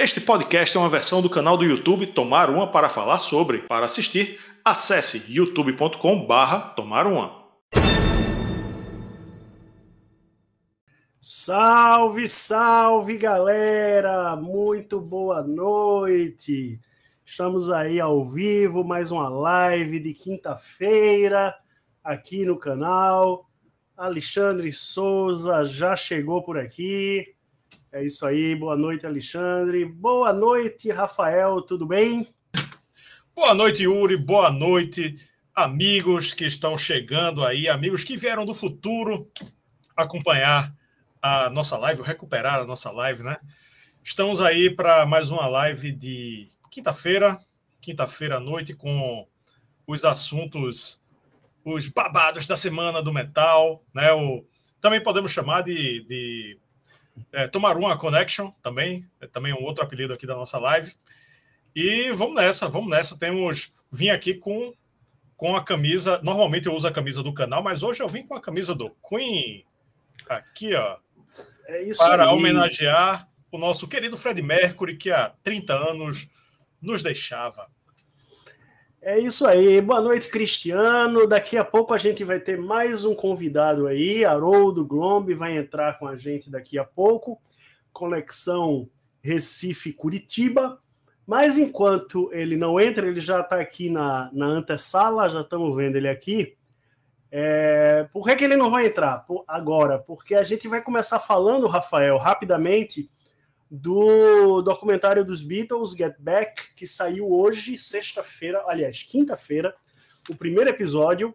[0.00, 3.62] Este podcast é uma versão do canal do YouTube Tomar Uma para falar sobre.
[3.62, 7.48] Para assistir, acesse youtube.com/barra Tomar Uma.
[11.16, 14.36] Salve, salve galera!
[14.36, 16.78] Muito boa noite!
[17.24, 21.52] Estamos aí ao vivo, mais uma live de quinta-feira
[22.04, 23.50] aqui no canal.
[23.96, 27.34] Alexandre Souza já chegou por aqui.
[27.90, 29.82] É isso aí, boa noite, Alexandre.
[29.86, 32.28] Boa noite, Rafael, tudo bem?
[33.34, 34.14] Boa noite, Yuri.
[34.14, 35.16] Boa noite,
[35.54, 39.30] amigos que estão chegando aí, amigos que vieram do futuro
[39.96, 40.76] acompanhar
[41.22, 43.38] a nossa live, recuperar a nossa live, né?
[44.04, 47.40] Estamos aí para mais uma live de quinta-feira,
[47.80, 49.26] quinta-feira à noite, com
[49.86, 51.02] os assuntos,
[51.64, 54.12] os babados da semana do metal, né?
[54.12, 54.44] O,
[54.78, 56.58] também podemos chamar de, de
[57.32, 60.94] é, uma Connection também, é também um outro apelido aqui da nossa live.
[61.74, 63.18] E vamos nessa, vamos nessa.
[63.18, 64.74] Temos vim aqui com
[65.38, 66.20] com a camisa.
[66.22, 68.90] Normalmente eu uso a camisa do canal, mas hoje eu vim com a camisa do
[69.08, 69.64] Queen.
[70.28, 70.98] Aqui, ó.
[71.66, 72.34] É para aí.
[72.34, 76.28] homenagear o nosso querido Fred Mercury, que há 30 anos
[76.82, 77.70] nos deixava.
[79.00, 79.80] É isso aí.
[79.80, 81.26] Boa noite, Cristiano.
[81.26, 84.24] Daqui a pouco a gente vai ter mais um convidado aí.
[84.24, 87.40] Haroldo Glombe vai entrar com a gente daqui a pouco.
[87.92, 88.88] Conexão
[89.22, 90.80] Recife-Curitiba.
[91.24, 95.94] Mas enquanto ele não entra, ele já está aqui na, na antessala, já estamos vendo
[95.96, 96.56] ele aqui.
[97.30, 99.98] É, por que, que ele não vai entrar por, agora?
[99.98, 103.08] Porque a gente vai começar falando, Rafael, rapidamente,
[103.70, 109.74] do documentário dos Beatles, Get Back, que saiu hoje, sexta-feira, aliás, quinta-feira,
[110.28, 111.34] o primeiro episódio.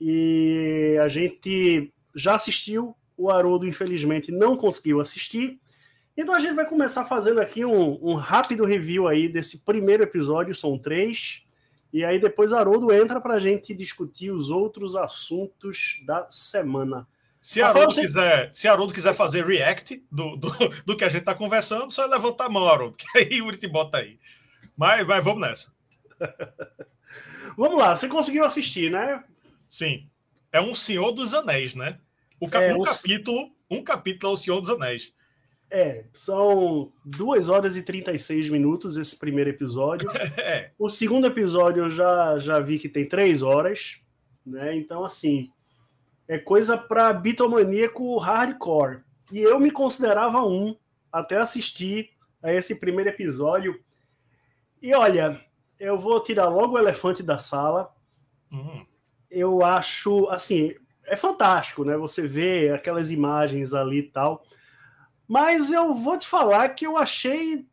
[0.00, 5.60] E a gente já assistiu, o Haroldo, infelizmente, não conseguiu assistir.
[6.16, 10.54] Então a gente vai começar fazendo aqui um, um rápido review aí desse primeiro episódio,
[10.54, 11.44] são três.
[11.92, 17.06] E aí depois Haroldo entra para a gente discutir os outros assuntos da semana.
[17.40, 18.00] Se Haroldo, você...
[18.00, 20.50] quiser, se Haroldo quiser fazer react do, do,
[20.84, 23.58] do que a gente está conversando, só levantar a mão, Haroldo, que aí o Yuri
[23.58, 24.18] te bota aí.
[24.76, 25.72] Mas, mas vamos nessa.
[27.56, 29.22] vamos lá, você conseguiu assistir, né?
[29.66, 30.08] Sim.
[30.52, 31.98] É um Senhor dos Anéis, né?
[32.40, 32.64] O cap...
[32.64, 35.12] é, um, capítulo, um capítulo é o Senhor dos Anéis.
[35.70, 40.08] É, são 2 horas e 36 minutos esse primeiro episódio.
[40.38, 40.70] É.
[40.78, 44.00] O segundo episódio eu já, já vi que tem 3 horas,
[44.46, 44.74] né?
[44.76, 45.50] Então, assim,
[46.28, 49.02] é coisa para bitomaníaco hardcore.
[49.32, 50.76] E eu me considerava um
[51.10, 52.10] até assistir
[52.42, 53.82] a esse primeiro episódio.
[54.80, 55.40] E olha,
[55.80, 57.90] eu vou tirar logo o elefante da sala.
[58.52, 58.86] Uhum.
[59.30, 60.74] Eu acho, assim,
[61.04, 61.96] é fantástico, né?
[61.96, 64.44] Você vê aquelas imagens ali e tal.
[65.26, 67.66] Mas eu vou te falar que eu achei.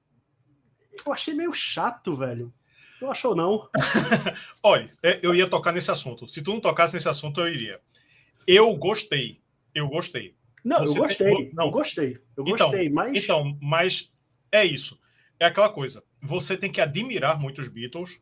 [1.05, 2.53] Eu achei meio chato, velho.
[2.99, 3.69] Tu achou não?
[4.63, 6.27] Olha, é, eu ia tocar nesse assunto.
[6.27, 7.79] Se tu não tocasse nesse assunto, eu iria.
[8.47, 9.41] Eu gostei.
[9.73, 10.35] Eu gostei.
[10.63, 11.35] Não, Você eu gostei.
[11.35, 11.53] Tem...
[11.53, 11.65] Não.
[11.65, 12.17] Eu gostei.
[12.35, 13.23] Eu então, gostei, mas.
[13.23, 14.11] Então, mas
[14.51, 14.99] é isso.
[15.39, 16.03] É aquela coisa.
[16.21, 18.19] Você tem que admirar muito os Beatles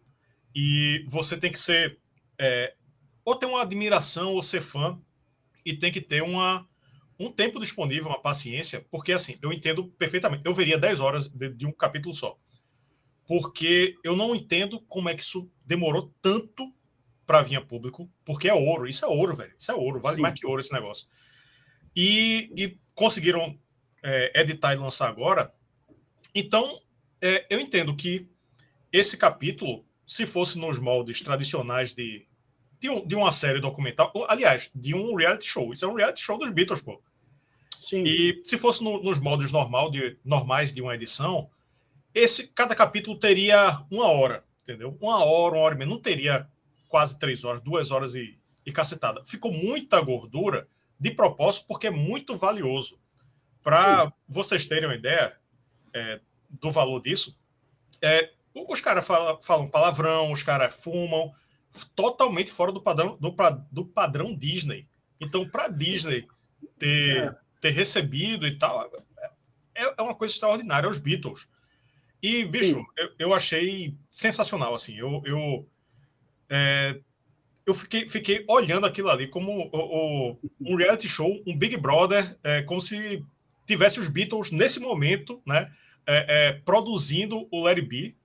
[0.53, 1.97] e você tem que ser.
[2.39, 2.73] É,
[3.23, 5.00] ou ter uma admiração ou ser fã
[5.66, 6.67] e tem que ter uma,
[7.17, 10.44] um tempo disponível, uma paciência, porque assim, eu entendo perfeitamente.
[10.45, 12.38] Eu veria 10 horas de, de um capítulo só.
[13.25, 16.73] Porque eu não entendo como é que isso demorou tanto
[17.25, 18.88] para vir a público, porque é ouro.
[18.88, 19.53] Isso é ouro, velho.
[19.57, 20.00] Isso é ouro.
[20.00, 20.22] Vale Sim.
[20.22, 21.07] mais que ouro esse negócio.
[21.95, 23.57] E, e conseguiram
[24.01, 25.53] é, editar e lançar agora.
[26.35, 26.81] Então,
[27.22, 28.28] é, eu entendo que
[28.91, 32.28] esse capítulo, se fosse nos moldes tradicionais de,
[32.79, 35.72] de, um, de, uma série documental, aliás, de um reality show.
[35.72, 37.01] Isso é um reality show dos Beatles, pô.
[37.79, 38.03] Sim.
[38.06, 41.50] E se fosse no, nos moldes normal de, normais de uma edição,
[42.13, 44.97] esse cada capítulo teria uma hora, entendeu?
[45.01, 45.89] Uma hora, uma hora e meia.
[45.89, 46.47] Não teria
[46.93, 49.25] quase três horas, duas horas e, e cacetada.
[49.25, 50.67] Ficou muita gordura
[50.99, 52.99] de propósito, porque é muito valioso.
[53.63, 55.35] Para vocês terem uma ideia
[55.91, 56.21] é,
[56.61, 57.35] do valor disso,
[58.00, 61.33] é, os caras falam, falam, palavrão, os caras fumam,
[61.95, 63.35] totalmente fora do padrão, do,
[63.71, 64.88] do padrão Disney.
[65.19, 66.27] Então, para Disney
[66.77, 67.35] ter, é.
[67.59, 68.88] ter recebido e tal,
[69.73, 71.50] é, é uma coisa extraordinária, os Beatles.
[72.21, 74.95] E, bicho, eu, eu, achei sensacional, assim.
[74.95, 75.68] Eu, eu,
[76.55, 77.00] é,
[77.65, 82.38] eu fiquei, fiquei olhando aquilo ali como o, o, um reality show, um Big Brother,
[82.44, 83.25] é, como se
[83.65, 85.71] tivesse os Beatles nesse momento, né,
[86.05, 88.15] é, é produzindo o Larry B.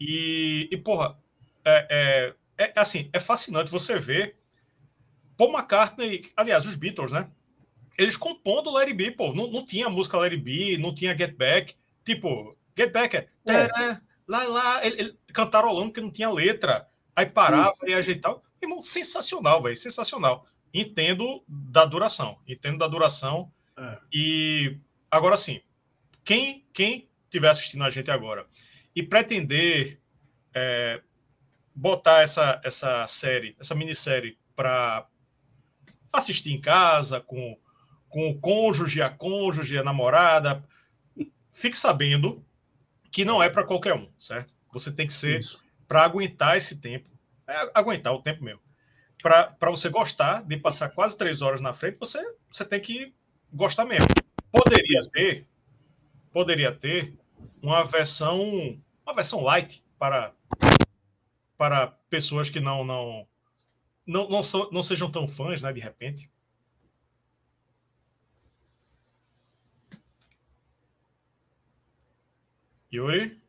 [0.00, 1.16] E, e porra,
[1.64, 4.34] é, é, é, assim, é fascinante você ver
[5.36, 7.28] Paul McCartney, aliás, os Beatles, né?
[7.96, 11.36] Eles compondo o Larry B, pô, não, não tinha música Larry B, não tinha Get
[11.36, 13.28] Back, tipo, Get Back é.
[13.48, 14.00] é.
[14.26, 16.88] Lá, lá, ele, ele cantarolando porque não tinha letra.
[17.16, 17.86] Aí parava Isso.
[17.86, 18.42] e ajeitava.
[18.60, 19.76] Irmão, sensacional, velho.
[19.76, 20.46] Sensacional.
[20.72, 22.38] Entendo da duração.
[22.46, 23.52] Entendo da duração.
[23.76, 23.98] É.
[24.12, 24.78] E
[25.10, 25.60] agora sim,
[26.24, 28.46] quem, quem estiver assistindo a gente agora
[28.94, 30.00] e pretender
[30.54, 31.02] é,
[31.74, 35.06] botar essa, essa série, essa minissérie para
[36.12, 37.58] assistir em casa, com,
[38.08, 40.64] com o cônjuge, a cônjuge, a namorada,
[41.52, 42.44] fique sabendo
[43.10, 44.54] que não é para qualquer um, certo?
[44.72, 45.40] Você tem que ser
[45.94, 47.08] para aguentar esse tempo,
[47.46, 48.60] é aguentar o tempo mesmo.
[49.22, 52.20] Para você gostar de passar quase três horas na frente, você,
[52.50, 53.14] você tem que
[53.52, 54.08] gostar mesmo.
[54.50, 55.46] Poderia ter,
[56.32, 57.16] poderia ter
[57.62, 58.76] uma versão,
[59.06, 60.34] uma versão light para
[61.56, 63.28] para pessoas que não não
[64.04, 66.28] não, não, so, não sejam tão fãs, né, de repente.
[72.92, 73.43] Yuri?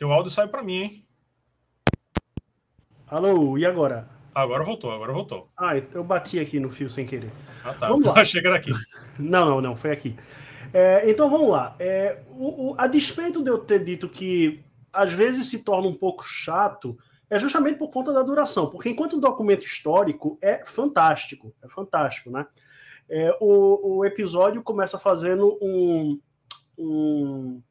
[0.00, 1.06] Teu áudio saiu para mim, hein?
[3.06, 4.08] Alô, e agora?
[4.34, 5.50] Agora voltou, agora voltou.
[5.54, 7.30] Ah, eu bati aqui no fio sem querer.
[7.62, 7.88] Ah, tá.
[7.88, 8.14] Vamos lá.
[8.24, 8.70] Chega aqui.
[9.18, 10.16] não, não, não, foi aqui.
[10.72, 11.76] É, então vamos lá.
[11.78, 15.94] É, o, o, a despeito de eu ter dito que às vezes se torna um
[15.94, 16.96] pouco chato,
[17.28, 18.70] é justamente por conta da duração.
[18.70, 22.46] Porque enquanto um documento histórico é fantástico, é fantástico, né?
[23.06, 26.18] É, o, o episódio começa fazendo um,
[26.78, 27.62] um,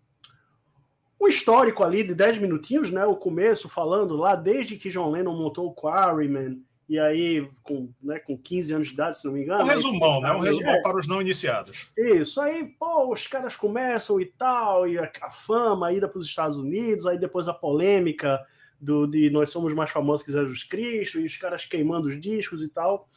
[1.20, 3.06] um histórico ali de 10 minutinhos, né?
[3.06, 8.18] O começo falando lá desde que John Lennon montou o Quarryman, e aí com, né,
[8.20, 9.64] com 15 anos de idade, se não me engano.
[9.64, 10.32] Um resumão, né?
[10.32, 11.92] Um resumão é, para os não iniciados.
[11.96, 16.18] Isso, aí, pô, os caras começam e tal, e a, a fama, a ida para
[16.18, 18.44] os Estados Unidos, aí depois a polêmica
[18.82, 22.64] do, de nós somos mais famosos que Jesus Cristo, e os caras queimando os discos
[22.64, 23.08] e tal.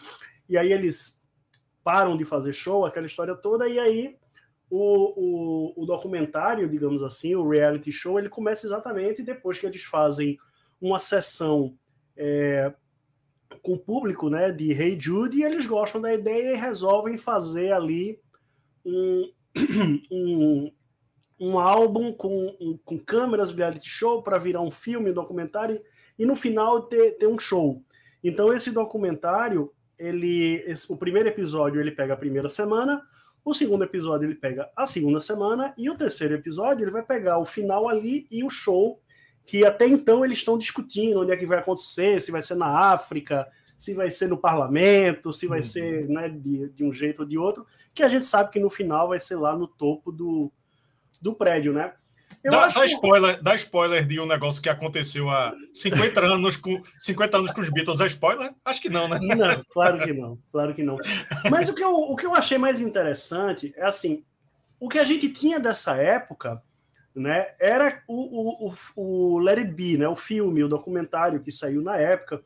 [0.48, 1.22] E aí eles
[1.82, 4.16] param de fazer show, aquela história toda, e aí
[4.74, 9.84] o, o, o documentário, digamos assim, o reality show, ele começa exatamente depois que eles
[9.84, 10.38] fazem
[10.80, 11.76] uma sessão
[12.16, 12.72] é,
[13.62, 17.70] com o público né, de Hey Jude e eles gostam da ideia e resolvem fazer
[17.70, 18.18] ali
[18.82, 19.30] um,
[20.10, 20.72] um,
[21.38, 25.82] um álbum com, um, com câmeras reality show para virar um filme, um documentário
[26.18, 27.84] e no final ter, ter um show.
[28.24, 33.02] Então esse documentário, ele, esse, o primeiro episódio ele pega a primeira semana,
[33.44, 37.38] o segundo episódio ele pega a segunda semana e o terceiro episódio ele vai pegar
[37.38, 39.00] o final ali e o show
[39.44, 42.92] que até então eles estão discutindo onde é que vai acontecer, se vai ser na
[42.92, 45.64] África, se vai ser no parlamento, se vai uhum.
[45.64, 48.70] ser né, de, de, um jeito ou de outro, que a gente sabe que no
[48.70, 50.52] final vai ser lá no topo do,
[51.20, 51.92] do prédio, né?
[52.50, 52.78] Dá, acho...
[52.78, 57.50] dá, spoiler, dá spoiler de um negócio que aconteceu há 50 anos com 50 anos
[57.50, 58.00] com os Beatles.
[58.00, 58.52] É spoiler?
[58.64, 59.18] Acho que não, né?
[59.20, 60.96] Não, claro que não, claro que não.
[61.50, 64.24] Mas o que eu, o que eu achei mais interessante é assim,
[64.80, 66.62] o que a gente tinha dessa época
[67.14, 71.82] né, era o, o, o, Let It Be, né, o filme, o documentário que saiu
[71.82, 72.42] na época,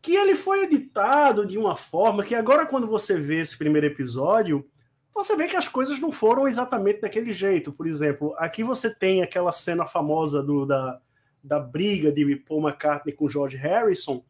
[0.00, 4.68] que ele foi editado de uma forma que agora quando você vê esse primeiro episódio,
[5.14, 7.72] você vê que as coisas não foram exatamente daquele jeito.
[7.72, 11.00] Por exemplo, aqui você tem aquela cena famosa do, da,
[11.42, 14.24] da briga de Paul McCartney com George Harrison,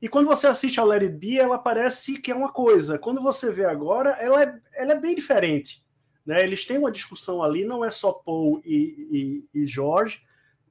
[0.00, 2.98] e quando você assiste a Let It Be, ela parece que é uma coisa.
[2.98, 5.84] Quando você vê agora, ela é, ela é bem diferente.
[6.24, 6.42] Né?
[6.42, 10.22] Eles têm uma discussão ali, não é só Paul e, e, e George,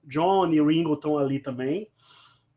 [0.04, 1.90] John e Ringo estão ali também.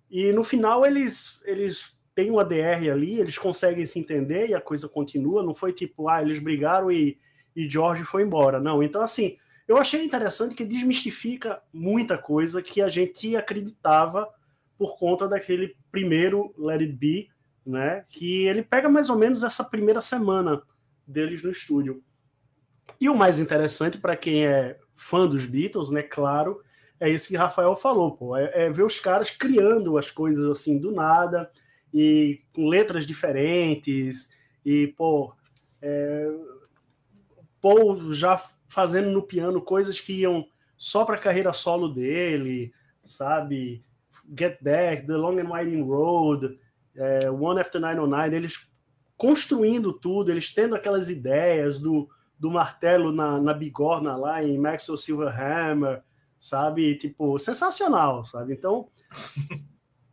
[0.08, 4.60] E no final eles, eles têm uma DR ali, eles conseguem se entender e a
[4.60, 5.42] coisa continua.
[5.42, 7.18] Não foi tipo, ah, eles brigaram e,
[7.56, 8.60] e George foi embora.
[8.60, 14.28] Não, então assim, eu achei interessante que desmistifica muita coisa que a gente acreditava
[14.76, 17.28] por conta daquele primeiro Let It Be,
[17.64, 18.04] né?
[18.06, 20.62] Que ele pega mais ou menos essa primeira semana
[21.06, 22.02] deles no estúdio.
[23.00, 26.60] E o mais interessante para quem é fã dos Beatles, né, claro,
[26.98, 30.78] é isso que Rafael falou, pô, é, é, ver os caras criando as coisas assim
[30.78, 31.50] do nada
[31.92, 34.30] e com letras diferentes
[34.64, 35.34] e pô,
[35.82, 36.28] é,
[37.60, 42.72] Paul já fazendo no piano coisas que iam só para a carreira solo dele,
[43.04, 43.84] sabe?
[44.38, 46.58] Get Back, The Long and Winding Road,
[46.94, 48.68] é, One After 909, eles
[49.16, 52.08] construindo tudo, eles tendo aquelas ideias do
[52.40, 56.02] do martelo na, na bigorna lá em Maxwell Silverhammer,
[56.38, 56.96] sabe?
[56.96, 58.54] Tipo, sensacional, sabe?
[58.54, 58.88] Então,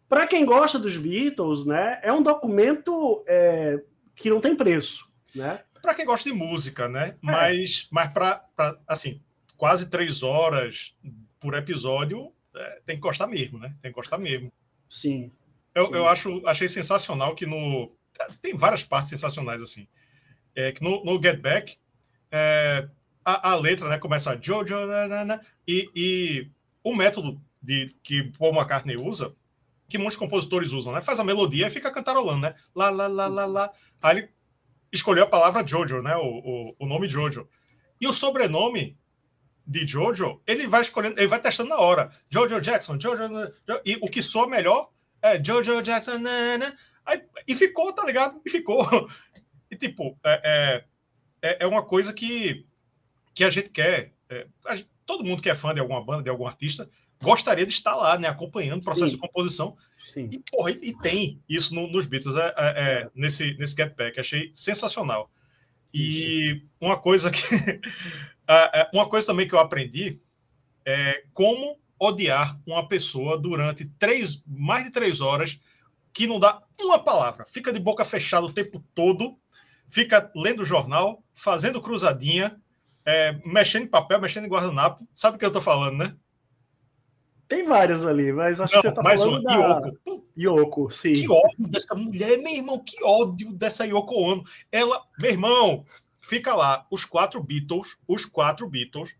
[0.09, 3.81] para quem gosta dos Beatles, né, é um documento é,
[4.15, 5.61] que não tem preço, né?
[5.81, 7.09] Para quem gosta de música, né?
[7.09, 7.15] É.
[7.21, 8.43] Mas, mas para,
[8.87, 9.21] assim,
[9.55, 10.95] quase três horas
[11.39, 13.75] por episódio, é, tem que gostar mesmo, né?
[13.81, 14.51] Tem que gostar mesmo.
[14.89, 15.31] Sim.
[15.73, 15.93] Eu, sim.
[15.93, 17.91] eu acho, achei sensacional que no.
[18.41, 19.87] Tem várias partes sensacionais, assim.
[20.55, 21.77] É, que no, no Get Back,
[22.31, 22.87] é,
[23.23, 23.99] a, a letra, né?
[23.99, 24.75] Começa Jojo,
[25.67, 26.51] e, e
[26.83, 29.35] o método de, que Paul McCartney usa,
[29.87, 31.01] que muitos compositores usam, né?
[31.01, 32.55] Faz a melodia e fica cantarolando, né?
[32.75, 33.71] Lá, lá, lá, lá, lá.
[34.01, 34.29] Aí ele
[34.91, 36.15] escolheu a palavra Jojo, né?
[36.15, 37.47] O, o, o nome Jojo.
[37.99, 38.97] E o sobrenome
[39.65, 42.11] de Jojo, ele vai escolhendo, ele vai testando na hora.
[42.29, 43.23] Jojo Jackson, Jojo.
[43.85, 44.89] E o que soa melhor
[45.21, 46.17] é Jojo Jackson.
[46.17, 46.73] Né,
[47.05, 48.41] Aí, e ficou, tá ligado?
[48.45, 48.85] E ficou.
[49.69, 50.85] E tipo, é,
[51.41, 52.65] é, é uma coisa que,
[53.35, 54.13] que a gente quer.
[54.29, 56.89] É, a gente, todo mundo que é fã de alguma banda, de algum artista,
[57.21, 58.27] gostaria de estar lá, né?
[58.27, 59.15] Acompanhando o processo Sim.
[59.15, 59.77] de composição.
[60.05, 60.29] Sim.
[60.31, 63.95] E, porra, e, e tem isso no, nos Beatles, é, é, é, nesse, nesse Get
[63.95, 64.19] Back.
[64.19, 65.29] Achei sensacional.
[65.93, 66.69] E Sim.
[66.79, 67.41] uma coisa que.
[68.49, 70.21] É, uma coisa também que eu aprendi
[70.85, 75.59] é como odiar uma pessoa durante três, mais de três horas
[76.13, 79.37] que não dá uma palavra, fica de boca fechada o tempo todo,
[79.87, 82.59] fica lendo jornal, fazendo cruzadinha,
[83.05, 85.07] é, mexendo em papel, mexendo em guardanapo.
[85.13, 86.15] Sabe o que eu tô falando, né?
[87.47, 89.87] Tem várias ali, mas acho não, que você tá falando uma, da...
[89.87, 90.27] Yoko.
[90.37, 91.13] Yoko, sim.
[91.13, 94.43] Que ódio dessa mulher, meu irmão, que ódio dessa Yoko Ono.
[94.69, 95.85] Ela, meu irmão,
[96.19, 99.15] fica lá, os quatro Beatles, os quatro Beatles,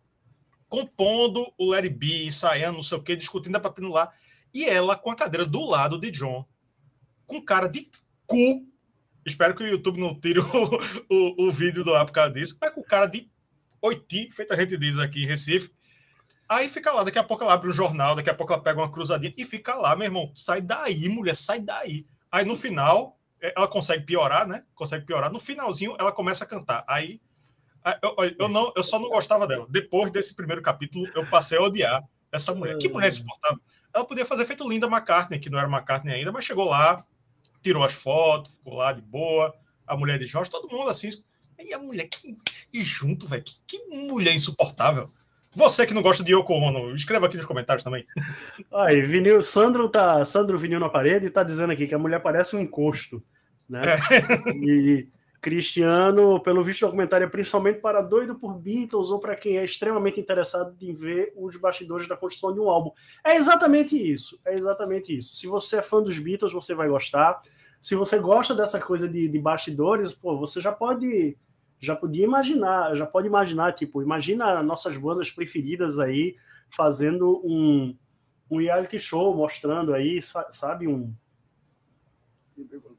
[0.67, 4.11] compondo o Larry B, ensaiando, não sei o que, discutindo, batendo lá,
[4.53, 6.45] e ela com a cadeira do lado de John,
[7.25, 7.89] com cara de
[8.25, 8.65] cu.
[9.25, 10.43] Espero que o YouTube não tire o,
[11.09, 13.29] o, o vídeo do ar por causa disso, mas com cara de
[13.81, 15.71] oiti, feito a gente diz aqui em Recife.
[16.49, 18.79] Aí fica lá, daqui a pouco ela abre um jornal, daqui a pouco ela pega
[18.79, 20.31] uma cruzadinha e fica lá, meu irmão.
[20.33, 22.05] Sai daí, mulher, sai daí.
[22.31, 24.63] Aí no final, é, ela consegue piorar, né?
[24.73, 25.31] Consegue piorar.
[25.31, 26.85] No finalzinho, ela começa a cantar.
[26.87, 27.19] Aí
[28.01, 29.65] eu, eu, não, eu só não gostava dela.
[29.69, 32.77] Depois desse primeiro capítulo, eu passei a odiar essa mulher.
[32.77, 33.59] Que mulher insuportável.
[33.93, 37.05] Ela podia fazer feito Linda McCartney, que não era McCartney ainda, mas chegou lá,
[37.61, 39.53] tirou as fotos, ficou lá de boa.
[39.85, 41.09] A mulher de Jorge, todo mundo assim.
[41.57, 42.37] E a mulher, que,
[42.73, 45.11] e junto, velho, que, que mulher insuportável.
[45.57, 48.05] Você que não gosta de Yoko Ono, escreva aqui nos comentários também.
[48.71, 52.21] Aí, vinil, Sandro tá, Sandro vinil na parede e tá dizendo aqui que a mulher
[52.21, 53.23] parece um encosto,
[53.67, 53.81] né?
[53.83, 54.51] É.
[54.51, 55.07] E
[55.41, 60.19] Cristiano, pelo visto, documentário é principalmente para doido por Beatles ou para quem é extremamente
[60.19, 62.91] interessado em ver os bastidores da construção de um álbum.
[63.25, 64.39] É exatamente isso.
[64.45, 65.33] É exatamente isso.
[65.33, 67.41] Se você é fã dos Beatles, você vai gostar.
[67.81, 71.35] Se você gosta dessa coisa de, de bastidores, pô, você já pode
[71.79, 76.35] já podia imaginar, já pode imaginar, tipo, imagina nossas bandas preferidas aí
[76.69, 77.95] fazendo um,
[78.49, 80.19] um reality show mostrando aí,
[80.51, 81.13] sabe, um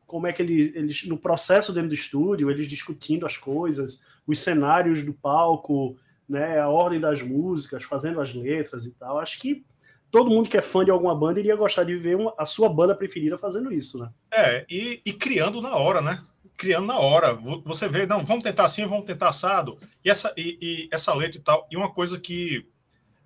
[0.07, 4.41] como é que eles, eles no processo dentro do estúdio, eles discutindo as coisas, os
[4.41, 9.19] cenários do palco, né, a ordem das músicas, fazendo as letras e tal.
[9.19, 9.67] Acho que
[10.11, 12.69] todo mundo que é fã de alguma banda iria gostar de ver uma, a sua
[12.69, 14.11] banda preferida fazendo isso, né?
[14.33, 16.23] É, e, e criando na hora, né?
[16.59, 17.33] Criando na hora.
[17.65, 19.79] Você vê, não, vamos tentar assim, vamos tentar assado.
[20.05, 21.67] E essa, e, e essa letra e tal.
[21.71, 22.69] E uma coisa que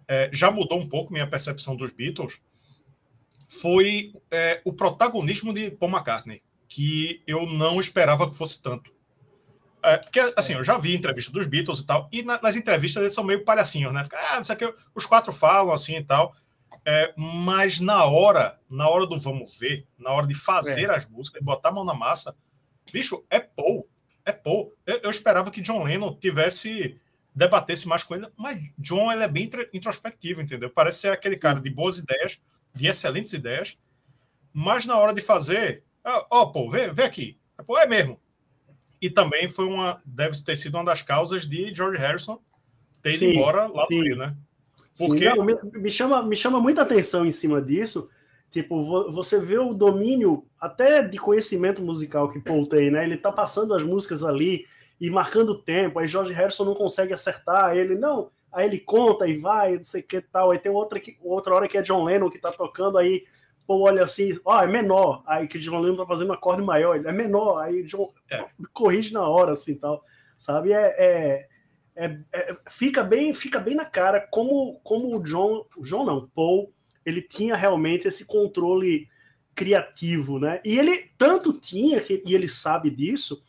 [0.06, 2.40] é, já mudou um pouco minha percepção dos Beatles
[3.48, 8.92] foi é, o protagonismo de Paul McCartney, que eu não esperava que fosse tanto.
[9.82, 13.00] É, porque, assim, eu já vi entrevista dos Beatles e tal, e na, nas entrevistas
[13.00, 14.04] eles são meio palhacinhos, né?
[14.04, 16.34] Fica, ah, não sei o que, os quatro falam assim e tal.
[16.84, 20.94] É, mas na hora, na hora do vamos ver, na hora de fazer é.
[20.94, 22.34] as músicas, botar a mão na massa,
[22.90, 23.88] Bicho, é Paul.
[24.24, 24.72] É Paul.
[24.86, 27.00] Eu, eu, esperava que John Lennon tivesse
[27.34, 30.68] debatesse mais com ele, mas John ele é bem introspectivo, entendeu?
[30.70, 32.38] Parece ser aquele cara de boas ideias,
[32.74, 33.78] de excelentes ideias,
[34.52, 37.38] mas na hora de fazer, ó, oh, pô, vê, vê aqui.
[37.66, 38.20] Pô, é mesmo.
[39.00, 42.40] E também foi uma, deve ter sido uma das causas de George Harrison
[43.00, 43.98] ter ido embora lá sim.
[43.98, 44.36] no Rio, né?
[44.96, 45.28] Porque...
[45.28, 48.08] Sim, não, me, me, chama, me chama muita atenção em cima disso,
[48.52, 53.02] Tipo, você vê o domínio até de conhecimento musical que Paul tem, né?
[53.02, 54.66] Ele tá passando as músicas ali
[55.00, 59.26] e marcando o tempo, aí George Harrison não consegue acertar, ele não, aí ele conta
[59.26, 61.82] e vai, não sei o que tal, aí tem outra, que, outra hora que é
[61.82, 63.24] John Lennon que tá tocando, aí
[63.66, 66.62] Paul olha assim, ó, oh, é menor, aí que John Lennon tá fazendo um acorde
[66.62, 68.44] maior, é menor, aí John é.
[68.70, 70.04] corrige na hora, assim, tal,
[70.36, 70.74] sabe?
[70.74, 71.48] É, é,
[71.96, 76.28] é, é, fica bem fica bem na cara como, como o John, o John não,
[76.34, 76.70] Paul
[77.04, 79.08] ele tinha realmente esse controle
[79.54, 80.60] criativo, né?
[80.64, 83.42] E ele tanto tinha, que, e ele sabe disso,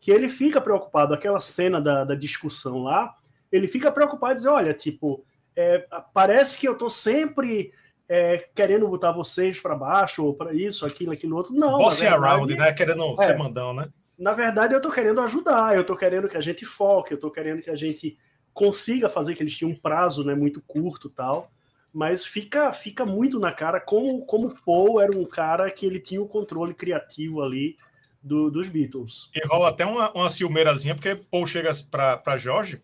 [0.00, 3.14] que ele fica preocupado, aquela cena da, da discussão lá,
[3.50, 5.24] ele fica preocupado e diz, olha, tipo,
[5.56, 7.72] é, parece que eu tô sempre
[8.08, 11.54] é, querendo botar vocês para baixo, ou para isso, aquilo, aquilo outro.
[11.54, 11.76] Não.
[11.76, 12.72] Bossing around, né?
[12.72, 13.88] Querendo é, ser mandão, né?
[14.18, 17.30] Na verdade, eu tô querendo ajudar, eu tô querendo que a gente foque, eu tô
[17.30, 18.18] querendo que a gente
[18.52, 21.50] consiga fazer, que eles tinham um prazo né, muito curto tal
[21.92, 26.22] mas fica, fica muito na cara como, como Paul era um cara que ele tinha
[26.22, 27.76] o controle criativo ali
[28.22, 29.30] do, dos Beatles.
[29.34, 32.82] E rola até uma, uma ciumeirazinha, porque Paul chega para Jorge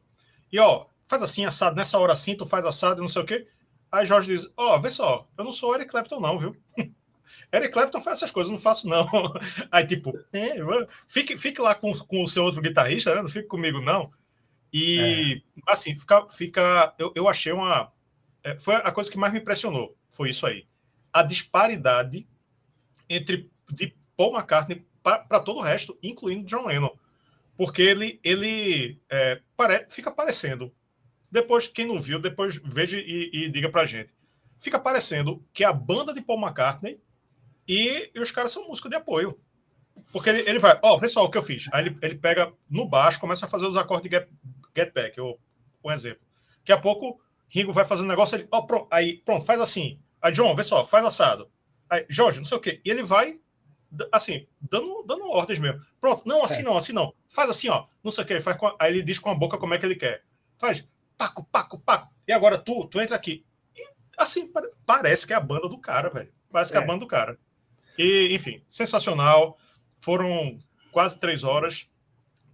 [0.50, 3.46] e, ó, faz assim, assado, nessa hora assim, tu faz assado, não sei o quê.
[3.90, 6.56] Aí Jorge diz, ó, oh, vê só, eu não sou Eric Clapton não, viu?
[7.52, 9.08] Eric Clapton faz essas coisas, não faço não.
[9.70, 10.56] Aí, tipo, é,
[11.06, 13.20] fique, fique lá com, com o seu outro guitarrista, né?
[13.20, 14.11] não fique comigo não.
[14.73, 15.73] E, é.
[15.73, 17.92] assim, fica, fica eu, eu achei uma...
[18.44, 20.66] É, foi a coisa que mais me impressionou, foi isso aí.
[21.10, 22.28] A disparidade
[23.08, 26.94] entre de Paul McCartney para todo o resto, incluindo John Lennon.
[27.56, 30.72] Porque ele, ele é, pare, fica parecendo.
[31.30, 34.12] Depois, quem não viu, depois veja e, e diga pra gente.
[34.58, 37.00] Fica parecendo que a banda de Paul McCartney
[37.66, 39.38] e, e os caras são músicos de apoio.
[40.12, 41.68] Porque ele, ele vai, ó, oh, vê só o que eu fiz.
[41.72, 44.28] Aí ele, ele pega no baixo, começa a fazer os acordes de get,
[44.76, 45.38] get back, eu,
[45.84, 46.22] um exemplo.
[46.58, 49.98] Daqui a pouco, Ringo vai fazendo um negócio, ele, ó, pronto, aí, pronto, faz assim.
[50.20, 51.50] Aí, John, vê só, faz assado.
[51.88, 52.80] Aí, Jorge, não sei o quê.
[52.84, 53.38] E ele vai
[54.12, 55.80] assim, dando, dando ordens mesmo.
[56.00, 56.62] Pronto, não, assim é.
[56.62, 57.14] não, assim não.
[57.28, 57.86] Faz assim, ó.
[58.02, 58.76] Não sei o que, faz a...
[58.80, 60.24] aí ele diz com a boca como é que ele quer.
[60.58, 60.86] Faz
[61.16, 62.12] paco, paco, paco.
[62.26, 63.44] E agora tu, tu entra aqui.
[63.76, 63.86] E,
[64.18, 64.50] assim,
[64.86, 66.32] parece que é a banda do cara, velho.
[66.50, 66.80] Parece que é.
[66.80, 67.38] é a banda do cara.
[67.98, 69.58] E, enfim, sensacional.
[70.00, 70.58] Foram
[70.92, 71.88] quase três horas.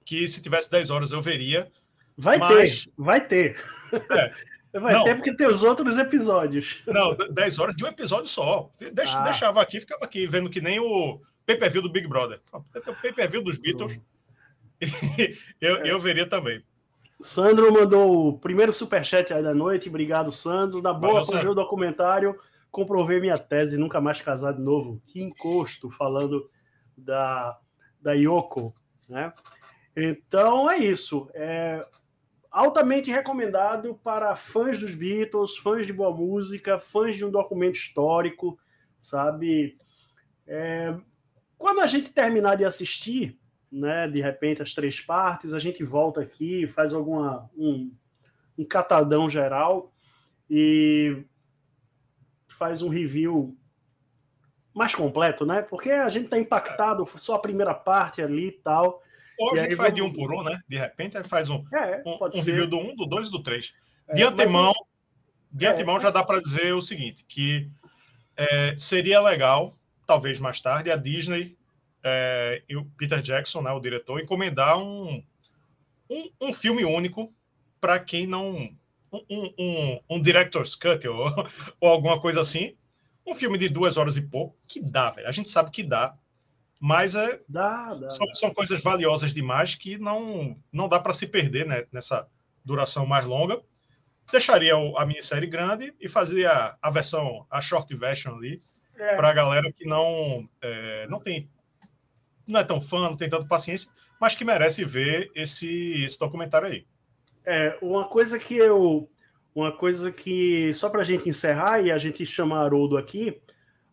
[0.05, 1.71] Que se tivesse dez horas eu veria.
[2.17, 2.85] Vai mas...
[2.85, 3.65] ter, vai ter.
[4.11, 4.50] É.
[4.73, 6.83] Vai não, ter porque tem os outros episódios.
[6.87, 8.71] Não, 10 horas de um episódio só.
[8.81, 9.21] Ah.
[9.23, 12.41] Deixava aqui, ficava aqui, vendo que nem o pay-per-view do Big Brother.
[12.53, 12.63] O
[13.03, 13.99] pay-per-view dos Beatles.
[15.61, 15.91] eu, é.
[15.91, 16.63] eu veria também.
[17.21, 19.89] Sandro mandou o primeiro superchat aí da noite.
[19.89, 20.81] Obrigado, Sandro.
[20.81, 22.39] Na boa, para o documentário,
[22.71, 25.03] comprovei minha tese, nunca mais casar de novo.
[25.07, 26.49] Que encosto, falando
[26.97, 27.59] da,
[28.01, 28.75] da Yoko,
[29.09, 29.33] né?
[29.95, 31.29] Então é isso.
[31.35, 31.85] É,
[32.51, 38.59] altamente recomendado para fãs dos Beatles, fãs de boa música, fãs de um documento histórico,
[38.99, 39.79] sabe?
[40.47, 40.97] É,
[41.57, 43.39] quando a gente terminar de assistir,
[43.71, 47.95] né, de repente as três partes, a gente volta aqui, faz alguma um,
[48.59, 49.93] um catadão geral
[50.49, 51.25] e
[52.49, 53.57] faz um review
[54.75, 55.63] mais completo, né?
[55.63, 59.03] Porque a gente está impactado, só a primeira parte ali e tal.
[59.41, 59.95] Ou a gente faz vamos...
[59.95, 60.61] de um por um, né?
[60.69, 63.31] De repente, a gente faz um, é, um, um review do um, do dois e
[63.31, 63.73] do três.
[64.07, 64.75] É, de antemão,
[65.51, 67.71] de é, antemão já dá para dizer o seguinte, que
[68.37, 69.75] é, seria legal,
[70.07, 71.57] talvez mais tarde, a Disney
[72.05, 75.25] é, e o Peter Jackson, né, o diretor, encomendar um,
[76.11, 77.33] um, um filme único
[77.81, 78.71] para quem não...
[79.13, 81.27] Um, um, um, director's cut ou,
[81.81, 82.77] ou alguma coisa assim.
[83.27, 85.27] Um filme de duas horas e pouco, que dá, velho.
[85.27, 86.17] A gente sabe que dá
[86.81, 91.27] mas é, dá, dá, são, são, coisas valiosas demais que não, não dá para se
[91.27, 92.27] perder né, nessa
[92.65, 93.61] duração mais longa.
[94.33, 98.63] Deixaria a minissérie grande e fazia a, a versão, a short version ali,
[98.97, 99.15] é.
[99.15, 101.51] para a galera que não, é, não tem
[102.51, 103.91] não é tão fã, não tem tanta paciência,
[104.21, 106.87] mas que merece ver esse, esse documentário aí.
[107.45, 109.09] É, uma coisa que eu.
[109.55, 110.73] Uma coisa que.
[110.75, 113.41] Só para a gente encerrar e a gente chama Haroldo aqui,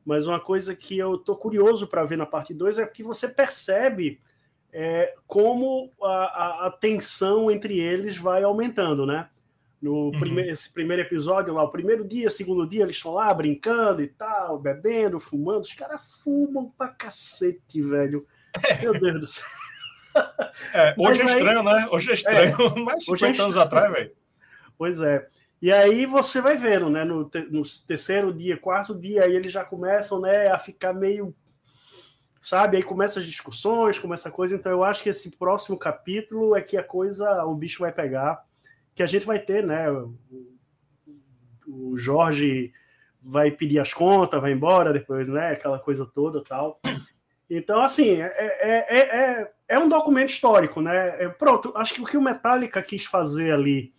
[0.08, 3.28] mas uma coisa que eu tô curioso para ver na parte 2 é que você
[3.28, 4.22] percebe
[4.72, 9.28] é, como a, a, a, tensão entre eles vai aumentando, né?
[9.82, 10.12] No uhum.
[10.18, 14.08] primeiro, esse primeiro episódio lá, o primeiro dia, segundo dia, eles estão lá brincando e
[14.08, 15.64] tal, bebendo, fumando.
[15.64, 18.26] Os caras fumam pra cacete, velho.
[18.82, 19.46] Meu Deus do céu.
[20.74, 21.88] É, hoje mas é estranho, aí, né?
[21.92, 24.12] Hoje é estranho, é, mas 50 é anos atrás, velho.
[24.78, 25.28] Pois é.
[25.62, 27.04] E aí você vai vendo, né?
[27.04, 31.36] No, te, no terceiro dia, quarto dia, aí eles já começam né, a ficar meio.
[32.40, 32.78] Sabe?
[32.78, 34.56] Aí começam as discussões, começa a coisa.
[34.56, 38.46] Então eu acho que esse próximo capítulo é que a coisa, o bicho vai pegar.
[38.94, 39.90] Que a gente vai ter, né?
[39.90, 40.16] O,
[41.68, 42.72] o Jorge
[43.22, 45.52] vai pedir as contas, vai embora depois, né?
[45.52, 46.80] Aquela coisa toda tal.
[47.50, 51.30] Então, assim, é, é, é, é, um documento histórico, né?
[51.30, 53.94] pronto, acho que o que o Metallica quis fazer ali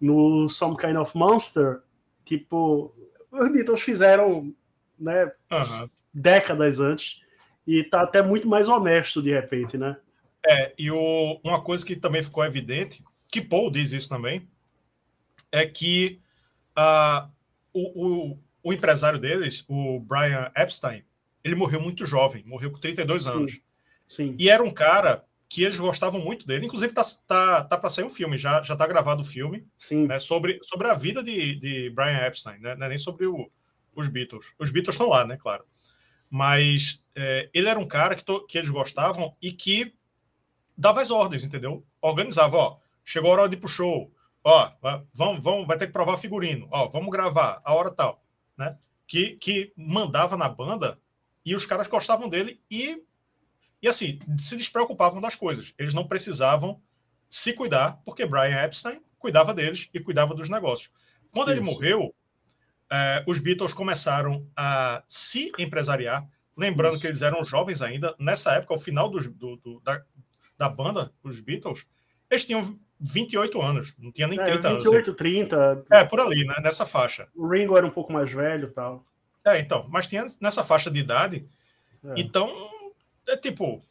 [0.00, 1.80] no Some Kind of Monster,
[2.24, 2.94] tipo,
[3.30, 4.54] os Beatles fizeram,
[4.98, 5.86] né, uhum.
[6.12, 7.20] décadas antes,
[7.66, 9.96] e tá até muito mais honesto de repente, né?
[10.46, 14.48] É, e o, uma coisa que também ficou evidente, que Paul diz isso também,
[15.52, 16.20] é que
[16.78, 17.28] uh,
[17.72, 21.04] o, o, o, empresário deles, o Brian Epstein,
[21.44, 23.52] ele morreu muito jovem, morreu com 32 anos.
[23.52, 23.60] Sim.
[24.06, 24.36] Sim.
[24.38, 26.66] E era um cara que eles gostavam muito dele.
[26.66, 30.06] Inclusive, tá, tá, tá para sair um filme, já, já tá gravado o filme Sim.
[30.06, 32.72] Né, sobre, sobre a vida de, de Brian Epstein, né?
[32.72, 33.50] É nem sobre o,
[33.94, 34.52] os Beatles.
[34.58, 35.36] Os Beatles estão lá, né?
[35.36, 35.64] Claro.
[36.28, 39.94] Mas é, ele era um cara que, to, que eles gostavam e que
[40.76, 41.84] dava as ordens, entendeu?
[42.00, 44.12] Organizava, ó, chegou a hora de ir pro show,
[44.44, 44.70] ó,
[45.14, 48.22] vamos, vamos, vai ter que provar figurino, ó, vamos gravar, a hora tal,
[48.56, 48.78] né?
[49.06, 51.00] Que, que mandava na banda
[51.44, 53.02] e os caras gostavam dele e
[53.82, 55.72] e assim, se despreocupavam das coisas.
[55.78, 56.80] Eles não precisavam
[57.28, 60.90] se cuidar, porque Brian Epstein cuidava deles e cuidava dos negócios.
[61.30, 61.58] Quando Isso.
[61.58, 62.14] ele morreu,
[62.90, 67.02] é, os Beatles começaram a se empresariar, lembrando Isso.
[67.02, 68.14] que eles eram jovens ainda.
[68.18, 70.02] Nessa época, ao final do, do, da,
[70.56, 71.86] da banda, os Beatles,
[72.30, 74.84] eles tinham 28 anos, não tinha nem é, 30 28, anos.
[74.84, 75.84] 28, 30.
[75.90, 76.54] É, por ali, né?
[76.62, 77.28] Nessa faixa.
[77.34, 79.04] O Ringo era um pouco mais velho tal.
[79.44, 81.46] É, então, mas tinha nessa faixa de idade.
[82.04, 82.14] É.
[82.16, 82.50] Então,
[83.28, 83.82] é tipo,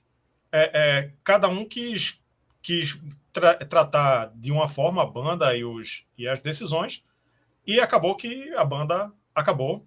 [0.51, 2.19] é, é, cada um quis,
[2.61, 2.99] quis
[3.31, 7.03] tra tratar de uma forma a banda e, os, e as decisões,
[7.65, 9.85] e acabou que a banda acabou.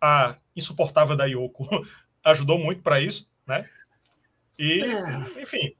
[0.00, 1.66] A insuportável da Yoko
[2.22, 3.68] ajudou muito para isso, né?
[4.56, 5.42] E, é.
[5.42, 5.74] enfim,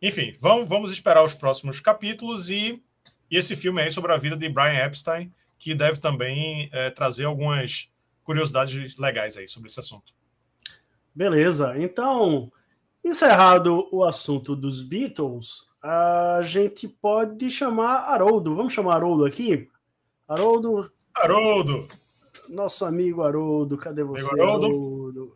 [0.00, 2.82] enfim, vamos, vamos esperar os próximos capítulos e,
[3.30, 7.24] e esse filme aí sobre a vida de Brian Epstein, que deve também é, trazer
[7.24, 7.90] algumas
[8.22, 10.14] curiosidades legais aí sobre esse assunto.
[11.14, 12.50] Beleza, então,
[13.04, 18.54] encerrado o assunto dos Beatles, a gente pode chamar Haroldo.
[18.54, 19.68] Vamos chamar Haroldo aqui?
[20.26, 20.90] Haroldo.
[21.14, 21.86] Haroldo!
[22.48, 24.66] Nosso amigo Haroldo, cadê você, Haroldo?
[24.66, 25.34] Haroldo?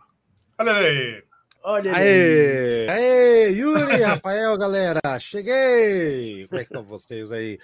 [0.59, 1.28] Olha aí!
[1.71, 2.89] Olha Aê!
[2.89, 6.47] Aê, Yuri, Rafael, galera, cheguei!
[6.49, 7.59] Como é que estão vocês aí?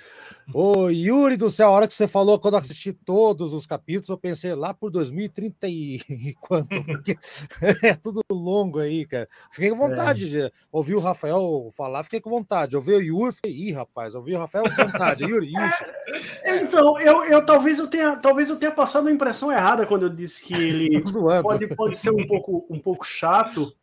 [0.53, 4.11] Ô, Yuri do céu, a hora que você falou, quando eu assisti todos os capítulos,
[4.11, 6.85] eu pensei lá por 2030 e quanto?
[6.85, 7.17] Porque
[7.83, 9.27] é tudo longo aí, cara.
[9.51, 10.49] Fiquei com vontade é.
[10.49, 12.77] de ouvir o Rafael falar, fiquei com vontade.
[12.77, 15.25] Ouvi o Yuri, falei, ih, rapaz, ouvi o Rafael com vontade.
[15.25, 15.85] Yuri, isso.
[16.45, 20.03] É, então, eu, eu, talvez, eu tenha, talvez eu tenha passado a impressão errada quando
[20.03, 21.03] eu disse que ele
[21.43, 23.75] pode, pode ser um pouco, um pouco chato,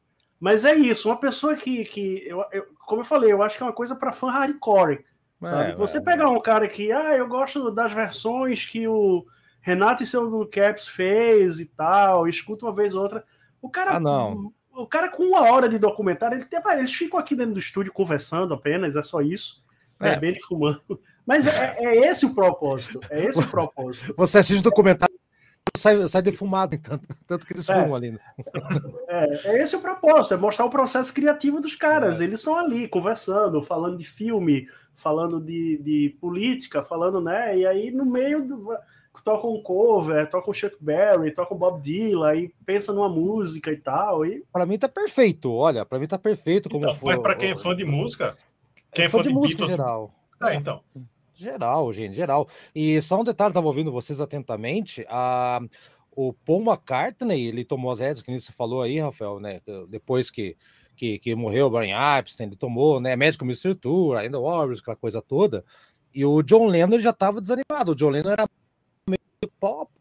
[0.41, 3.63] mas é isso, uma pessoa que, que eu, eu como eu falei, eu acho que
[3.63, 5.05] é uma coisa para fã hardcore.
[5.39, 5.71] Sabe?
[5.71, 9.23] É, Você é, pegar um cara que, ah, eu gosto das versões que o
[9.61, 13.23] Renato e seu Caps fez e tal, escuta uma vez ou outra.
[13.61, 14.51] O cara, ah, não.
[14.73, 16.47] o cara com uma hora de documentário, ele,
[16.79, 19.63] eles ficam aqui dentro do estúdio conversando apenas, é só isso,
[19.99, 20.09] é.
[20.09, 20.99] bebendo e fumando.
[21.23, 24.13] Mas é, é, esse o propósito, é esse o propósito.
[24.17, 25.10] Você assiste documentário
[25.77, 27.73] sai, sai defumado, tanto, tanto que eles é.
[27.73, 28.11] fumam ali.
[28.11, 28.19] Né?
[29.07, 32.21] É, é esse o propósito, é mostrar o processo criativo dos caras.
[32.21, 32.23] É.
[32.23, 37.57] Eles estão ali conversando, falando de filme, falando de, de política, falando, né?
[37.57, 38.77] E aí no meio do,
[39.23, 43.71] toca um cover, toca um Chuck Berry, toca um Bob Dylan, aí pensa numa música
[43.71, 44.25] e tal.
[44.25, 44.43] E...
[44.51, 47.13] Para mim tá perfeito, olha, para mim tá perfeito como então, foi.
[47.13, 48.37] Mas para quem é fã de música,
[48.93, 50.13] quem é fã, fã de, de música Beatles, geral.
[50.43, 50.81] É, então.
[51.41, 52.47] Geral, gente, geral.
[52.73, 55.59] E só um detalhe, estava ouvindo vocês atentamente, a,
[56.11, 60.55] o Paul McCartney, ele tomou as rédeas, que você falou aí, Rafael, né, depois que,
[60.95, 63.73] que, que morreu o Brian Epstein, ele tomou, né, Médico Mr.
[63.73, 65.65] Tour, ainda Warriors, aquela coisa toda,
[66.13, 68.47] e o John Lennon já estava desanimado, o John Lennon era
[69.09, 69.91] meio pop,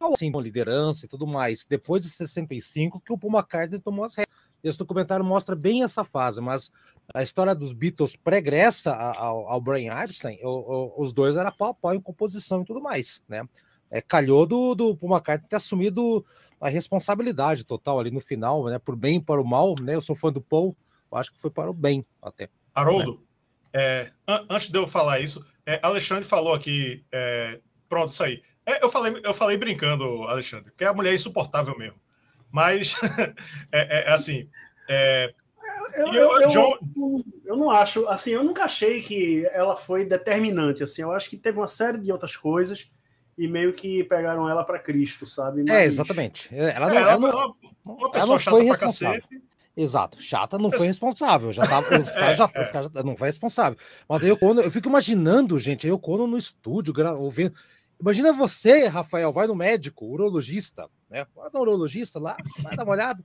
[0.00, 4.14] assim, com liderança e tudo mais, depois de 65 que o Paul McCartney tomou as
[4.14, 4.38] rédeas.
[4.64, 6.72] Esse documentário mostra bem essa fase, mas
[7.14, 11.70] a história dos Beatles pregressa ao, ao Brian Epstein, o, o, os dois eram pau
[11.70, 13.48] a pau em composição e tudo mais, né?
[13.90, 16.24] É, calhou do, do Paul McCartney ter assumido
[16.60, 18.78] a responsabilidade total ali no final, né?
[18.78, 19.94] Por bem e para o mal, né?
[19.94, 20.76] Eu sou fã do Paul,
[21.12, 22.50] acho que foi para o bem até.
[22.74, 23.22] Haroldo,
[23.72, 23.80] né?
[23.80, 28.42] é, an antes de eu falar isso, é, Alexandre falou aqui, é, pronto, isso aí.
[28.66, 31.98] É, eu, falei, eu falei brincando, Alexandre, que a mulher é insuportável mesmo.
[32.50, 32.96] Mas,
[33.72, 34.48] é, é, é, assim.
[35.92, 36.78] É, eu, eu, eu, John...
[37.44, 40.82] eu, não acho, assim, eu nunca achei que ela foi determinante.
[40.82, 42.90] Assim, eu acho que teve uma série de outras coisas
[43.36, 45.62] e meio que pegaram ela para Cristo, sabe?
[45.62, 45.74] Mas...
[45.74, 46.48] É, exatamente.
[46.52, 49.42] Ela não, ela, ela, não, uma pessoa ela chata pra cacete.
[49.76, 52.62] Exato, chata não foi responsável, já tava, os caras já, é.
[52.62, 53.78] Os cara já não foi responsável.
[54.08, 57.54] Mas aí eu, quando, eu fico imaginando, gente, aí eu quando no estúdio, ouvindo,
[58.00, 61.26] Imagina você, Rafael, vai no médico, urologista, né?
[61.34, 63.24] Vai no urologista lá, vai dar uma olhada.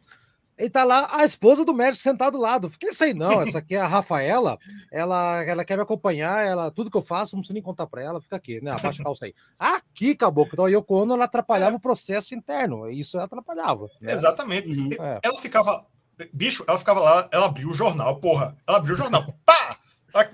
[0.58, 2.70] E tá lá a esposa do médico sentada do lado.
[2.70, 4.58] Fiquei sei não, essa aqui é a Rafaela,
[4.92, 8.04] ela, ela quer me acompanhar, ela tudo que eu faço, não preciso nem contar para
[8.04, 8.72] ela, fica aqui, né?
[8.72, 9.34] Abaixa a calça aí.
[9.58, 10.54] Aqui, caboclo.
[10.54, 11.78] Então, eu quando ela atrapalhava é.
[11.78, 13.90] o processo interno, isso atrapalhava.
[14.00, 14.14] Né?
[14.14, 14.70] Exatamente.
[14.70, 14.90] Uhum.
[15.00, 15.20] É.
[15.24, 15.86] Ela ficava,
[16.32, 18.56] bicho, ela ficava lá, ela abriu o jornal, porra.
[18.68, 19.80] Ela abriu o jornal, pá!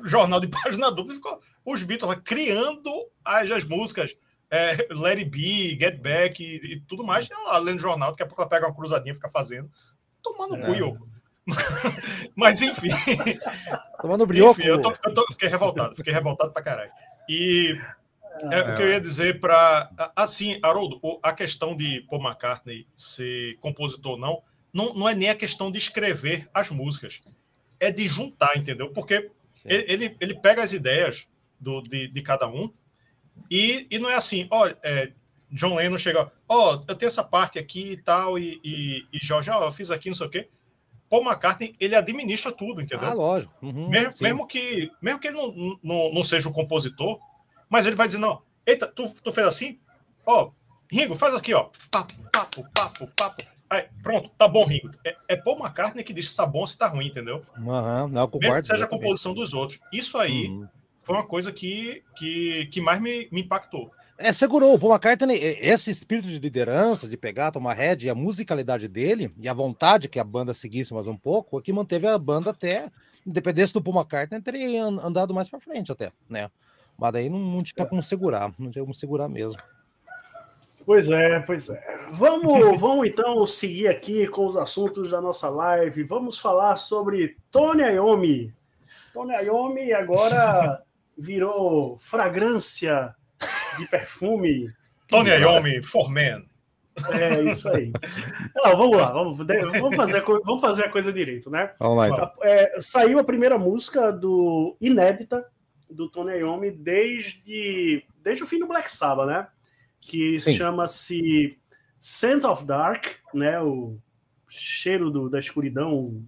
[0.04, 2.92] Jornal de página dupla, ficou os Beatles lá, criando
[3.24, 4.14] as, as músicas
[4.52, 8.26] é, Let It Be, Get Back e, e tudo mais, ela lendo jornal, daqui a
[8.26, 9.70] pouco ela pega uma cruzadinha e fica fazendo.
[10.22, 10.66] Tomando é.
[10.66, 11.10] cu, eu.
[12.36, 12.90] Mas enfim.
[14.02, 14.60] Tomando brioco.
[14.60, 16.92] Enfim, eu, tô, eu tô, fiquei revoltado, fiquei revoltado pra caralho.
[17.28, 17.80] E
[18.52, 19.90] é, o que eu ia dizer para.
[20.16, 25.30] Assim, Haroldo, a questão de Paul McCartney ser compositor ou não, não, não é nem
[25.30, 27.22] a questão de escrever as músicas,
[27.80, 28.92] é de juntar, entendeu?
[28.92, 29.30] Porque
[29.66, 31.28] ele, ele, ele, pega as ideias
[31.60, 32.72] do, de, de cada um
[33.50, 35.12] e, e não é assim, ó, é,
[35.52, 39.50] John Lennon chega, ó, eu tenho essa parte aqui e tal, e, e, e Jorge,
[39.50, 40.50] ó, eu fiz aqui, não sei o quê.
[41.10, 43.10] Paul McCartney, ele administra tudo, entendeu?
[43.10, 43.52] Ah, lógico.
[43.62, 47.20] Uhum, mesmo, mesmo, que, mesmo que ele não, não, não seja o compositor,
[47.68, 49.80] Mas ele vai dizer, não, eita, tu, tu fez assim?
[50.26, 50.52] Ó,
[50.92, 51.70] Ringo, faz aqui, ó.
[51.90, 53.44] Papo, papo, papo, papo.
[53.70, 54.90] Aí, pronto, tá bom, Ringo.
[55.06, 57.44] É, é Paul McCartney que diz se tá bom se tá ruim, entendeu?
[57.58, 59.80] Uhum, não, concordo, Mesmo que seja a composição dos outros.
[59.92, 60.68] Isso aí uhum.
[61.00, 63.92] foi uma coisa que, que, que mais me, me impactou.
[64.22, 64.74] É, segurou.
[64.74, 69.34] O Paul McCartney, esse espírito de liderança, de pegar, tomar head, e a musicalidade dele,
[69.40, 72.50] e a vontade que a banda seguisse mais um pouco, é que manteve a banda
[72.50, 72.92] até,
[73.26, 76.52] independência do Paul McCartney, teria andado mais para frente até, né?
[76.98, 79.58] Mas daí não, não tinha como segurar, não tinha como segurar mesmo.
[80.86, 81.82] Pois é, pois é.
[82.12, 86.04] Vamos, vamos então seguir aqui com os assuntos da nossa live.
[86.04, 88.54] Vamos falar sobre Tony Iommi.
[89.14, 90.84] Tony Iommi agora
[91.18, 93.16] virou fragrância
[93.80, 94.72] de perfume.
[95.08, 96.48] Tony Iommi, for men.
[97.08, 97.92] É, isso aí.
[98.56, 101.72] Não, vamos lá, vamos, vamos, fazer, vamos fazer a coisa direito, né?
[101.80, 102.32] Vamos lá, então.
[102.42, 105.46] É, saiu a primeira música do inédita
[105.90, 109.48] do Tony Iommi desde, desde o fim do Black Sabbath, né?
[110.00, 111.58] Que chama-se
[112.00, 113.60] Scent of Dark, né?
[113.62, 113.98] O
[114.48, 116.24] cheiro do, da escuridão,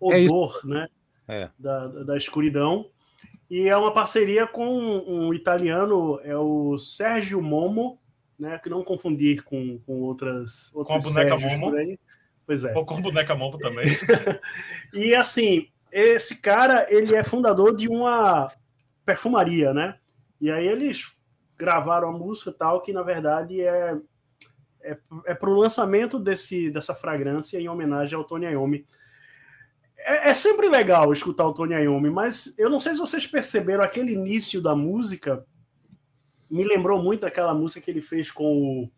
[0.00, 0.88] o é odor, é né?
[1.26, 1.50] É.
[1.58, 2.90] Da, da escuridão.
[3.50, 7.98] E é uma parceria com um italiano, é o Sérgio Momo,
[8.38, 8.58] né?
[8.58, 11.72] Que não confundir com, com outras com a boneca Momo.
[12.46, 12.74] Pois é.
[12.74, 13.86] Ou com boneca Momo também.
[14.92, 18.52] e assim, esse cara, ele é fundador de uma
[19.04, 19.96] perfumaria, né?
[20.40, 21.16] E aí eles
[21.56, 23.96] gravaram a música tal que na verdade é
[24.80, 28.86] é, é para o lançamento desse, dessa fragrância em homenagem ao Tony Iommi
[30.00, 33.82] é, é, sempre legal escutar o Tony Iommi, mas eu não sei se vocês perceberam
[33.82, 35.44] aquele início da música.
[36.50, 38.88] Me lembrou muito aquela música que ele fez com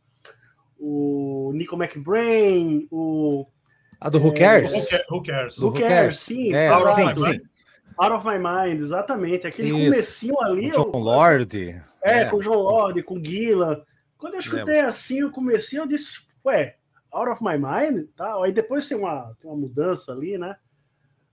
[0.79, 3.47] o, o Nico McBrain, o.
[4.01, 4.73] A do Who Cares?
[5.11, 5.59] Who, who Cares?
[5.59, 6.55] Who, Cares, sim.
[6.55, 7.41] É, Out, sim, of sim.
[7.99, 9.47] Out of My Mind, exatamente.
[9.47, 9.91] Aquele Isso.
[9.91, 10.71] comecinho ali.
[10.71, 11.83] Com John Lord.
[12.03, 13.85] É, é, com John Lord, com Gila.
[14.17, 14.89] Quando eu escutei Lembra.
[14.89, 16.77] assim o comecinho, eu disse, ué,
[17.11, 18.07] Out of My Mind?
[18.17, 18.43] Tá?
[18.43, 20.57] Aí depois tem uma, tem uma mudança ali, né?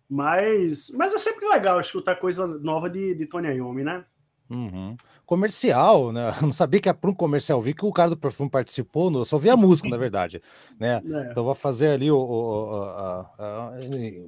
[0.09, 4.05] Mas, mas é sempre legal escutar coisa nova de, de Tony Iommi, né?
[4.49, 4.95] Uhum.
[5.25, 6.33] Comercial, né?
[6.41, 7.61] Eu não sabia que era para um comercial.
[7.61, 9.25] Vi que o cara do perfume participou, no...
[9.25, 10.41] só vi a música, na verdade.
[10.79, 11.01] Né?
[11.17, 11.31] É.
[11.31, 13.71] Então vou fazer ali o, o a, a,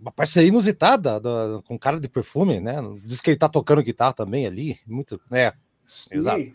[0.01, 2.75] uma parceria inusitada da, com o cara de perfume, né?
[3.03, 4.77] Diz que ele tá tocando guitarra também ali.
[4.85, 5.19] Muito.
[5.31, 5.53] É,
[5.85, 6.15] Sim.
[6.15, 6.51] exato.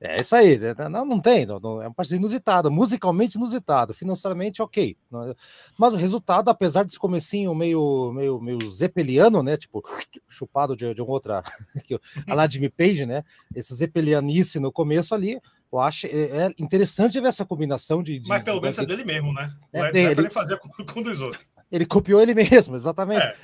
[0.00, 4.60] É isso aí, né, não, não tem, não, é uma parceria inusitada, musicalmente inusitado, financeiramente
[4.60, 4.96] ok.
[5.14, 5.36] É,
[5.78, 9.56] mas o resultado, apesar desse comecinho meio, meio, meio zeppeliano, né?
[9.56, 9.82] Tipo,
[10.28, 11.42] chupado de, de uma outra,
[12.28, 13.24] a lá Jimmy Page, né?
[13.54, 15.40] Esse zeppelianice no começo ali,
[15.72, 18.18] eu acho é, é interessante ver essa combinação de.
[18.18, 19.52] de mas pelo menos é dele mesmo, né?
[19.72, 20.20] É o dele.
[20.20, 21.44] ele fazia com, com dos outros.
[21.70, 23.24] Ele copiou ele mesmo, exatamente.
[23.24, 23.36] É.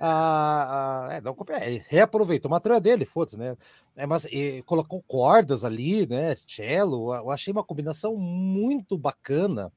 [0.00, 3.56] Ah, ah, é, não copiou, é, reaproveitou uma trilha dele, foda-se, né?
[3.94, 4.26] É, mas
[4.64, 6.34] colocou cordas ali, né?
[6.46, 9.72] Cello, eu achei uma combinação muito bacana.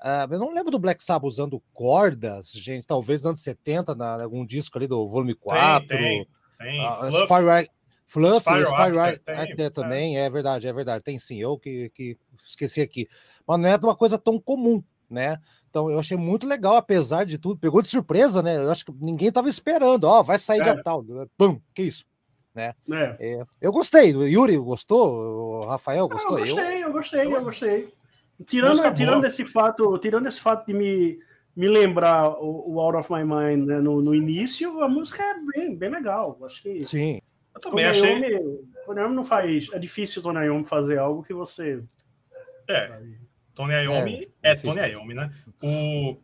[0.00, 4.22] Ah, eu não lembro do Black Sabbath usando cordas, gente, talvez nos anos 70, na
[4.22, 5.86] algum disco ali do volume 4.
[5.86, 6.28] Tem, tem.
[6.58, 6.84] tem.
[6.84, 7.68] Ah, Fluff, Spyro,
[8.04, 9.70] Fluff Spyro, Spyro Actor, é.
[9.70, 10.26] também, é.
[10.26, 11.02] é verdade, é verdade.
[11.02, 13.08] Tem sim, eu que, que esqueci aqui.
[13.46, 15.40] Mas não é uma coisa tão comum, né?
[15.74, 17.58] Então eu achei muito legal, apesar de tudo.
[17.58, 18.58] Pegou de surpresa, né?
[18.58, 20.04] Eu acho que ninguém estava esperando.
[20.04, 20.72] Ó, vai sair é.
[20.72, 21.04] de tal.
[21.36, 22.04] Pum, que isso?
[22.54, 22.72] Né?
[22.92, 23.16] É.
[23.18, 24.14] É, eu gostei.
[24.14, 25.12] O Yuri gostou?
[25.12, 26.38] O Rafael gostou?
[26.38, 27.94] Eu gostei, eu gostei, eu gostei.
[28.46, 31.18] Tirando, tirando esse fato, tirando esse fato de me,
[31.56, 35.34] me lembrar o, o Out of My Mind né, no, no início, a música é
[35.40, 36.38] bem, bem legal.
[36.44, 36.84] Acho que.
[36.84, 37.20] Sim.
[37.52, 38.38] Eu também achei.
[38.86, 39.68] Tony não faz.
[39.72, 41.82] É difícil o Tony fazer algo que você.
[42.68, 42.86] É.
[42.86, 43.23] Sabe?
[43.54, 45.30] Tony Iommi é, é Tony Iommi, né?
[45.62, 46.16] O...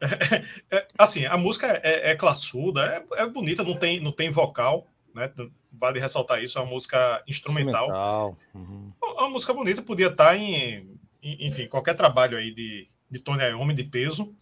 [0.70, 4.86] É, assim, a música é, é classuda, é, é, bonita, não tem, não tem vocal,
[5.14, 5.30] né?
[5.70, 7.84] Vale ressaltar isso, é uma música instrumental.
[7.84, 8.38] instrumental.
[8.54, 8.92] Uhum.
[9.02, 13.42] É uma música bonita, podia estar em, em, enfim, qualquer trabalho aí de, de Tony
[13.42, 14.34] Iommi de peso.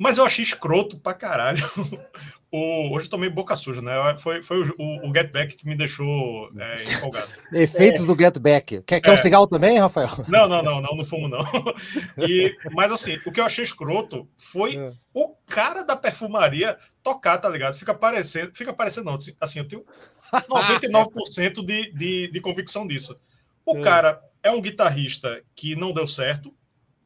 [0.00, 1.62] Mas eu achei escroto pra caralho
[2.52, 3.92] O, hoje eu tomei boca suja, né?
[4.18, 7.28] Foi, foi o, o, o Get Back que me deixou é, empolgado.
[7.52, 8.06] Efeitos é.
[8.08, 8.82] do Get Back.
[8.82, 9.14] Quer, quer é.
[9.14, 10.10] um cigarro também, Rafael?
[10.26, 11.40] Não, não, não, não, não fumo, não.
[12.18, 14.92] E, mas assim, o que eu achei escroto foi é.
[15.14, 17.76] o cara da perfumaria tocar, tá ligado?
[17.76, 19.18] Fica parecendo, fica parecendo, não.
[19.40, 19.84] Assim, eu tenho
[20.32, 23.16] 99% de, de, de convicção disso.
[23.64, 23.80] O é.
[23.80, 26.52] cara é um guitarrista que não deu certo,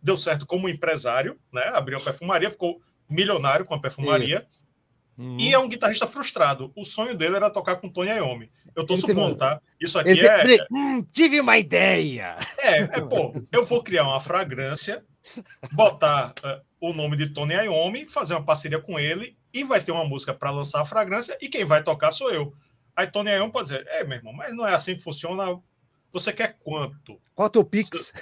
[0.05, 1.63] deu certo como empresário, né?
[1.73, 4.47] Abriu a perfumaria, ficou milionário com a perfumaria.
[5.19, 5.39] Uhum.
[5.41, 6.71] E é um guitarrista frustrado.
[6.77, 8.51] O sonho dele era tocar com Tony Iommi.
[8.77, 9.61] Eu tô supondo, tá?
[9.81, 10.67] Isso aqui Ele é.
[10.71, 12.37] Hum, tive uma ideia.
[12.61, 15.05] É, é, pô, eu vou criar uma fragrância,
[15.73, 19.93] botar uh, o nome de Tony Iommi, fazer uma parceria com ele e vai ter
[19.93, 22.53] uma música para lançar a fragrância e quem vai tocar sou eu.
[22.97, 25.59] Aí Tony Iommi pode dizer: É, meu irmão, mas não é assim que funciona.
[26.15, 27.21] Você quer quanto?
[27.35, 28.13] Qual é o teu Pix?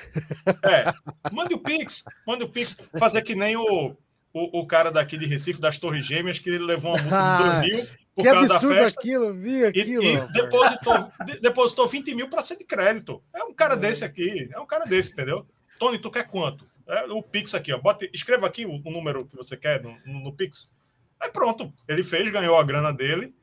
[0.65, 0.93] É,
[1.31, 2.79] mande o Pix, mande o Pix.
[2.99, 3.95] Fazer que nem o,
[4.33, 7.71] o, o cara daqui de Recife, das Torres Gêmeas, que ele levou uma multa de
[7.71, 9.01] 2 mil por que causa da absurdo festa.
[9.01, 10.03] aquilo, vi aquilo.
[10.03, 13.23] E, e depositou, de- depositou 20 mil para ser de crédito.
[13.35, 15.47] É um cara desse aqui, é um cara desse, entendeu?
[15.79, 16.67] Tony, tu quer quanto?
[16.87, 17.79] É o Pix aqui, ó.
[17.79, 20.73] Bota, escreva aqui o, o número que você quer no, no, no Pix.
[21.21, 23.35] Aí pronto, ele fez, ganhou a grana dele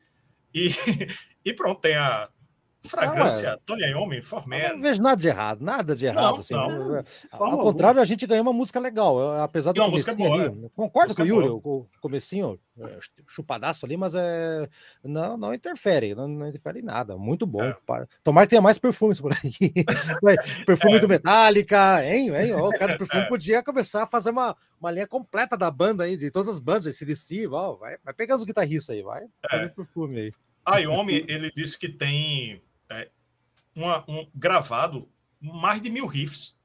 [0.54, 0.70] e,
[1.46, 2.30] e pronto, tem a
[2.88, 4.74] fragrância Tony Iommi, Eu Forman.
[4.74, 6.34] não vejo nada de errado, nada de errado.
[6.34, 6.98] Não, assim, não.
[6.98, 7.04] Ao
[7.38, 10.70] Forma ao contrário, a gente ganhou uma música legal, apesar do comecinho boa, ali.
[10.76, 14.70] Concordo com o Yuri, o o comecinho é, chupadaço ali, mas é,
[15.04, 17.18] não, não interfere, não, não interfere em nada.
[17.18, 17.62] Muito bom.
[17.64, 17.76] É.
[17.86, 19.52] para- Tomara que tenha mais perfumes por aí.
[20.66, 21.00] Perfume É.
[21.00, 22.30] do Metallica, hein?
[22.36, 22.54] hein?
[22.80, 23.28] Cara do perfume É.
[23.28, 26.96] podia começar a fazer uma, uma linha completa da banda aí, de todas as bandas,
[26.96, 29.50] CDC, ó, vai, vai pegando os guitarristas aí, vai É.
[29.50, 30.32] fazer perfume aí.
[30.66, 32.62] A Iommi, ele disse que tem
[32.92, 33.10] é,
[33.76, 35.10] uma- um, gravado
[35.42, 36.58] mais de mil riffs.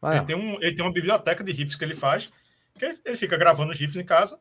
[0.00, 2.30] Vai, Ele tem, um, ele tem uma biblioteca de riffs que ele faz,
[2.78, 4.40] que ele, ele fica gravando os riffs em casa.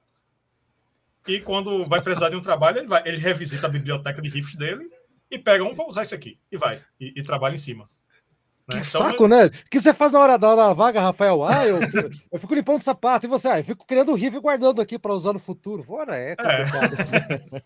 [1.27, 4.55] E quando vai precisar de um trabalho, ele, vai, ele revisita a biblioteca de riffs
[4.55, 4.89] dele
[5.29, 7.89] e pega um, vou usar isso aqui, e vai, e, e trabalha em cima.
[8.69, 8.81] Que Né?
[8.87, 9.45] Então, saco, né?
[9.45, 11.43] O que você faz na hora da hora da vaga, Rafael?
[11.45, 11.79] Ah, eu,
[12.31, 13.25] eu fico limpando o sapato.
[13.25, 13.47] E você?
[13.47, 15.83] Ah, eu fico criando o riff e guardando aqui para usar no futuro.
[15.83, 16.95] Fora, é complicado.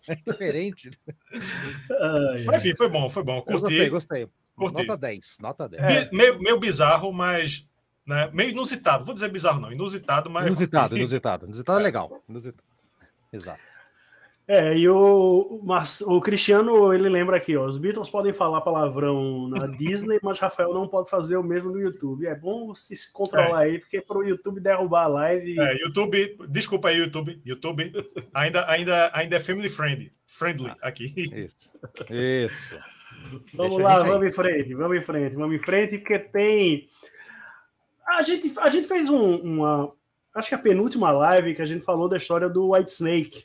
[0.08, 0.90] É, diferente.
[1.90, 3.38] Ai, Mas, enfim, foi bom, foi bom.
[3.38, 3.60] Eu Curti.
[3.60, 4.28] gostei, gostei.
[4.56, 4.86] Curti.
[4.86, 5.82] Nota 10, nota 10.
[5.82, 6.10] É.
[6.12, 7.66] Meio, meio bizarro, mas
[8.06, 9.04] né, meio inusitado.
[9.04, 9.72] Vou dizer bizarro, não.
[9.72, 10.46] Inusitado, mas.
[10.46, 11.46] Inusitado, inusitado.
[11.46, 12.22] Inusitado é legal.
[12.28, 12.64] Inusitado.
[13.32, 13.60] Exato.
[14.52, 19.46] É, e o, mas, o Cristiano, ele lembra aqui, ó, os Beatles podem falar palavrão
[19.46, 22.26] na Disney, mas Rafael não pode fazer o mesmo no YouTube.
[22.26, 25.56] É bom se controlar aí, porque para o YouTube derrubar a live...
[25.56, 27.40] É, YouTube, desculpa aí, YouTube.
[27.46, 27.92] YouTube
[28.34, 31.14] ainda, ainda, ainda é family friendly, friendly aqui.
[31.32, 31.70] Isso.
[32.10, 32.74] Isso.
[33.54, 36.88] Vamos Deixa lá, vamos em frente, vamos em frente, vamos em frente, porque tem.
[38.04, 39.92] A gente, a gente fez um- uma.
[40.34, 43.44] Acho que a penúltima live que a gente falou da história do White Snake,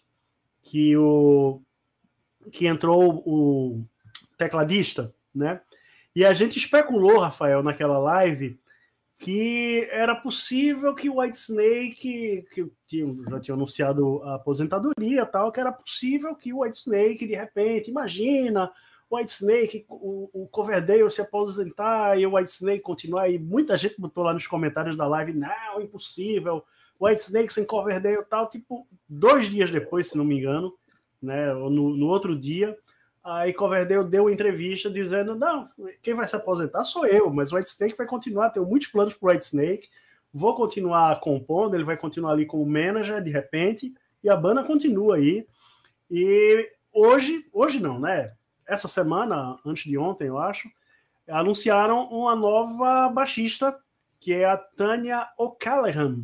[0.66, 1.62] que o
[2.52, 3.86] que entrou o
[4.38, 5.62] tecladista, né?
[6.16, 8.60] E a gente especulou, Rafael, naquela live,
[9.18, 15.52] que era possível que o White Snake, que tinha, já tinha anunciado a aposentadoria tal,
[15.52, 18.72] que era possível que o White Snake, de repente, imagina,
[19.10, 23.30] o White Snake, o, o Coverdale se aposentar e o White Snake continuar.
[23.30, 26.64] E muita gente botou lá nos comentários da live: não, impossível.
[27.00, 28.50] White Snake sem Coverdale e tal.
[28.50, 30.74] Tipo, dois dias depois, se não me engano,
[31.22, 32.78] né, ou no, no outro dia,
[33.24, 35.70] aí Coverdale deu entrevista dizendo: não,
[36.02, 38.50] quem vai se aposentar sou eu, mas o White Snake vai continuar.
[38.50, 39.90] Tenho muitos planos para o White Snake.
[40.34, 45.16] Vou continuar compondo, ele vai continuar ali como manager de repente, e a banda continua
[45.16, 45.48] aí.
[46.12, 48.34] E hoje, hoje não, né?
[48.68, 50.70] essa semana, antes de ontem, eu acho,
[51.28, 53.78] anunciaram uma nova baixista,
[54.20, 56.24] que é a Tanya O'Callaghan,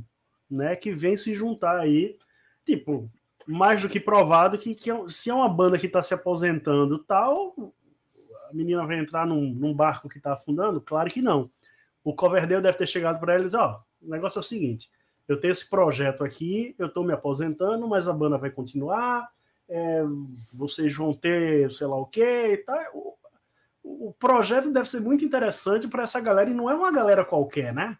[0.51, 2.17] né, que vem se juntar aí,
[2.65, 3.09] tipo,
[3.47, 6.97] mais do que provado que, que é- se é uma banda que está se aposentando
[6.99, 7.55] tal,
[8.49, 10.81] a menina vai entrar num, num barco que está afundando?
[10.81, 11.49] Claro que não.
[12.03, 14.89] O Coverdale deve ter chegado para eles, ó, o negócio é o seguinte,
[15.27, 19.29] eu tenho esse projeto aqui, eu estou me aposentando, mas a banda vai continuar,
[19.69, 20.03] é,
[20.51, 22.71] vocês vão ter sei lá o quê e.
[22.93, 23.11] O,
[23.83, 27.73] o projeto deve ser muito interessante para essa galera, e não é uma galera qualquer,
[27.73, 27.97] né?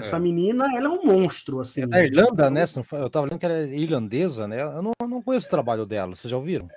[0.00, 0.20] Essa É.
[0.20, 1.82] menina, ela é um monstro, assim.
[1.82, 2.64] É da Irlanda, né?
[2.92, 4.62] Eu tava lendo que ela é irlandesa, né?
[4.62, 6.68] Eu não, eu não conheço o trabalho dela, vocês já ouviram?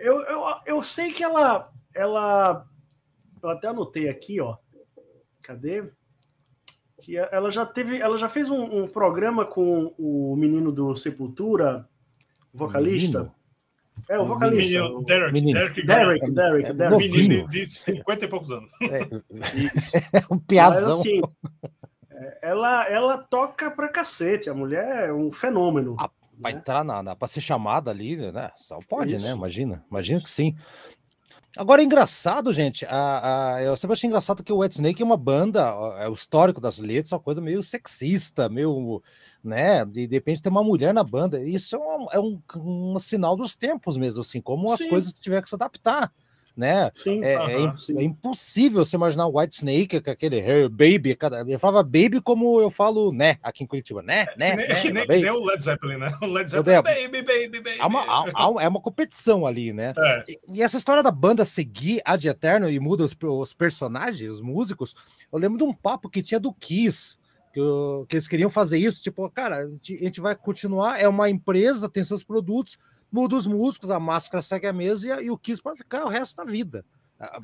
[0.00, 2.66] Eu, eu, eu sei que ela, ela.
[3.42, 4.56] Eu até anotei aqui, ó.
[5.42, 5.84] Cadê?
[7.00, 7.98] Que ela já teve.
[7.98, 11.88] Ela já fez um, um programa com o menino do Sepultura,
[12.52, 13.18] vocalista.
[13.20, 13.34] Menino?
[14.08, 14.78] É, o O vocalista.
[14.80, 15.58] Menino, o- Derek, Menino.
[15.58, 15.86] Derek.
[15.86, 17.08] Derek, Derek, É Derek.
[17.10, 18.70] Menino de, de 50 e poucos anos.
[18.80, 18.88] É
[20.32, 21.00] um Mas piazão.
[21.00, 21.68] assim, é,
[22.42, 24.48] ela, ela toca pra cacete.
[24.50, 25.96] A mulher é um fenômeno.
[25.98, 26.08] Ah,
[26.40, 26.56] Pra né?
[26.58, 28.50] entrar na, na para ser chamada ali, né?
[28.56, 29.26] Só pode, Isso.
[29.26, 29.32] né?
[29.32, 30.56] Imagina, imagina que sim.
[31.56, 32.86] Agora é engraçado, gente.
[32.86, 35.60] A, a- eu sempre achei engraçado que o White Snake é uma banda,
[35.98, 39.02] é o histórico das letras, é uma coisa meio sexista, meio,
[39.42, 39.84] né?
[39.84, 41.40] De, de repente tem uma mulher na banda.
[41.42, 44.88] Isso é um, é um, um sinal dos tempos mesmo, assim, como as Sim.
[44.88, 46.10] coisas tiveram que se adaptar,
[46.56, 46.90] né?
[46.94, 47.98] Sim, É, é Aham, im- sim.
[47.98, 51.14] é impossível você imaginar o White Snake com aquele hey, baby.
[51.14, 54.68] Cada, eu falava baby como eu falo, né, aqui em Curitiba, né, né, que, nem,
[54.68, 56.16] né, que, nem, que nem o Led Zeppelin, né?
[56.22, 56.84] O Led Eu Zeppelin, bebo.
[56.84, 57.80] baby, baby, baby.
[57.80, 59.92] Há uma, há- é uma competição ali, né?
[59.96, 60.24] É.
[60.28, 64.40] E, e essa história da banda seguir ad eterno e muda os, os personagens, os
[64.40, 64.94] músicos,
[65.32, 67.16] eu lembro de um papo que tinha do Kiss,
[67.52, 67.60] que,
[68.08, 71.28] que eles queriam fazer isso, tipo, cara, a gente, a gente vai continuar, é uma
[71.30, 72.78] empresa, tem seus produtos,
[73.10, 76.08] muda os músicos, a máscara segue a mesa e, e o Kiss pode ficar o
[76.08, 76.84] resto da vida,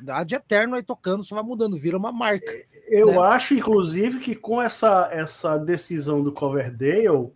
[0.09, 2.51] a de eterno aí tocando, só vai mudando, vira uma marca.
[2.89, 3.19] Eu né?
[3.19, 7.33] acho, inclusive, que com essa, essa decisão do Coverdale, o,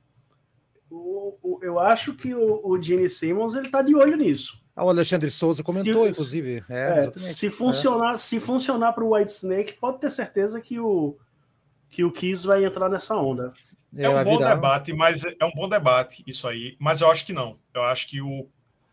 [0.90, 4.60] o, eu acho que o, o Gene Simmons ele tá de olho nisso.
[4.76, 6.64] Ah, o Alexandre Souza comentou, se, inclusive.
[6.68, 8.18] É, é, se funcionar, é.
[8.18, 11.18] se funcionar para o White Snake, pode ter certeza que o
[11.90, 13.54] que o Kiss vai entrar nessa onda.
[13.96, 14.56] É, é um bom virar...
[14.56, 16.76] debate, mas é um bom debate isso aí.
[16.80, 17.60] Mas eu acho que não.
[17.74, 18.48] Eu acho que o,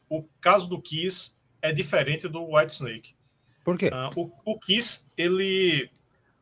[0.09, 3.15] o caso do Kiss é diferente do White Snake.
[3.65, 3.91] Por quê?
[3.91, 5.91] Uh, o, o Kiss, ele.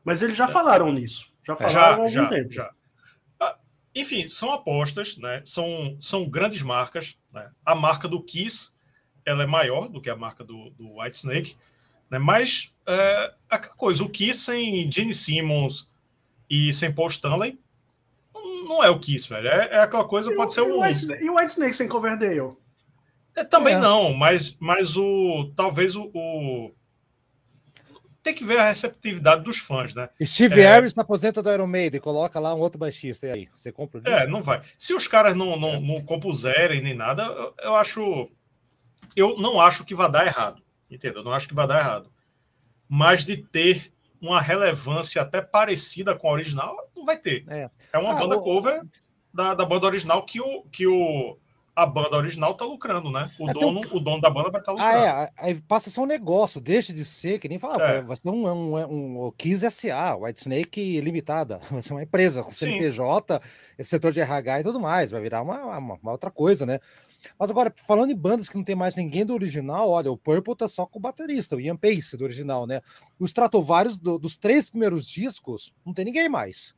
[0.04, 1.30] Mas eles já falaram nisso.
[1.44, 2.52] Já falaram já, há algum já, tempo.
[2.52, 2.70] Já.
[3.42, 3.54] Uh,
[3.94, 5.42] enfim, são apostas, né?
[5.44, 7.18] São, são grandes marcas.
[7.32, 7.50] Né?
[7.64, 8.74] A marca do Kiss
[9.26, 11.56] ela é maior do que a marca do, do White Snake.
[12.08, 12.18] Né?
[12.18, 15.90] Mas é, aquela coisa, o Kiss sem Gene Simmons
[16.48, 17.58] e sem Paul Stanley
[18.66, 19.48] não é o Kiss, velho.
[19.48, 20.84] É, é aquela coisa, e pode o, ser um.
[21.20, 22.56] E o White Snake sem Coverdale?
[23.34, 23.78] É, também é.
[23.78, 26.72] não, mas, mas o talvez o, o,
[28.26, 30.08] tem que ver a receptividade dos fãs, né?
[30.22, 30.64] Steve é...
[30.64, 34.00] Harris na aposenta do Iron Maiden, coloca lá um outro baixista e aí, você compra?
[34.04, 34.60] É, não vai.
[34.76, 38.28] Se os caras não, não, não compuserem nem nada, eu, eu, acho
[39.14, 40.60] eu não acho que vai dar errado,
[40.90, 41.20] entendeu?
[41.20, 42.10] Eu não acho que vai dar errado.
[42.88, 47.44] Mas de ter uma relevância até parecida com a original, não vai ter.
[47.48, 48.42] É, é uma ah, banda o...
[48.42, 48.82] cover
[49.32, 51.38] da, da banda original que o, que o
[51.76, 53.30] a banda original tá lucrando, né?
[53.38, 55.04] O, dono, o dono da banda vai estar tá lucrando.
[55.04, 55.32] Ah, é.
[55.36, 58.00] Aí passa a ser um negócio, deixa de ser, que nem falava, é.
[58.00, 61.60] vai ser um, um, um, um Kiss SA, White Snake Limitada.
[61.70, 63.42] Vai ser uma empresa com CNPJ,
[63.78, 65.10] esse setor de RH e tudo mais.
[65.10, 66.80] Vai virar uma, uma, uma, outra coisa, né?
[67.38, 70.56] Mas agora, falando em bandas que não tem mais ninguém do original, olha, o Purple
[70.56, 72.80] tá só com o baterista, o Ian Pace do original, né?
[73.18, 76.74] Os Stratovarius do, dos três primeiros discos, não tem ninguém mais.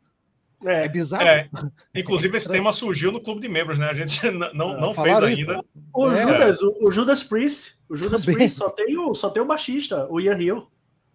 [0.65, 1.25] É, é bizarro.
[1.25, 1.49] É.
[1.95, 3.89] Inclusive, esse tema surgiu no clube de membros, né?
[3.89, 5.65] A gente não, não, não fez ainda.
[5.95, 6.17] O, é.
[6.17, 10.21] Judas, o, Judas Priest, o Judas Priest só tem o, só tem o baixista, o
[10.21, 10.69] Ian Hill.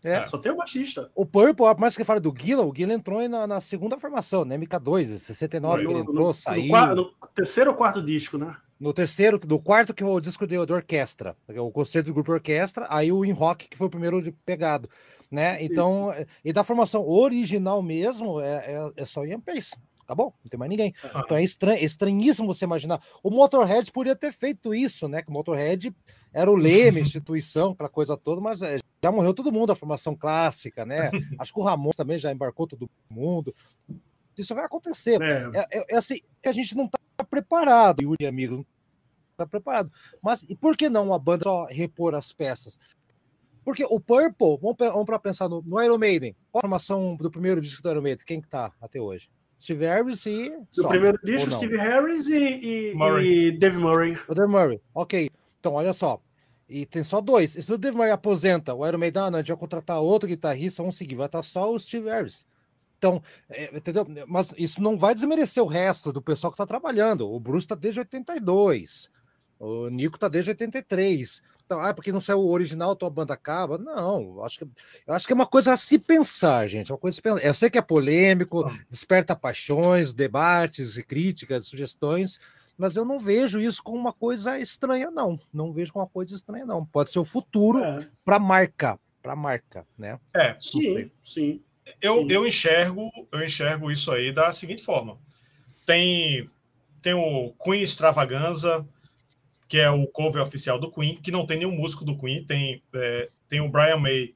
[0.04, 0.26] É.
[0.26, 1.10] Só tem o baixista.
[1.16, 4.58] O Purple, mais que fala do Gillan, o Gillan entrou na, na segunda formação, né?
[4.58, 6.76] MK2, 69 no, que ele entrou, no, saiu.
[6.76, 8.54] No, no, terceiro ou quarto disco, né?
[8.78, 12.34] No terceiro, no quarto, que é o disco de, de orquestra, o concerto do grupo
[12.34, 14.90] orquestra, aí o In Rock, que foi o primeiro de pegado
[15.34, 15.58] né?
[15.64, 16.14] Então,
[16.46, 19.76] e da formação original mesmo, é, é, é só Ian Pace.
[20.02, 20.94] Acabou, não tem mais ninguém.
[21.16, 23.02] Então é, estranho, é estranhíssimo você imaginar.
[23.24, 25.24] O Motorhead podia ter feito isso, né?
[25.24, 25.96] Que o Motorhead
[26.32, 30.16] era o leme, instituição, aquela coisa toda, mas é, já morreu todo mundo, a formação
[30.16, 31.10] clássica, né?
[31.40, 33.56] Acho que o Ramos também já embarcou todo mundo.
[34.38, 35.20] Isso vai acontecer.
[35.20, 38.66] É, é, é, assim que a gente não está preparado, Yuri, amigo, não
[39.32, 39.92] está preparado.
[40.22, 42.78] Mas e por que não a banda só repor as peças?
[43.64, 46.36] Porque o Purple, vamos, vamos para pensar no, no, Iron Maiden.
[46.52, 48.26] Qual a formação do primeiro disco do Iron Maiden?
[48.26, 49.30] Quem que tá até hoje?
[49.60, 50.50] Steve Harris e.
[50.76, 54.18] Do primeiro disco, Steve Harris e, e, e, Dave Murray.
[54.28, 55.30] O Dave Murray, ok.
[55.60, 56.22] Então, olha só.
[56.68, 57.56] E tem só dois.
[57.56, 60.02] E se o Dave Murray aposenta, o Iron Maiden, ah, não, a gente vai contratar
[60.02, 62.46] outro guitarrista, vamos seguir, vai estar só o Steve Harris.
[62.98, 64.06] Então, é, entendeu?
[64.28, 67.30] Mas isso não vai desmerecer o resto do pessoal que está trabalhando.
[67.30, 69.10] O Bruce está desde 82.
[69.64, 71.42] O Nico tá desde 83.
[71.66, 73.78] Então, ah, porque não saiu o original, tua banda acaba.
[73.78, 74.66] Não, acho que,
[75.08, 76.92] eu acho que é uma coisa a se pensar, gente.
[76.92, 77.46] É uma coisa pensar.
[77.46, 82.42] Eu sei que é polêmico, desperta paixões, debates, críticas, sugestões,
[82.78, 85.40] mas eu não vejo isso como uma coisa estranha, não.
[85.54, 86.86] Não vejo como uma coisa estranha, não.
[86.86, 88.06] Pode ser o futuro é.
[88.26, 90.20] para marca, para marca, né?
[90.36, 91.62] É, sim, sim.
[92.02, 92.28] Eu, sim.
[92.30, 95.18] eu enxergo, eu enxergo isso aí da seguinte forma.
[95.86, 96.50] Tem
[97.04, 98.88] tem o Queen Extravaganza,
[99.68, 102.84] que é o cover oficial do Queen, que não tem nenhum músico do Queen, tem,
[102.94, 104.34] é, tem o Brian May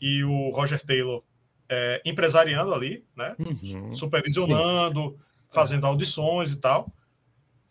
[0.00, 1.22] e o Roger Taylor
[1.68, 3.36] é, empresariando ali, né?
[3.38, 3.92] Uhum.
[3.92, 5.18] Supervisionando, Sim.
[5.50, 6.92] fazendo audições e tal.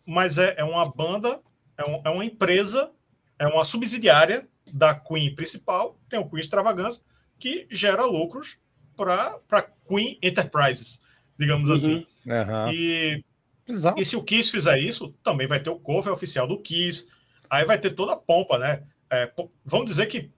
[0.06, 1.40] Mas é, é uma banda,
[1.76, 2.90] é, um, é uma empresa,
[3.38, 7.02] é uma subsidiária da Queen principal, tem o Queen Extravaganza,
[7.38, 8.60] que gera lucros
[8.96, 11.02] para Queen Enterprises,
[11.38, 11.74] digamos uhum.
[11.74, 12.06] assim.
[12.26, 12.72] Uhum.
[12.72, 13.24] E
[13.68, 14.00] Exato.
[14.00, 17.08] E se o Kiss fizer isso, também vai ter o cover oficial do Kiss.
[17.50, 18.82] Aí vai ter toda a pompa, né?
[19.10, 19.30] É,
[19.64, 20.30] vamos dizer que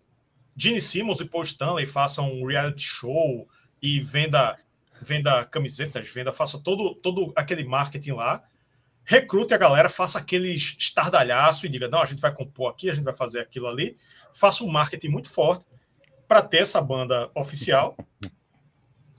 [0.57, 3.49] Gene Simmons e Paul Stanley façam um reality show
[3.81, 4.59] e venda,
[5.01, 8.43] venda camisetas, venda, faça todo, todo aquele marketing lá.
[9.05, 12.93] Recrute a galera, faça aquele estardalhaço e diga: não, a gente vai compor aqui, a
[12.93, 13.97] gente vai fazer aquilo ali.
[14.35, 15.64] Faça um marketing muito forte
[16.28, 17.97] para ter essa banda oficial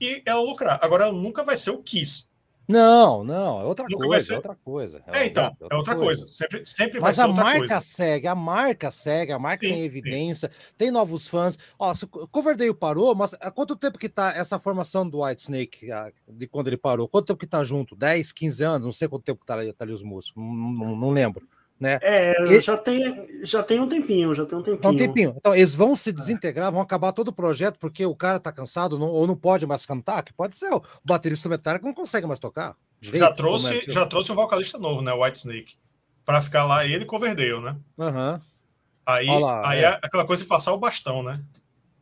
[0.00, 0.78] e ela lucrar.
[0.82, 2.26] Agora, ela nunca vai ser o Kiss.
[2.72, 5.02] Não, não, é outra Nunca coisa, é outra coisa.
[5.06, 6.22] É, é então, exato, é outra, coisa.
[6.22, 6.34] coisa.
[6.34, 7.58] Sempre, sempre vai Mas ser outra coisa.
[7.58, 10.72] Mas a marca segue, a marca segue, a marca sim, tem evidência, sim.
[10.78, 11.58] tem novos fãs.
[11.78, 15.88] Ó, o Coverdale parou, mas há quanto tempo que tá essa formação do White Snake,
[16.28, 17.06] de quando ele parou?
[17.06, 17.94] Quanto tempo que tá junto?
[17.94, 18.86] 10, 15 anos?
[18.86, 21.46] Não sei quanto tempo que tá, tá ali os músicos, não, não, não lembro.
[21.82, 21.98] Né?
[22.00, 22.60] É, e...
[22.60, 24.92] já, tem, já tem um tempinho, já tem um tempinho.
[24.92, 25.34] Um tempinho.
[25.36, 28.96] Então, eles vão se desintegrar, vão acabar todo o projeto porque o cara tá cansado
[28.96, 32.38] não, ou não pode mais cantar, que pode ser o baterista metálico não consegue mais
[32.38, 32.76] tocar.
[33.00, 35.12] Direito, já trouxe, é já trouxe um vocalista novo, né?
[35.12, 35.74] White Snake.
[36.24, 37.76] Para ficar lá ele e Coverdale, né?
[37.98, 38.40] Uhum.
[39.04, 39.82] Aí, lá, aí é.
[39.82, 39.98] é.
[40.00, 41.42] aquela coisa de passar o bastão, né?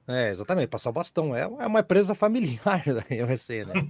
[0.07, 1.35] É, exatamente, passar o bastão.
[1.35, 3.89] É, é uma empresa familiar da IOC, né?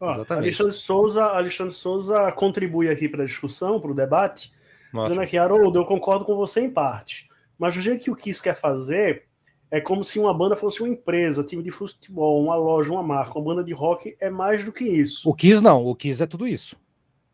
[0.00, 0.32] exatamente.
[0.32, 4.50] Alexandre Souza, Alexandre Souza contribui aqui para a discussão, para o debate,
[4.92, 5.02] Ótimo.
[5.02, 7.28] dizendo aqui, Haroldo, eu concordo com você em parte.
[7.58, 9.24] Mas o jeito que o Kiss quer fazer
[9.70, 13.38] é como se uma banda fosse uma empresa, time de futebol, uma loja, uma marca.
[13.38, 15.28] Uma banda de rock é mais do que isso.
[15.28, 16.76] O Kiss não, o Kiss é tudo isso.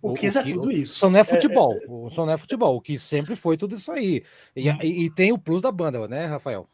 [0.02, 0.96] O, o Kiss é tudo isso.
[0.96, 1.72] Só não é futebol.
[1.72, 1.86] É, é...
[1.88, 2.76] O só não é futebol.
[2.76, 4.22] O Kiss sempre foi tudo isso aí.
[4.54, 4.78] E, hum.
[4.82, 6.68] e, e, tem o plus da banda, né, Rafael?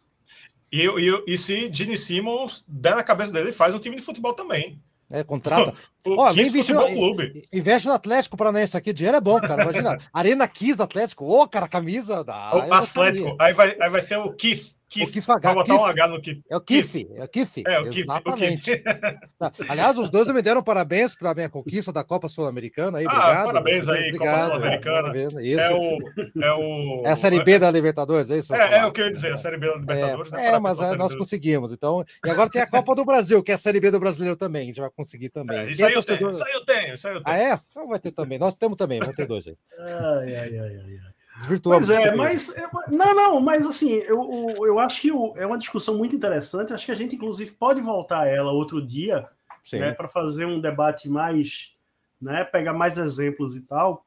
[0.72, 4.34] E, e, e se Gene Simmons der na cabeça dele, faz um time de futebol
[4.34, 4.80] também.
[5.12, 5.74] É, contrata.
[6.06, 7.46] Ó, vem investir no clube.
[7.52, 9.62] Investe no Atlético Paranaense aqui, dinheiro é bom, cara.
[9.62, 9.98] Imagina.
[10.12, 11.26] Arena Kiss do Atlético.
[11.26, 12.54] Ô, oh, cara, camisa da.
[12.54, 13.36] O Atlético.
[13.38, 14.74] Aí vai, aí vai ser o Kiss.
[14.92, 15.04] Kif.
[15.04, 16.42] O Kif Vai botar um H no Kif.
[16.50, 17.08] É o Kif.
[17.14, 17.62] É o Kif.
[17.66, 18.02] É o Kif.
[18.02, 18.72] Exatamente.
[18.72, 18.82] O
[19.38, 19.52] tá.
[19.68, 22.98] Aliás, os dois me deram parabéns para a minha conquista da Copa Sul-Americana.
[22.98, 23.46] Aí, ah, obrigado.
[23.46, 25.18] parabéns aí, obrigado, Copa Sul-Americana.
[25.18, 27.02] É, o, é o.
[27.06, 28.54] É a Série B da Libertadores, é isso?
[28.54, 30.32] É, é o que eu ia dizer, a Série B da Libertadores.
[30.32, 30.46] É, né?
[30.48, 31.72] é mas é, nós conseguimos.
[31.72, 34.36] Então, e agora tem a Copa do Brasil, que é a Série B do Brasileiro
[34.36, 34.64] também.
[34.64, 35.58] A gente vai conseguir também.
[35.58, 37.36] É, isso, aí eu tenho, isso aí eu tenho, isso aí eu tenho.
[37.36, 37.60] Ah, é?
[37.70, 38.38] Então vai ter também.
[38.38, 39.56] Nós temos também, vai ter dois aí.
[39.78, 41.11] Ai, ai, ai, ai.
[41.42, 41.86] Desvirtuamos.
[41.86, 42.54] Pois é, mas.
[42.88, 46.72] Não, não, mas assim, eu, eu acho que é uma discussão muito interessante.
[46.72, 49.28] Acho que a gente, inclusive, pode voltar a ela outro dia,
[49.72, 51.74] né, para fazer um debate mais.
[52.20, 54.06] Né, pegar mais exemplos e tal.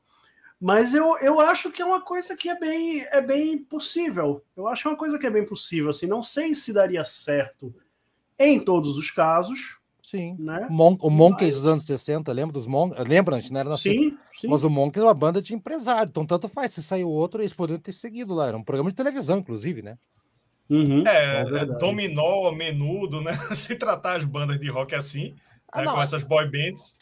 [0.60, 4.42] Mas eu, eu acho que é uma coisa que é bem, é bem possível.
[4.56, 5.90] Eu acho que é uma coisa que é bem possível.
[5.90, 7.76] Assim, não sei se daria certo
[8.40, 9.78] em todos os casos,
[10.10, 10.36] Sim.
[10.40, 10.68] Né?
[10.70, 13.08] Mon o Monkeys dos anos 60, lembra dos Monkeys?
[13.08, 14.48] Lembra antes, não era sim, sim.
[14.48, 16.74] Mas o Monkeys é uma banda de empresário, então tanto faz.
[16.74, 18.48] Se saiu outro, eles poderiam ter seguido lá.
[18.48, 19.98] Era um programa de televisão, inclusive, né?
[20.70, 23.34] Uhum, é, é dominó, menudo, né?
[23.54, 25.36] Se tratar as bandas de rock assim,
[25.72, 25.92] ah, né?
[25.92, 26.98] com essas boy bands.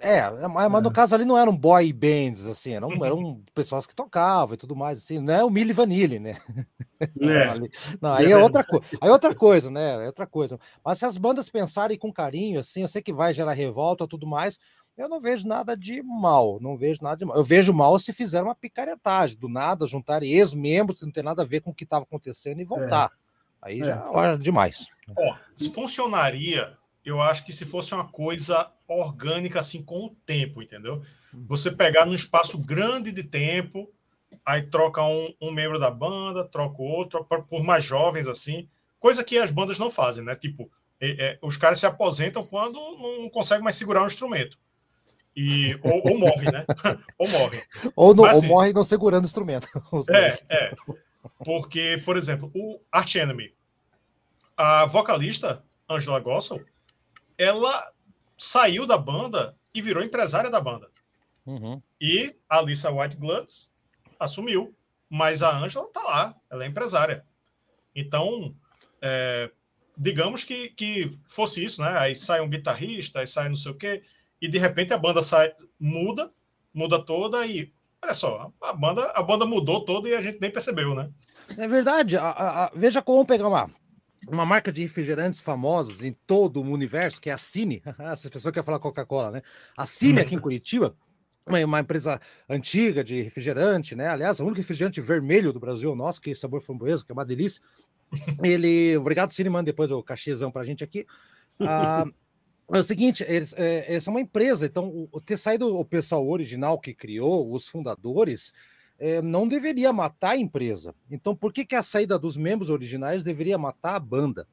[0.00, 0.80] É, é mas é.
[0.80, 3.04] no caso ali não eram boy bands, assim, eram, uhum.
[3.04, 6.38] eram pessoas que tocavam e tudo mais, assim, não é o Milli Vanilli, né?
[7.00, 7.54] É.
[8.02, 10.04] não, aí é outra coisa, aí é outra coisa, né?
[10.04, 10.58] É outra coisa.
[10.84, 14.08] Mas se as bandas pensarem com carinho, assim, eu sei que vai gerar revolta e
[14.08, 14.58] tudo mais,
[14.96, 17.36] eu não vejo nada de mal, não vejo nada de mal.
[17.36, 21.42] Eu vejo mal se fizer uma picaretagem, do nada, juntarem ex-membros que não tem nada
[21.42, 23.12] a ver com o que estava acontecendo e voltar.
[23.14, 23.28] É.
[23.62, 24.88] Aí já é demais.
[25.16, 26.76] Ó, se funcionaria
[27.08, 31.02] eu acho que se fosse uma coisa orgânica, assim, com o tempo, entendeu?
[31.32, 33.90] Você pegar num espaço grande de tempo,
[34.44, 38.68] aí troca um, um membro da banda, troca outro, por mais jovens, assim,
[39.00, 40.34] coisa que as bandas não fazem, né?
[40.34, 44.58] Tipo, é, é, os caras se aposentam quando não conseguem mais segurar um instrumento.
[45.34, 46.66] E, ou, ou morre, né?
[47.16, 47.62] ou morre.
[47.94, 49.68] Ou, não, Mas, assim, ou morre não segurando o instrumento.
[50.10, 50.74] É, é.
[51.44, 53.52] Porque, por exemplo, o Arch Enemy,
[54.56, 56.60] a vocalista, Angela Gossel,
[57.38, 57.92] ela
[58.36, 60.90] saiu da banda e virou empresária da banda.
[61.46, 61.80] Uhum.
[62.00, 63.70] E a Alissa White Glutz
[64.18, 64.76] assumiu,
[65.08, 67.24] mas a Angela tá lá, ela é empresária.
[67.94, 68.54] Então,
[69.00, 69.50] é,
[69.96, 71.96] digamos que, que fosse isso, né?
[71.98, 74.02] Aí sai um guitarrista, aí sai não sei o quê,
[74.40, 76.30] e de repente a banda sai, muda,
[76.74, 77.72] muda toda e
[78.02, 81.10] olha só, a banda, a banda mudou toda e a gente nem percebeu, né?
[81.56, 82.16] É verdade.
[82.16, 83.70] A, a, a, veja como pegar uma
[84.30, 87.82] uma marca de refrigerantes famosos em todo o universo, que é a Cine.
[87.98, 89.42] Essa pessoa quer falar Coca-Cola, né?
[89.76, 90.94] A Cine aqui em Curitiba,
[91.46, 94.08] uma, uma, empresa antiga de refrigerante, né?
[94.08, 97.24] Aliás, o único refrigerante vermelho do Brasil nosso, que é sabor framboesa, que é uma
[97.24, 97.60] delícia.
[98.42, 101.06] Ele, obrigado, Cine, manda depois o cachezão pra gente aqui.
[101.60, 102.04] Ah,
[102.72, 106.26] é o seguinte, eles, é, essa é uma empresa, então o, ter saído o pessoal
[106.28, 108.52] original que criou, os fundadores,
[108.98, 110.94] é, não deveria matar a empresa.
[111.10, 114.46] Então, por que, que a saída dos membros originais deveria matar a banda?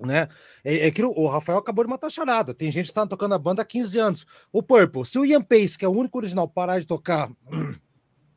[0.00, 0.28] Né?
[0.64, 2.54] É, é que o Rafael acabou de matar a charada.
[2.54, 4.26] Tem gente que está tocando a banda há 15 anos.
[4.52, 7.30] O Purple, se o Ian Pace, que é o único original, parar de tocar.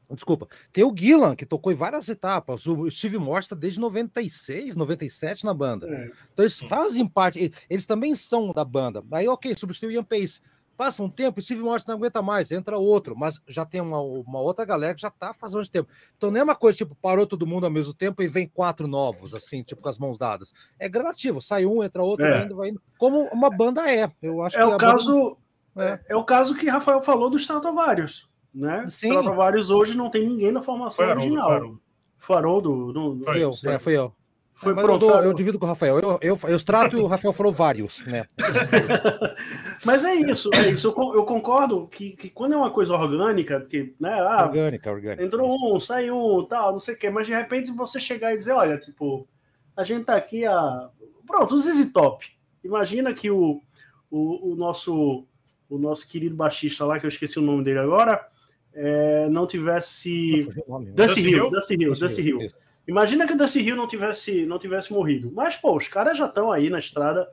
[0.09, 2.65] Desculpa, tem o Gillan, que tocou em várias etapas.
[2.65, 5.87] O Steve Morse desde 96, 97 na banda.
[5.87, 6.11] É.
[6.31, 9.03] Então eles fazem parte, eles também são da banda.
[9.11, 10.39] Aí, ok, substituiu o Ian Pace.
[10.77, 14.39] Passa um tempo, Steve Morris não aguenta mais, entra outro, mas já tem uma, uma
[14.39, 15.89] outra galera que já tá fazendo de tempo.
[16.15, 18.87] Então não é uma coisa tipo, parou todo mundo ao mesmo tempo e vem quatro
[18.87, 20.53] novos, assim, tipo, com as mãos dadas.
[20.77, 22.31] É gradativo, sai um, entra outro, é.
[22.31, 22.81] vai indo, vai indo.
[22.99, 24.11] Como uma banda é.
[24.21, 25.35] Eu acho é o caso.
[25.73, 26.03] Banda...
[26.07, 26.13] É.
[26.13, 26.15] é.
[26.15, 28.85] o caso que Rafael falou dos Stratovarius, né?
[28.87, 29.09] Sim.
[29.09, 31.49] Stratovarius hoje não tem ninguém na formação foi original.
[31.49, 31.81] Faroldo.
[32.15, 34.13] Faroldo, não, foi eu, é, foi eu.
[34.57, 35.99] Foi é, eu, dou, eu, divido com o Rafael.
[35.99, 38.25] Eu, eu, eu trato e o Rafael falou vários, né?
[39.85, 40.87] Mas é isso, é isso.
[40.97, 44.13] Eu, eu concordo que, que, quando é uma coisa orgânica, que, né?
[44.19, 45.23] Ah, orgânica, orgânica.
[45.23, 47.07] Entrou um, saiu um, tal, não sei o quê.
[47.07, 49.27] Mas de repente você chegar e dizer, olha, tipo,
[49.75, 50.89] a gente tá aqui a.
[51.27, 52.25] Pronto, o ZZ Top.
[52.63, 53.61] Imagina que o,
[54.09, 55.23] o, o nosso
[55.69, 58.25] o nosso querido baixista lá, que eu esqueci o nome dele agora,
[58.73, 60.47] é, não tivesse.
[60.95, 62.51] Dusty Hill, Dusty Hill, Dusty Hill.
[62.87, 65.31] Imagina que o Dusty Hill não tivesse, não tivesse morrido.
[65.33, 67.27] Mas, pô, os caras já estão aí na estrada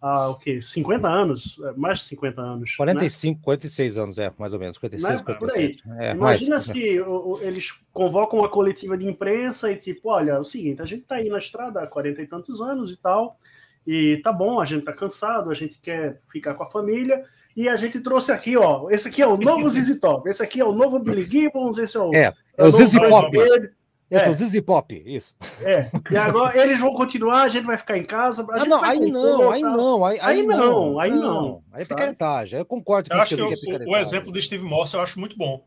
[0.00, 0.60] há o quê?
[0.60, 1.60] 50 anos?
[1.64, 2.76] É, mais de 50 anos.
[2.76, 3.44] 45, né?
[3.44, 4.76] 46 anos, é, mais ou menos.
[4.76, 5.82] 46, Mas, 47.
[5.98, 10.38] É, Imagina mais, se o, eles convocam uma coletiva de imprensa e tipo, olha, é
[10.38, 13.38] o seguinte, a gente tá aí na estrada há 40 e tantos anos e tal,
[13.86, 17.24] e tá bom, a gente tá cansado, a gente quer ficar com a família,
[17.56, 18.88] e a gente trouxe aqui, ó.
[18.88, 20.28] Esse aqui é o novo ZZ Top.
[20.28, 21.76] Esse aqui é o novo Billy Gibbons.
[21.76, 22.14] Esse é o.
[22.14, 23.36] É, é o, ZZ Pop.
[23.36, 23.72] Esse
[24.10, 24.24] é.
[24.24, 25.34] é o ZZ Pop, isso.
[25.62, 25.90] É.
[26.10, 28.46] E agora eles vão continuar, a gente vai ficar em casa.
[28.50, 31.62] Ah, não, aí não, aí não, aí, aí, não, aí não.
[31.72, 32.58] Aí é picaretagem.
[32.58, 35.20] Eu concordo com eu acho que, que o, o, exemplo de Steve Moss eu acho
[35.20, 35.62] muito bom.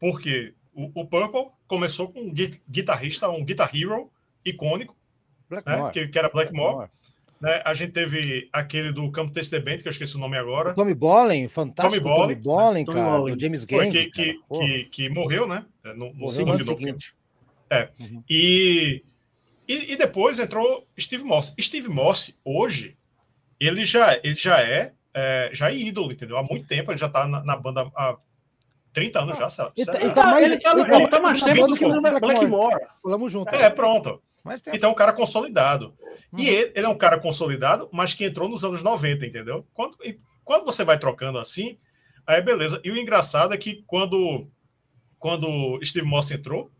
[0.00, 2.32] Porque o, o Purple começou com um
[2.68, 4.10] guitarrista, um guitar hero
[4.44, 4.96] icônico,
[5.50, 5.60] né,
[5.92, 6.76] que, que, era Blackmore.
[6.76, 6.90] Blackmore.
[7.40, 7.62] Né?
[7.64, 10.74] A gente teve aquele do Campo Test Debate, que eu esqueci o nome agora.
[10.74, 12.04] Tommy Bollen, fantástico.
[12.04, 13.22] Tommy Bollen, Tommy Bollen cara.
[13.22, 13.90] O James Gang.
[13.90, 15.64] Que, que, que, que, morreu, né?
[15.84, 17.14] É, no, no segundo seguinte.
[17.70, 17.90] É.
[18.00, 18.22] Uhum.
[18.28, 19.04] E,
[19.68, 21.54] e, e, depois entrou Steve Moss.
[21.60, 22.96] Steve Moss, hoje,
[23.58, 26.36] ele já, ele já é, é já é ídolo, entendeu?
[26.36, 28.16] Há muito tempo, ele já tá na, na banda há
[28.92, 29.72] 30 anos já, sabe?
[29.76, 32.00] Ele, tá, ele, tá mais, ele, tá, ele, ele tá mais tempo do que o
[32.00, 32.86] Blackmore.
[33.02, 33.54] Falamos junto.
[33.54, 34.22] É, pronto.
[34.72, 35.94] Então, é um cara consolidado.
[36.32, 36.38] Uhum.
[36.38, 39.66] E ele, ele, é um cara consolidado, mas que entrou nos anos 90, entendeu?
[39.74, 39.98] Quando,
[40.44, 41.78] quando você vai trocando assim,
[42.26, 42.80] aí beleza.
[42.84, 44.48] E o engraçado é que quando,
[45.18, 46.70] quando Steve Moss entrou,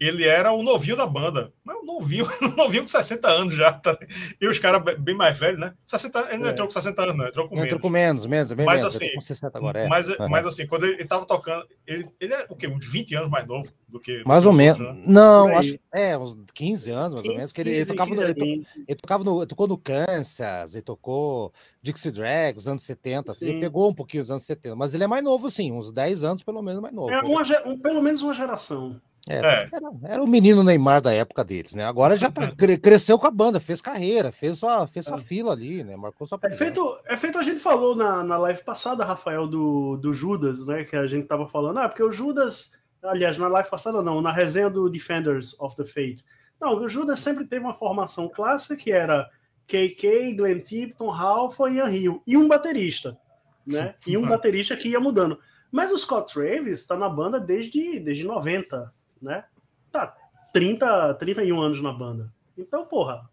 [0.00, 1.52] ele era o novinho da banda.
[1.64, 3.72] Mas o novinho, o novinho com 60 anos já.
[3.72, 3.98] Tá?
[4.40, 5.74] E os caras bem mais velhos, né?
[5.84, 6.50] 60, ele não é.
[6.50, 7.66] entrou com 60 anos, não, entrou com menos.
[7.66, 8.96] Entrou com menos, menos, bem mas, menos.
[8.96, 9.88] Assim, com 60 agora, é.
[9.88, 10.28] mas, uhum.
[10.28, 12.68] mas assim, quando ele, estava tocando, ele, ele é o quê?
[12.68, 14.22] Uns 20 anos mais novo do que.
[14.24, 14.78] Mais ou menos.
[14.78, 15.02] Né?
[15.06, 17.52] Não, acho é, uns 15 anos, mais 15, ou menos.
[17.52, 19.38] Que ele, ele tocava, no, ele, ele, tocava no.
[19.40, 23.32] Ele tocou no Kansas, ele tocou Dixie Drag, os anos 70.
[23.32, 25.90] Assim, ele pegou um pouquinho os anos 70, mas ele é mais novo, sim, uns
[25.90, 27.10] 10 anos pelo menos mais novo.
[27.10, 29.00] É uma, um, pelo menos uma geração.
[29.28, 29.68] É, é.
[29.70, 31.84] Era, era, o menino Neymar da época deles, né?
[31.84, 32.50] Agora já tá,
[32.80, 35.22] cresceu com a banda, fez carreira, fez sua, fez sua é.
[35.22, 35.96] fila ali, né?
[35.96, 39.96] Marcou sua é feito, é feito, a gente falou na, na live passada, Rafael, do,
[39.96, 40.84] do Judas, né?
[40.84, 42.70] Que a gente tava falando, ah, porque o Judas,
[43.02, 46.24] aliás, na live passada não, na resenha do Defenders of the Fate.
[46.60, 49.28] Não, o Judas sempre teve uma formação clássica que era
[49.66, 53.18] KK, Glenn Tipton, Ralph e Ian Hill, e um baterista,
[53.66, 53.94] né?
[54.06, 55.38] E um baterista que ia mudando.
[55.70, 59.44] Mas o Scott Travis está na banda desde, desde 90, né?
[59.90, 60.16] Tá
[60.52, 62.32] 30, 31 anos na banda.
[62.56, 63.28] Então, porra,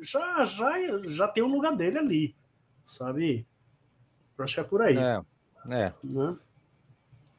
[0.00, 0.72] já, já,
[1.04, 2.36] já tem o um lugar dele ali,
[2.84, 3.46] sabe?
[4.36, 4.96] Eu acho que é por aí.
[4.96, 5.22] É,
[5.70, 5.92] é.
[6.02, 6.36] Né?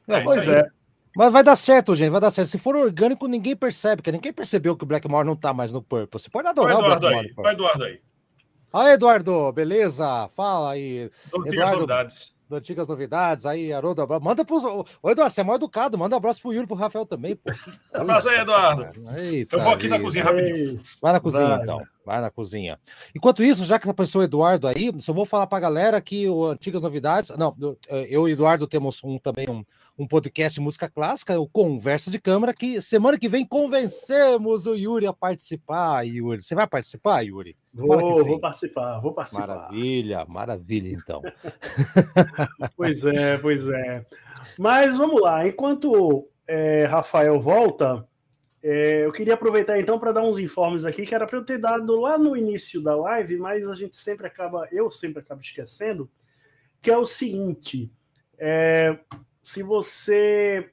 [0.08, 0.68] é pois é.
[1.16, 2.48] Mas vai dar certo, gente, vai dar certo.
[2.48, 5.82] Se for orgânico, ninguém percebe, porque ninguém percebeu que o Blackmore não tá mais no
[5.82, 6.20] Purple.
[6.20, 7.28] Você pode adorar vai Eduardo o Blackmore.
[7.28, 8.00] Aí, vai Eduardo aí.
[8.72, 10.28] Aí, Eduardo, beleza?
[10.36, 11.10] Fala aí.
[11.34, 12.58] Antigas novidades.
[12.58, 14.06] Antigas novidades, aí, Haroldo.
[14.20, 14.84] Manda pro.
[15.02, 17.36] Ô, Eduardo, você é mais educado, manda um abraço pro Yuri e pro Rafael também,
[17.36, 17.50] pô.
[17.92, 19.08] Abraço aí, Eduardo.
[19.16, 20.80] Eita, Eu vou aqui na cozinha rapidinho.
[21.00, 21.62] Vai na cozinha, vai.
[21.62, 21.82] então.
[22.08, 22.80] Vai na cozinha.
[23.14, 26.46] Enquanto isso, já que apareceu o Eduardo aí, só vou falar pra galera que o
[26.46, 27.36] Antigas Novidades.
[27.36, 27.54] Não,
[28.08, 29.62] eu e o Eduardo temos um também um
[29.98, 34.76] um podcast de música clássica, o Conversa de Câmara, que semana que vem convencemos o
[34.76, 36.40] Yuri a participar, Yuri.
[36.40, 37.56] Você vai participar, Yuri?
[37.74, 39.48] Vou, vou participar, vou participar.
[39.48, 41.20] Maravilha, maravilha, então.
[42.76, 44.06] pois é, pois é.
[44.56, 48.06] Mas vamos lá, enquanto é, Rafael volta,
[48.62, 51.58] é, eu queria aproveitar então para dar uns informes aqui, que era para eu ter
[51.58, 56.10] dado lá no início da live, mas a gente sempre acaba, eu sempre acabo esquecendo,
[56.82, 57.90] que é o seguinte.
[58.38, 58.98] É,
[59.42, 60.70] se você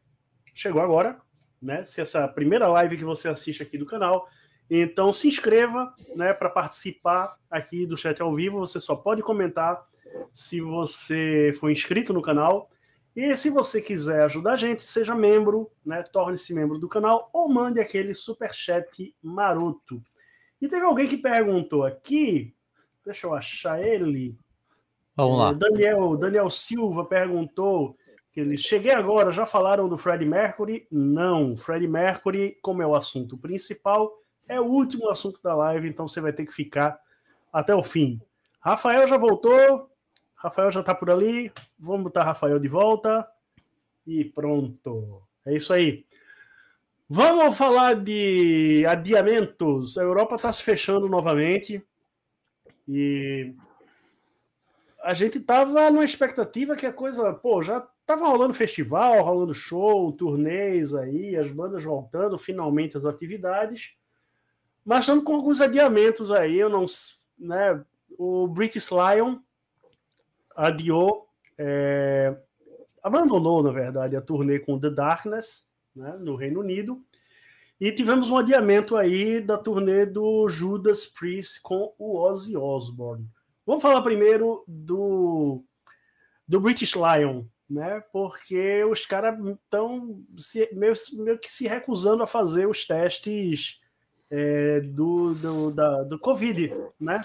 [0.54, 1.20] chegou agora,
[1.62, 1.84] né?
[1.84, 4.28] Se essa é primeira live que você assiste aqui do canal,
[4.70, 8.60] então se inscreva, né, para participar aqui do chat ao vivo.
[8.60, 9.86] Você só pode comentar
[10.34, 12.70] se você for inscrito no canal.
[13.16, 16.03] E se você quiser ajudar a gente, seja membro, né?
[16.03, 20.03] Torne-se membro do canal ou mande aquele super chat maroto.
[20.61, 22.53] E teve alguém que perguntou aqui,
[23.05, 24.38] deixa eu achar ele.
[25.16, 25.51] Vamos lá.
[25.51, 27.95] É, Daniel, Daniel Silva perguntou
[28.34, 30.86] que eles cheguei agora, já falaram do Fred Mercury?
[30.91, 34.11] Não, Fred Mercury, como é o assunto principal,
[34.45, 36.99] é o último assunto da live, então você vai ter que ficar
[37.51, 38.22] até o fim.
[38.59, 39.89] Rafael já voltou,
[40.36, 43.28] Rafael já tá por ali, vamos botar Rafael de volta
[44.06, 45.22] e pronto.
[45.46, 46.06] É isso aí.
[47.08, 49.98] Vamos falar de adiamentos.
[49.98, 51.86] A Europa está se fechando novamente
[52.88, 53.54] e
[55.04, 60.12] a gente tava numa expectativa que a coisa, pô, já tava rolando festival, rolando show,
[60.12, 63.96] turnês aí, as bandas voltando finalmente às atividades,
[64.84, 66.86] mas estamos com alguns adiamentos aí, eu não,
[67.38, 67.84] né,
[68.18, 69.40] o British Lion
[70.56, 71.28] adiou,
[71.58, 72.36] é,
[73.03, 77.03] abandonou, na verdade, a turnê com The Darkness, né, no Reino Unido,
[77.80, 83.28] e tivemos um adiamento aí da turnê do Judas Priest com o Ozzy Osbourne.
[83.66, 85.64] Vamos falar primeiro do,
[86.47, 88.01] do British Lion, né?
[88.14, 90.24] Porque os caras estão
[90.72, 93.82] meio, meio que se recusando a fazer os testes
[94.30, 97.22] é, do, do, da, do Covid, né?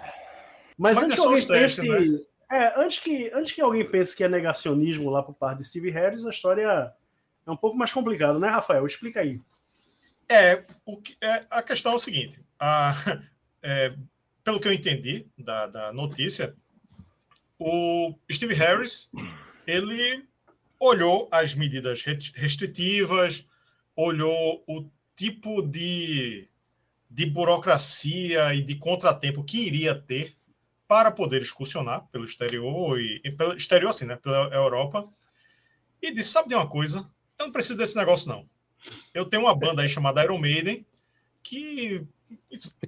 [0.77, 1.87] Mas, Mas antes é que alguém pense.
[1.87, 2.27] Testes, né?
[2.51, 5.91] É, antes, que, antes que alguém pense que é negacionismo lá por parte de Steve
[5.91, 6.93] Harris, a história
[7.47, 8.85] é um pouco mais complicada, né, Rafael?
[8.85, 9.41] Explica aí.
[10.29, 12.95] É, o que, é a questão é o seguinte: a,
[13.63, 13.95] é,
[14.43, 16.55] pelo que eu entendi da, da notícia,
[17.59, 19.13] o Steve Harris
[19.67, 20.25] ele
[20.79, 23.47] olhou as medidas restritivas,
[23.95, 26.49] olhou o tipo de,
[27.09, 30.35] de burocracia e de contratempo que iria ter
[30.91, 35.05] para poder excursionar pelo exterior e, e pelo exterior assim, né, pela Europa,
[36.03, 37.09] e disse: sabe de uma coisa?
[37.39, 38.45] Eu não preciso desse negócio não.
[39.15, 40.85] Eu tenho uma banda aí chamada Iron Maiden
[41.45, 42.05] que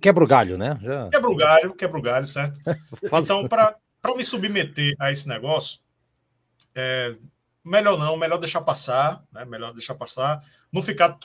[0.01, 0.79] Quebra o galho, né?
[0.83, 1.11] Já...
[1.11, 2.61] Quebra o galho, quebra o galho, certo?
[3.23, 3.77] então, para
[4.17, 5.81] me submeter a esse negócio,
[6.75, 7.15] é,
[7.65, 9.45] melhor não, melhor deixar passar, né?
[9.45, 11.17] Melhor deixar passar, não ficar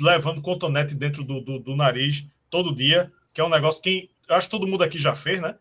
[0.00, 4.34] levando cotonete dentro do, do, do nariz todo dia, que é um negócio que eu
[4.34, 5.54] acho que todo mundo aqui já fez, né?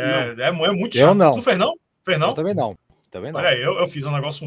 [0.00, 1.08] É, é, é, muito chato.
[1.08, 1.34] Eu não.
[1.34, 1.74] Tu fez não?
[2.04, 2.28] Fez não?
[2.28, 2.78] Eu também não.
[3.10, 3.40] Também não.
[3.40, 4.46] Olha aí, eu, eu fiz um negócio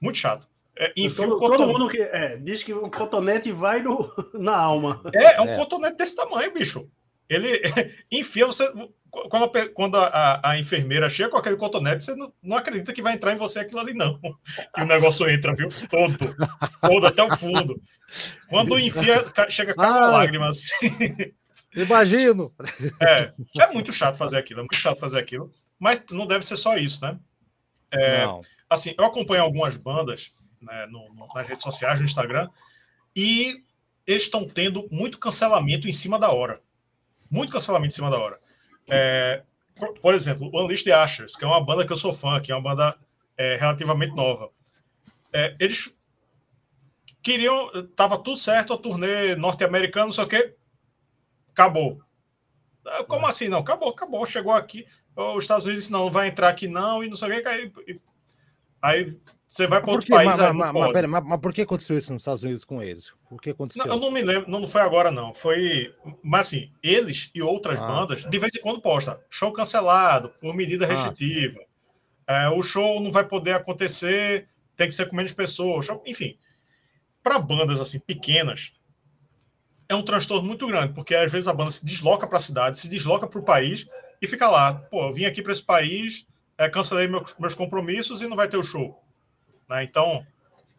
[0.00, 0.46] muito chato.
[0.76, 5.02] É, enfia todo, todo mundo que é, diz que o cotonete vai no, na alma.
[5.14, 5.56] É, é um é.
[5.56, 6.88] cotonete desse tamanho, bicho.
[7.28, 7.60] Ele
[8.10, 8.70] enfia você.
[9.10, 13.02] Quando, a, quando a, a, enfermeira chega com aquele cotonete, você não, não, acredita que
[13.02, 14.18] vai entrar em você aquilo ali, não.
[14.76, 15.68] E o negócio entra, viu?
[15.90, 16.34] Todo.
[16.80, 17.80] Todo até o fundo.
[18.48, 21.34] Quando enfia, chega com uma ah, lágrima assim.
[21.74, 22.52] Imagino.
[23.00, 25.50] É, é muito chato fazer aquilo, é muito chato fazer aquilo.
[25.78, 27.18] Mas não deve ser só isso, né?
[27.90, 28.24] É,
[28.68, 32.48] assim, eu acompanho algumas bandas né, no, no, nas redes sociais, no Instagram,
[33.14, 33.62] e
[34.06, 36.60] eles estão tendo muito cancelamento em cima da hora.
[37.30, 38.38] Muito cancelamento em cima da hora.
[38.88, 39.42] É,
[39.74, 42.40] por, por, exemplo, o Unleashed the Ashers, que é uma banda que eu sou fã,
[42.40, 42.96] que é uma banda
[43.36, 44.50] é, relativamente nova.
[45.32, 45.96] É, eles
[47.22, 47.70] queriam.
[47.96, 50.54] Tava tudo certo, a turnê norte-americana, não sei o quê.
[51.52, 52.00] Acabou.
[52.86, 53.48] Ah, como assim?
[53.48, 54.24] Não, acabou, acabou.
[54.26, 54.86] Chegou aqui.
[55.14, 57.48] Os Estados Unidos disse, não, não vai entrar aqui, não, e não sei o quê.
[57.48, 57.72] Aí,
[58.80, 60.30] aí você vai para outro país.
[60.30, 62.82] Mas, aí, mas, mas, pera, mas, mas, por que aconteceu isso nos Estados Unidos com
[62.82, 63.12] eles?
[63.28, 63.84] Por que aconteceu?
[63.84, 65.34] Não, eu não me lembro, não foi agora, não.
[65.34, 65.94] Foi.
[66.22, 67.86] Mas assim, eles e outras ah.
[67.86, 71.60] bandas, de vez em quando posta show cancelado por medida ah, restritiva.
[72.26, 72.44] Ah.
[72.44, 75.84] É, o show não vai poder acontecer, tem que ser com menos pessoas.
[75.84, 76.38] Show, enfim,
[77.22, 78.72] para bandas assim pequenas,
[79.92, 82.78] é um transtorno muito grande, porque às vezes a banda se desloca para a cidade,
[82.78, 83.86] se desloca para o país
[84.20, 84.74] e fica lá.
[84.74, 86.26] Pô, eu vim aqui para esse país,
[86.56, 89.02] é, cancelei meus, meus compromissos e não vai ter o show.
[89.68, 89.84] Né?
[89.84, 90.26] Então,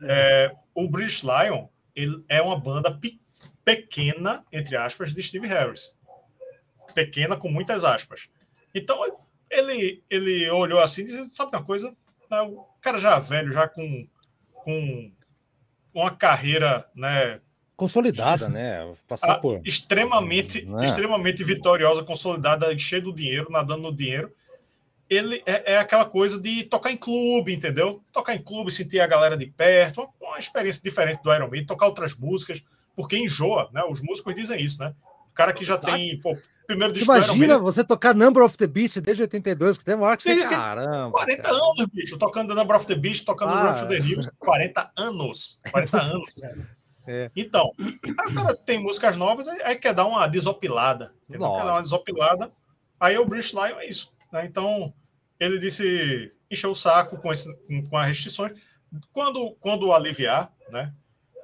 [0.02, 3.22] é, o British Lion ele é uma banda pe
[3.64, 5.96] pequena, entre aspas, de Steve Harris.
[6.94, 8.28] Pequena com muitas aspas.
[8.76, 9.02] Então,
[9.50, 11.96] ele, ele olhou assim e disse, sabe uma coisa?
[12.30, 14.06] Né, o cara já velho, já com,
[14.52, 15.12] com
[15.94, 17.40] uma carreira né,
[17.76, 18.94] consolidada, né?
[19.08, 20.84] Passar por extremamente, é?
[20.84, 24.32] extremamente vitoriosa, consolidada, cheio do dinheiro, nadando no dinheiro
[25.10, 28.02] ele é, é, aquela coisa de tocar em clube, entendeu?
[28.12, 31.66] Tocar em clube, sentir a galera de perto, uma, uma experiência diferente do Iron Maiden,
[31.66, 32.64] tocar outras músicas,
[32.96, 33.84] porque enjoa, né?
[33.90, 34.94] Os músicos dizem isso, né?
[35.30, 35.94] O cara que já tá.
[35.94, 39.96] tem, pô, primeiro disco Imagina você tocar Number of the Beast desde 82, que tem
[39.96, 41.12] uma hora que você, caramba.
[41.12, 41.56] 40 cara.
[41.56, 43.72] anos, bicho, tocando Number of the Beast, tocando ah.
[43.72, 46.30] Run to the Hills, 40 anos, 40 anos.
[47.06, 47.30] É.
[47.36, 52.52] Então, o cara tem músicas novas, aí quer dar uma desopilada, quer dar uma desopilada,
[53.00, 54.46] aí o British Lion é isso, né?
[54.46, 54.94] Então,
[55.40, 57.54] ele disse encheu o saco com, esse,
[57.90, 58.60] com as restrições.
[59.12, 60.94] Quando, quando aliviar, né?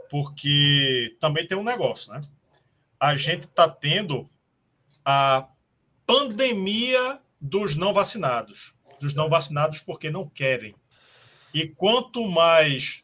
[0.10, 2.22] Porque também tem um negócio, né?
[3.00, 4.30] A gente está tendo
[5.04, 5.48] a
[6.06, 8.76] pandemia dos não vacinados.
[9.00, 10.76] Dos não vacinados porque não querem.
[11.54, 13.04] E quanto mais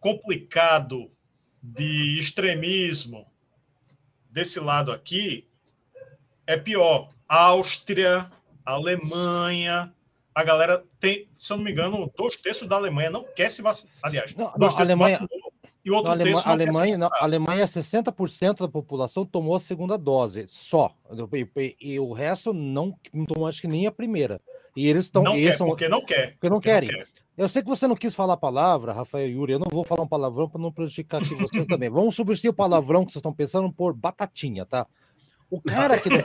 [0.00, 1.10] complicado
[1.74, 3.26] de extremismo
[4.30, 5.46] desse lado aqui,
[6.46, 7.10] é pior.
[7.28, 8.30] Áustria,
[8.64, 9.92] Alemanha,
[10.32, 13.62] a galera tem, se eu não me engano, dois terços da Alemanha não quer se
[13.62, 13.92] vacinar.
[14.02, 15.28] Aliás, não, não, a Alemanha.
[15.84, 20.46] e outro Alema, terço não Alemanha, não, Alemanha, 60% da população tomou a segunda dose,
[20.48, 20.94] só.
[21.32, 24.40] E, e, e, o resto não, não tomou, acho que nem a primeira.
[24.76, 25.22] E eles estão.
[25.22, 26.32] Não quer, são, porque não quer.
[26.32, 26.90] Porque não porque querem.
[26.90, 27.08] Não quer.
[27.36, 29.52] Eu sei que você não quis falar a palavra, Rafael Yuri.
[29.52, 31.90] Eu não vou falar um palavrão para não prejudicar aqui vocês também.
[31.90, 34.86] Vamos substituir o palavrão que vocês estão pensando por batatinha, tá?
[35.50, 36.18] O cara, que não,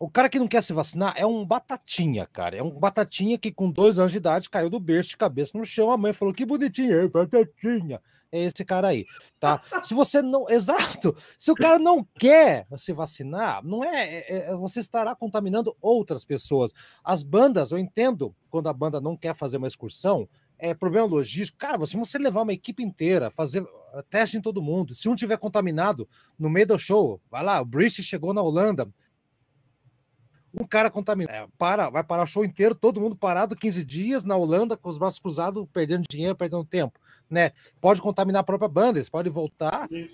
[0.00, 2.56] o cara que não quer se vacinar é um batatinha, cara.
[2.56, 5.64] É um batatinha que com dois anos de idade caiu do berço de cabeça no
[5.64, 5.92] chão.
[5.92, 8.00] A mãe falou: que bonitinho, é batatinha
[8.30, 9.06] é esse cara aí,
[9.40, 9.62] tá?
[9.82, 14.54] Se você não, exato, se o cara não quer se vacinar, não é, é, é,
[14.54, 16.72] você estará contaminando outras pessoas.
[17.02, 20.28] As bandas, eu entendo quando a banda não quer fazer uma excursão,
[20.58, 21.58] é problema logístico.
[21.58, 23.62] Cara, se você levar uma equipe inteira, fazer
[23.94, 27.60] eh, teste em todo mundo, se um tiver contaminado no meio do show, vai lá,
[27.60, 28.88] o Brice chegou na Holanda,
[30.54, 31.34] um cara contaminado.
[31.34, 34.88] É, para, vai parar o show inteiro, todo mundo parado 15 dias na Holanda, com
[34.88, 36.98] os braços cruzados, perdendo dinheiro, perdendo tempo.
[37.30, 37.52] Né?
[37.80, 39.86] Pode contaminar a própria banda, eles podem voltar.
[39.90, 40.06] E...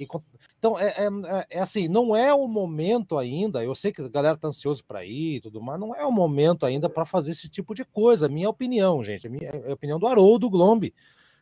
[0.59, 3.63] Então, é, é, é, é, assim, não é o momento ainda.
[3.63, 6.11] Eu sei que a galera tá ansioso para ir e tudo mais, não é o
[6.11, 8.29] momento ainda para fazer esse tipo de coisa.
[8.29, 10.93] Minha opinião, gente, a, minha, é a opinião do Haroldo Glombe,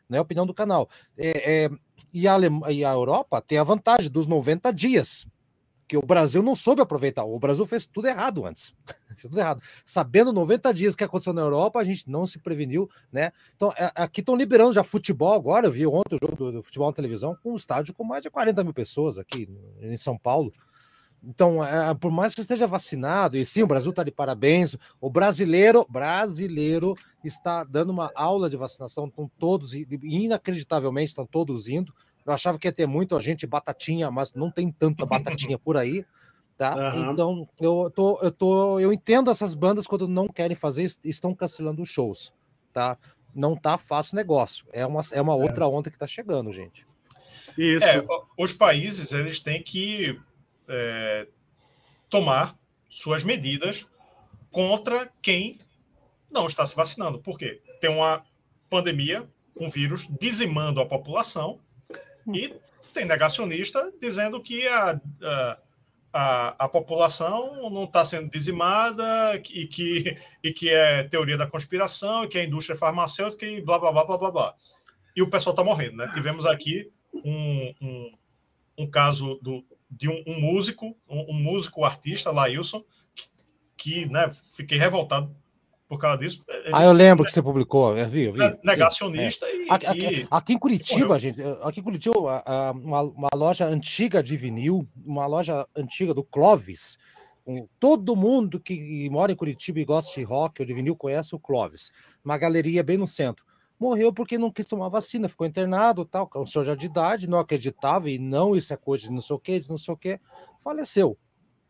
[0.07, 0.19] né?
[0.19, 0.87] a opinião do canal.
[1.17, 1.69] É, é,
[2.13, 2.37] e, a
[2.69, 5.25] e a Europa tem a vantagem dos 90 dias
[5.93, 7.23] que o Brasil não soube aproveitar.
[7.23, 8.73] O Brasil fez tudo errado antes.
[9.15, 9.61] fez tudo errado.
[9.85, 13.31] Sabendo 90 dias que aconteceu na Europa, a gente não se preveniu, né?
[13.55, 15.67] Então, é, aqui estão liberando já futebol agora.
[15.67, 18.23] Eu vi ontem o jogo do, do, futebol na televisão com um estádio com mais
[18.23, 19.47] de 40 mil pessoas aqui
[19.81, 20.51] em São Paulo.
[21.23, 25.11] Então, é, por mais que esteja vacinado, e sim, o Brasil está de parabéns, o
[25.11, 31.93] brasileiro, brasileiro está dando uma aula de vacinação, estão todos, inacreditavelmente, estão todos indo.
[32.25, 35.77] Eu achava que ia ter muito a gente batatinha, mas não tem tanta batatinha por
[35.77, 36.05] aí,
[36.57, 36.75] tá?
[36.93, 37.11] Uhum.
[37.11, 41.81] Então, eu tô, eu tô, eu entendo essas bandas quando não querem fazer, estão cancelando
[41.81, 42.33] os shows,
[42.71, 42.97] tá?
[43.35, 44.65] Não tá fácil negócio.
[44.71, 45.35] É uma, é uma é.
[45.35, 46.85] outra onda que tá chegando, gente.
[47.57, 47.85] Isso.
[47.85, 48.03] É,
[48.37, 50.19] os países eles têm que
[50.67, 51.27] é,
[52.09, 52.55] tomar
[52.89, 53.87] suas medidas
[54.51, 55.59] contra quem
[56.31, 57.19] não está se vacinando.
[57.19, 57.61] Por quê?
[57.79, 58.23] Tem uma
[58.69, 59.27] pandemia,
[59.59, 61.59] um vírus dizimando a população
[62.27, 62.53] e
[62.93, 65.57] tem negacionista dizendo que a, a,
[66.13, 72.23] a, a população não está sendo dizimada e que, e que é teoria da conspiração,
[72.23, 74.55] e que é indústria farmacêutica e blá, blá, blá, blá, blá, blá.
[75.15, 76.11] E o pessoal está morrendo, né?
[76.13, 76.91] Tivemos aqui
[77.25, 78.11] um, um,
[78.79, 82.83] um caso do, de um, um músico, um, um, músico artista, Lailson,
[83.15, 83.27] que,
[83.77, 85.35] que né, fiquei revoltado
[85.93, 86.43] por causa disso.
[86.47, 88.39] Ele, ah, eu lembro que você publicou, eu vi, eu vi.
[88.63, 89.55] Negacionista é.
[89.55, 94.35] e, aqui, e, aqui, em Curitiba, gente, aqui em Curitiba, uma, uma loja antiga de
[94.35, 96.97] vinil, uma loja antiga do Clovis,
[97.79, 101.39] todo mundo que mora em Curitiba e gosta de rock ou de vinil conhece o
[101.39, 101.91] Clovis,
[102.25, 103.45] uma galeria bem no centro.
[103.79, 107.37] Morreu porque não quis tomar vacina, ficou internado, tal, com senhor já de idade, não
[107.37, 109.97] acreditava e não, isso é coisa de não sei o que, de não sei o
[109.97, 110.19] que,
[110.63, 111.17] faleceu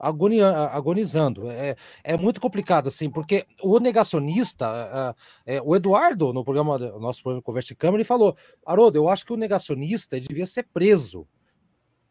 [0.03, 1.49] agonizando.
[1.49, 7.23] É, é muito complicado, assim, porque o negacionista, é, o Eduardo, no programa, no nosso
[7.23, 8.35] programa Conversa de Câmara, ele falou:
[8.65, 11.27] Haroldo, eu acho que o negacionista devia ser preso.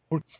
[0.08, 0.34] Porque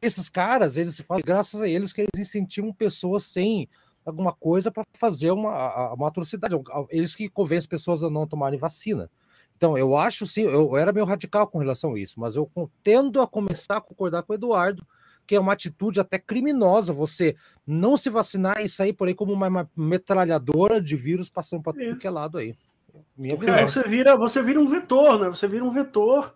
[0.00, 3.68] esses caras, eles fazem, graças a eles, que eles incentivam pessoas sem
[4.04, 6.54] alguma coisa para fazer uma, uma atrocidade.
[6.90, 9.10] Eles que convencem pessoas a não tomarem vacina.
[9.56, 12.48] Então, eu acho sim, eu, eu era meio radical com relação a isso, mas eu
[12.82, 14.86] tendo a começar a concordar com o Eduardo
[15.28, 19.34] que é uma atitude até criminosa você não se vacinar e sair por aí como
[19.34, 22.54] uma metralhadora de vírus passando para tudo que é lado aí.
[23.14, 25.28] Minha Porque você vira, você vira um vetor, né?
[25.28, 26.34] Você vira um vetor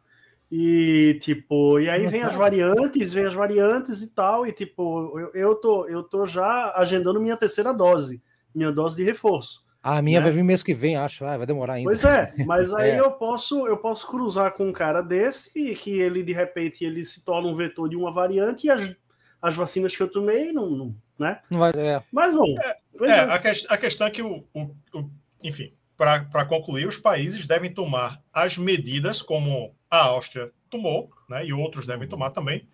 [0.51, 5.31] e tipo, e aí vem as variantes, vem as variantes e tal, e tipo, eu,
[5.33, 8.23] eu tô eu tô já agendando minha terceira dose,
[8.55, 9.62] minha dose de reforço.
[9.83, 10.27] A minha né?
[10.27, 11.25] vai vir mês que vem, acho.
[11.25, 11.89] Ah, vai demorar ainda.
[11.89, 13.01] Pois é, mas aí é.
[13.01, 17.05] eu posso eu posso cruzar com um cara desse e que ele de repente ele
[17.05, 18.95] se torna um vetor de uma variante e as,
[19.41, 21.41] as vacinas que eu tomei não, não né?
[21.51, 22.03] Vai, é.
[22.13, 22.55] Mas bom.
[22.63, 23.21] É, é, é.
[23.21, 24.61] A, que, a, questão é que o, o,
[24.95, 25.11] o
[25.43, 31.45] enfim, para concluir, os países devem tomar as medidas como a Áustria tomou, né?
[31.45, 32.69] E outros devem tomar também,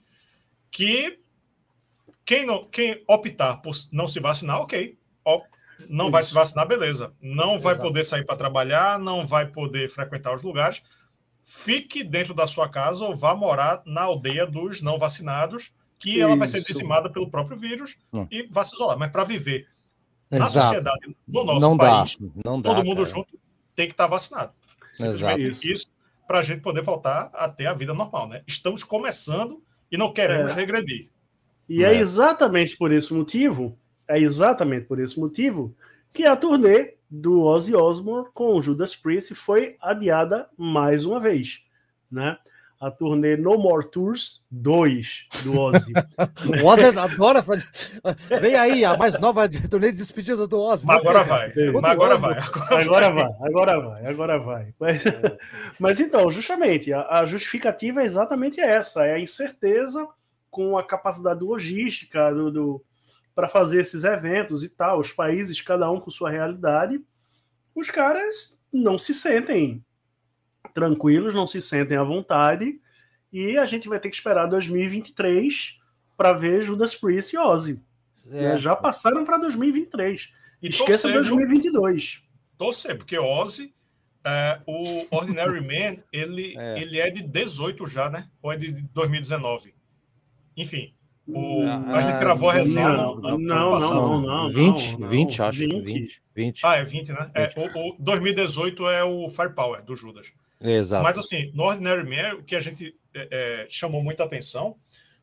[0.71, 1.19] que
[2.25, 4.99] quem não quem optar por não se vacinar, ok,
[5.89, 7.12] não vai se vacinar, beleza.
[7.20, 10.83] Não vai poder sair para trabalhar, não vai poder frequentar os lugares.
[11.43, 16.22] Fique dentro da sua casa ou vá morar na aldeia dos não vacinados, que Isso.
[16.22, 18.26] ela vai ser dizimada pelo próprio vírus hum.
[18.31, 18.99] e vai se isolar.
[18.99, 19.66] Mas para viver
[20.31, 20.55] Exato.
[20.55, 22.29] na sociedade do nosso não país, dá.
[22.45, 23.09] Não dá, todo mundo cara.
[23.09, 23.39] junto
[23.74, 24.53] tem que estar tá vacinado.
[24.93, 25.68] Simplesmente Exato.
[25.68, 25.87] isso
[26.26, 28.43] para a gente poder voltar a ter a vida normal, né?
[28.47, 29.59] Estamos começando
[29.91, 30.55] e não queremos é.
[30.55, 31.09] regredir.
[31.68, 31.95] E é.
[31.95, 33.79] é exatamente por esse motivo
[34.09, 35.75] é exatamente por esse motivo
[36.13, 41.63] que a turnê do Ozzy Osbourne com o Judas Priest foi adiada mais uma vez,
[42.11, 42.39] né?
[42.81, 45.93] a turnê No More Tours 2 do Ozzy.
[46.63, 47.67] o Ozzy adora fazer.
[48.41, 50.87] Vem aí a mais nova turnê de despedida do Ozzy.
[50.87, 51.53] Mas agora vai.
[51.57, 52.39] Mas agora vai.
[52.71, 54.75] Agora vai, agora vai, agora vai.
[54.79, 55.05] Mas,
[55.79, 60.07] mas então, justamente, a, a justificativa é exatamente essa: é a incerteza
[60.51, 62.85] com a capacidade logística do, do
[63.39, 64.99] para fazer esses eventos e tal.
[64.99, 67.01] Os países, cada um com sua realidade,
[67.72, 69.80] os caras não se sentem
[70.74, 72.80] tranquilos, não se sentem à vontade,
[73.32, 75.78] e a gente vai ter que esperar 2023
[76.16, 77.80] para ver Judas Priest e Ozzy.
[78.28, 78.57] É.
[78.57, 80.32] Já passaram para 2023.
[80.61, 82.24] E Esqueça torcer, 2022.
[82.59, 83.72] Torcer, porque Ozzy,
[84.24, 86.82] é, o Ordinary Man, ele é.
[86.82, 88.28] ele é de 18 já, né?
[88.43, 89.72] Ou é de 2019?
[90.57, 90.93] Enfim,
[91.29, 91.62] o,
[91.93, 92.89] a gente gravou a resenha.
[92.89, 95.59] Não, não, não, não, não, 20, 20, acho.
[95.59, 96.22] 20.
[96.35, 96.61] 20.
[96.64, 97.31] Ah, é 20, né?
[97.37, 97.37] 20.
[97.37, 100.33] É, o, o 2018 é o Firepower do Judas.
[100.61, 101.03] Exato.
[101.03, 104.76] Mas assim, no Ordinary Man, o que a gente é, é, chamou muita atenção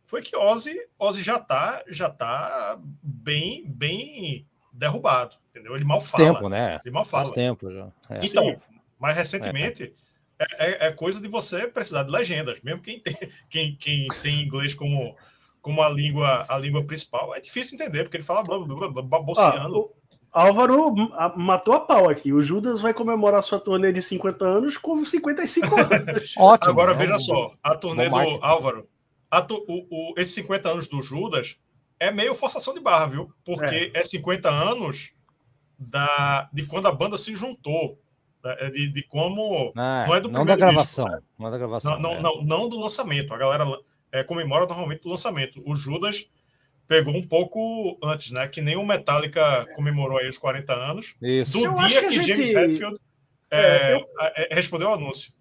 [0.05, 5.75] foi que Ozzy, Ozzy já tá, já tá bem, bem derrubado, entendeu?
[5.75, 6.23] Ele mal fala.
[6.23, 6.79] tempo, né?
[6.83, 7.23] Ele mal fala.
[7.23, 7.87] Faz tempo já.
[8.09, 8.25] É.
[8.25, 8.61] Então,
[8.99, 9.93] mais recentemente,
[10.37, 10.45] é.
[10.59, 10.87] é.
[10.87, 13.17] É, coisa de você precisar de legendas, mesmo quem tem,
[13.49, 15.15] quem, quem tem inglês como,
[15.65, 19.33] como a língua a língua principal, é difícil entender, porque ele fala blá, blá, blá.
[19.35, 19.67] Ah,
[20.31, 20.93] Álvaro
[21.35, 22.31] matou a pau aqui.
[22.31, 26.35] O Judas vai comemorar sua turnê de 50 anos com 55 anos.
[26.37, 26.69] Ótimo.
[26.69, 28.87] Agora é veja só, a turnê do Álvaro,
[29.47, 31.57] tu, o, o, esses 50 anos do Judas
[31.99, 33.33] é meio forçação de barra, viu?
[33.43, 35.15] Porque é, é 50 anos
[35.79, 37.99] da, de quando a banda se juntou.
[38.43, 38.55] Né?
[38.59, 39.73] É de, de como.
[39.75, 41.05] Ah, não é do não da gravação.
[41.05, 41.27] Disco, né?
[41.39, 41.99] Não da gravação.
[41.99, 42.21] Não, não, é.
[42.21, 43.33] não, não, do lançamento.
[43.33, 43.65] A galera
[44.15, 45.61] é, comemora normalmente do lançamento.
[45.65, 46.29] O Judas
[46.87, 48.47] pegou um pouco antes, né?
[48.47, 51.15] Que nem o Metallica comemorou aí os 40 anos.
[51.21, 51.57] Isso.
[51.57, 52.45] Do eu dia que, que gente...
[52.45, 52.97] James Hetfield
[53.51, 54.05] é, é, eu...
[54.19, 55.33] É, respondeu o anúncio.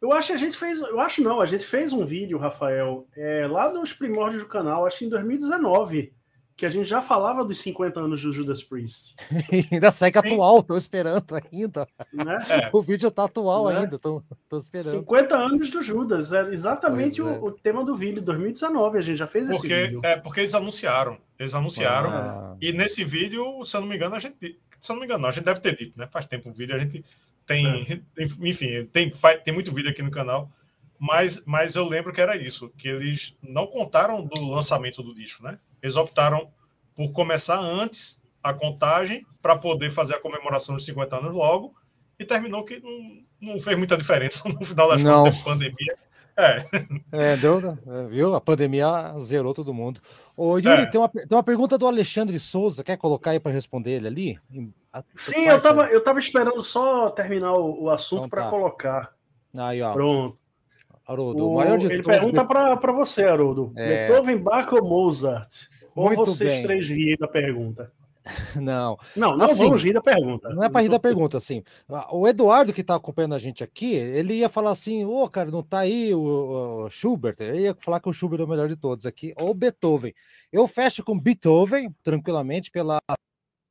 [0.00, 3.08] Eu acho que a gente fez, eu acho não, a gente fez um vídeo, Rafael,
[3.16, 6.12] é, lá nos primórdios do canal, acho que em 2019,
[6.58, 9.14] que a gente já falava dos 50 anos do Judas Priest.
[9.70, 10.26] ainda segue Sim.
[10.26, 11.86] atual, tô esperando ainda.
[12.12, 12.36] Né?
[12.50, 12.70] É.
[12.72, 13.78] O vídeo tá atual né?
[13.78, 14.90] ainda, tô, tô esperando.
[14.90, 17.38] 50 anos do Judas, é exatamente o, é.
[17.38, 20.00] o, tema do vídeo, 2019, a gente já fez porque, esse vídeo.
[20.02, 22.56] É, porque eles anunciaram, eles anunciaram, ah.
[22.60, 25.28] e nesse vídeo, se eu não me engano, a gente, se eu não me engano,
[25.28, 26.08] a gente deve ter dito, né?
[26.08, 27.04] Faz tempo o vídeo, a gente
[27.46, 28.24] tem, é.
[28.40, 29.08] enfim, tem,
[29.44, 30.50] tem muito vídeo aqui no canal,
[30.98, 35.44] mas, mas eu lembro que era isso, que eles não contaram do lançamento do disco,
[35.44, 35.58] né?
[35.82, 36.50] Eles optaram
[36.94, 41.74] por começar antes a contagem para poder fazer a comemoração dos 50 anos logo,
[42.18, 45.24] e terminou que não, não fez muita diferença no final das não.
[45.24, 45.96] contas, pandemia.
[46.36, 46.64] É.
[47.10, 48.34] é, deu, é, viu?
[48.34, 50.00] A pandemia zerou todo mundo.
[50.36, 50.86] Ô, Yuri, é.
[50.86, 54.40] tem, uma, tem uma pergunta do Alexandre Souza, quer colocar aí para responder ele ali?
[55.16, 58.50] Sim, eu estava eu tava esperando só terminar o, o assunto então, para tá.
[58.50, 59.12] colocar.
[59.56, 59.92] Aí, ó.
[59.92, 60.38] Pronto.
[61.08, 62.18] Haroldo, o, maior de ele todos...
[62.18, 63.72] pergunta para você, Haroldo.
[63.74, 64.06] É...
[64.06, 65.68] Beethoven, Bach ou Mozart?
[65.94, 66.62] Ou Muito vocês bem.
[66.64, 67.90] três riem da pergunta?
[68.54, 68.98] Não.
[69.16, 70.50] Não, não assim, vamos rir da pergunta.
[70.50, 71.62] Não é para rir da pergunta, assim.
[72.12, 75.50] O Eduardo, que está acompanhando a gente aqui, ele ia falar assim: ô, oh, cara,
[75.50, 77.36] não tá aí o, o, Schubert.
[77.40, 80.12] Ele ia falar que o Schubert é o melhor de todos aqui, ou Beethoven.
[80.52, 82.98] Eu fecho com Beethoven, tranquilamente, pela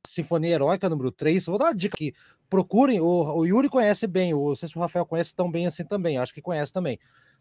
[0.04, 1.46] Sinfonia Heróica número 3.
[1.46, 2.12] Vou dar uma dica aqui.
[2.50, 5.66] Procurem, o, o Yuri conhece bem, o, não sei se o Rafael conhece tão bem
[5.66, 6.98] assim também, acho que conhece também.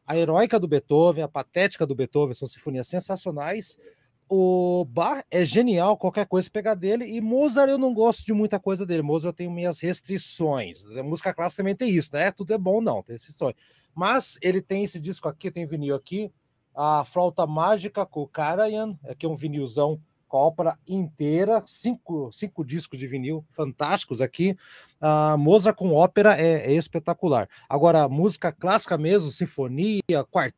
[0.08, 3.78] A Heróica do Beethoven, a Patética do Beethoven são sinfonias sensacionais.
[4.30, 7.06] O Bar é genial, qualquer coisa pegar dele.
[7.06, 9.02] E Mozart eu não gosto de muita coisa dele.
[9.02, 10.86] Mozart eu tenho minhas restrições.
[10.86, 12.32] A música clássica também tem isso, né?
[12.32, 13.56] Tudo é bom, não, tem restrições.
[13.94, 16.32] Mas ele tem esse disco aqui, tem vinil aqui,
[16.74, 22.32] a Flauta Mágica com o Karajan, aqui é um vinilzão com a ópera inteira, cinco,
[22.32, 24.56] cinco discos de vinil fantásticos aqui.
[25.00, 27.50] A Mozart com ópera é, é espetacular.
[27.70, 30.02] Agora, música clássica mesmo, sinfonia,
[30.32, 30.58] quarteto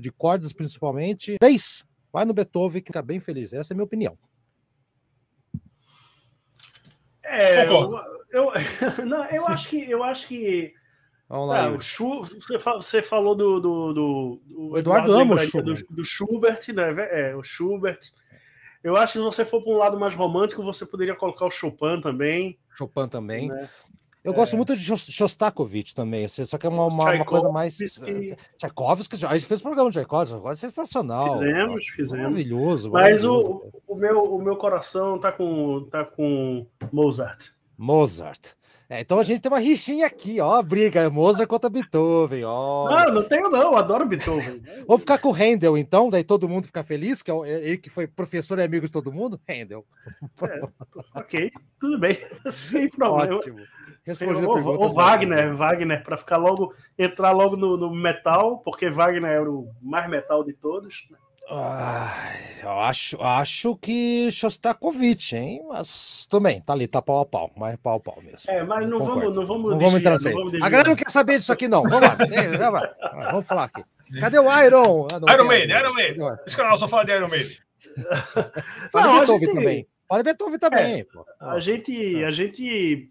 [0.00, 1.84] de cordas principalmente, três.
[2.12, 3.52] Vai no Beethoven que fica bem feliz.
[3.52, 4.18] Essa é a minha opinião.
[7.22, 7.98] É, eu,
[8.30, 8.52] eu,
[9.06, 10.74] não, eu acho que eu acho que
[11.28, 11.64] Vamos lá.
[11.64, 15.64] É, o você, você falou do, do, do, do Eduardo ama o Schubert.
[15.64, 16.94] Do, do, Schubert, né?
[17.10, 18.00] É, o Schubert.
[18.82, 21.50] Eu acho que se você for para um lado mais romântico, você poderia colocar o
[21.50, 22.58] Chopin também.
[22.76, 23.48] Chopin também.
[23.48, 23.68] Né?
[24.22, 24.36] Eu é.
[24.36, 27.78] gosto muito de Shostakovich também, assim, só que é uma, uma, uma coisa mais.
[27.80, 31.32] Eh, Tchaikovsky, a gente fez programa de Tchaikovsky, agora é sensacional.
[31.34, 32.22] Fizemos, fizemos.
[32.24, 32.90] Maravilhoso.
[32.90, 33.72] Mas maravilhoso.
[33.86, 37.50] O, o, meu, o meu coração tá com, tá com Mozart.
[37.76, 38.52] Mozart.
[38.88, 42.88] É, então a gente tem uma rixinha aqui, ó, briga, Mozart contra Beethoven, ó.
[42.90, 44.62] Não, não tenho não, eu adoro Beethoven.
[44.86, 47.88] Vamos ficar com o Handel, então, daí todo mundo fica feliz, que é ele que
[47.88, 49.40] foi professor e amigo de todo mundo?
[49.48, 49.84] Handel.
[50.44, 50.60] É,
[51.14, 52.18] ok, tudo bem,
[52.50, 53.36] sem problema.
[53.36, 53.58] Ótimo.
[53.58, 59.50] o, o Wagner, Wagner, para ficar logo, entrar logo no, no, metal, porque Wagner era
[59.50, 61.06] o mais metal de todos.
[61.10, 61.16] Né?
[61.50, 65.62] Ah, eu acho, acho que Shostakovich, hein?
[65.68, 68.50] Mas também, tá ali, tá pau a pau, mas pau a pau mesmo.
[68.50, 70.62] É, mas não vamos, não vamos, não vamos entrar aí.
[70.62, 71.82] A galera não quer saber disso aqui, não.
[71.82, 72.94] Vamos lá, vamos, lá.
[73.30, 73.84] vamos falar aqui.
[74.20, 75.06] Cadê o Iron?
[75.12, 76.28] Ah, Iron Maiden, Iron Maiden.
[76.46, 77.56] Esse canal só fala de Iron Maiden.
[78.90, 79.54] Fala de Beethoven gente...
[79.54, 79.88] também.
[80.08, 81.00] Fala Beethoven também.
[81.00, 81.06] É,
[81.40, 83.10] a gente, a gente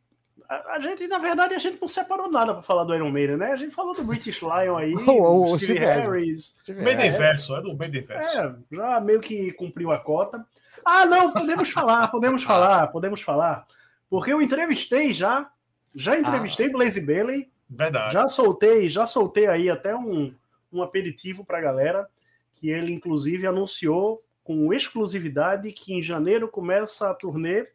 [0.75, 3.51] a, gente, na verdade, a gente não separou nada para falar do Iron Maiden, né?
[3.51, 6.59] A gente falou do British Lion aí, o, o Steve, Steve Harris.
[6.67, 8.39] Maidenverso, é, é do Maidenverso.
[8.39, 10.45] É, já meio que cumpriu a cota.
[10.83, 13.65] Ah, não, podemos falar, podemos falar, podemos falar.
[14.09, 15.49] Porque eu entrevistei já,
[15.95, 17.49] já entrevistei ah, Blaze Bailey.
[17.69, 18.13] Verdade.
[18.13, 20.33] Já soltei, já soltei aí até um,
[20.71, 22.07] um aperitivo para a galera,
[22.53, 27.67] que ele inclusive anunciou com exclusividade que em janeiro começa a turnê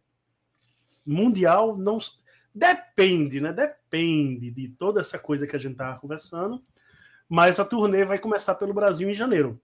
[1.07, 1.99] mundial, não
[2.55, 3.53] Depende, né?
[3.53, 6.63] Depende de toda essa coisa que a gente tava conversando.
[7.29, 9.61] Mas a turnê vai começar pelo Brasil em janeiro.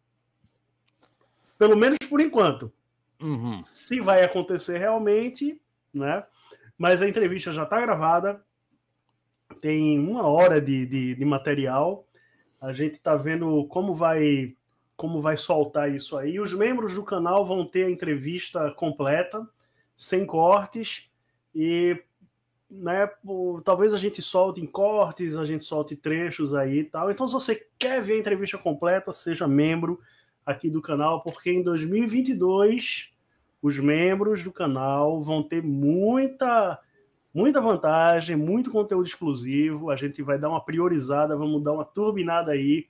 [1.58, 2.72] Pelo menos por enquanto.
[3.20, 3.58] Uhum.
[3.60, 5.60] Se vai acontecer realmente,
[5.92, 6.24] né?
[6.76, 8.44] Mas a entrevista já está gravada.
[9.60, 12.06] Tem uma hora de, de, de material.
[12.60, 14.54] A gente está vendo como vai
[14.96, 16.38] como vai soltar isso aí.
[16.38, 19.46] Os membros do canal vão ter a entrevista completa,
[19.96, 21.10] sem cortes,
[21.54, 22.00] e
[22.74, 23.08] né,
[23.64, 27.10] talvez a gente solte em cortes, a gente solte trechos aí e tal.
[27.10, 30.00] Então, se você quer ver a entrevista completa, seja membro
[30.44, 33.12] aqui do canal, porque em 2022
[33.62, 36.78] os membros do canal vão ter muita
[37.32, 39.90] muita vantagem, muito conteúdo exclusivo.
[39.90, 42.86] A gente vai dar uma priorizada, vamos dar uma turbinada aí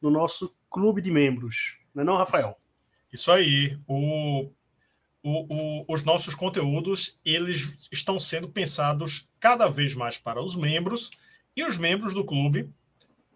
[0.00, 1.78] no nosso clube de membros.
[1.92, 2.56] Não é não, Rafael?
[3.12, 3.76] Isso aí.
[3.88, 4.50] O
[5.28, 11.10] o, o, os nossos conteúdos eles estão sendo pensados cada vez mais para os membros
[11.54, 12.70] e os membros do clube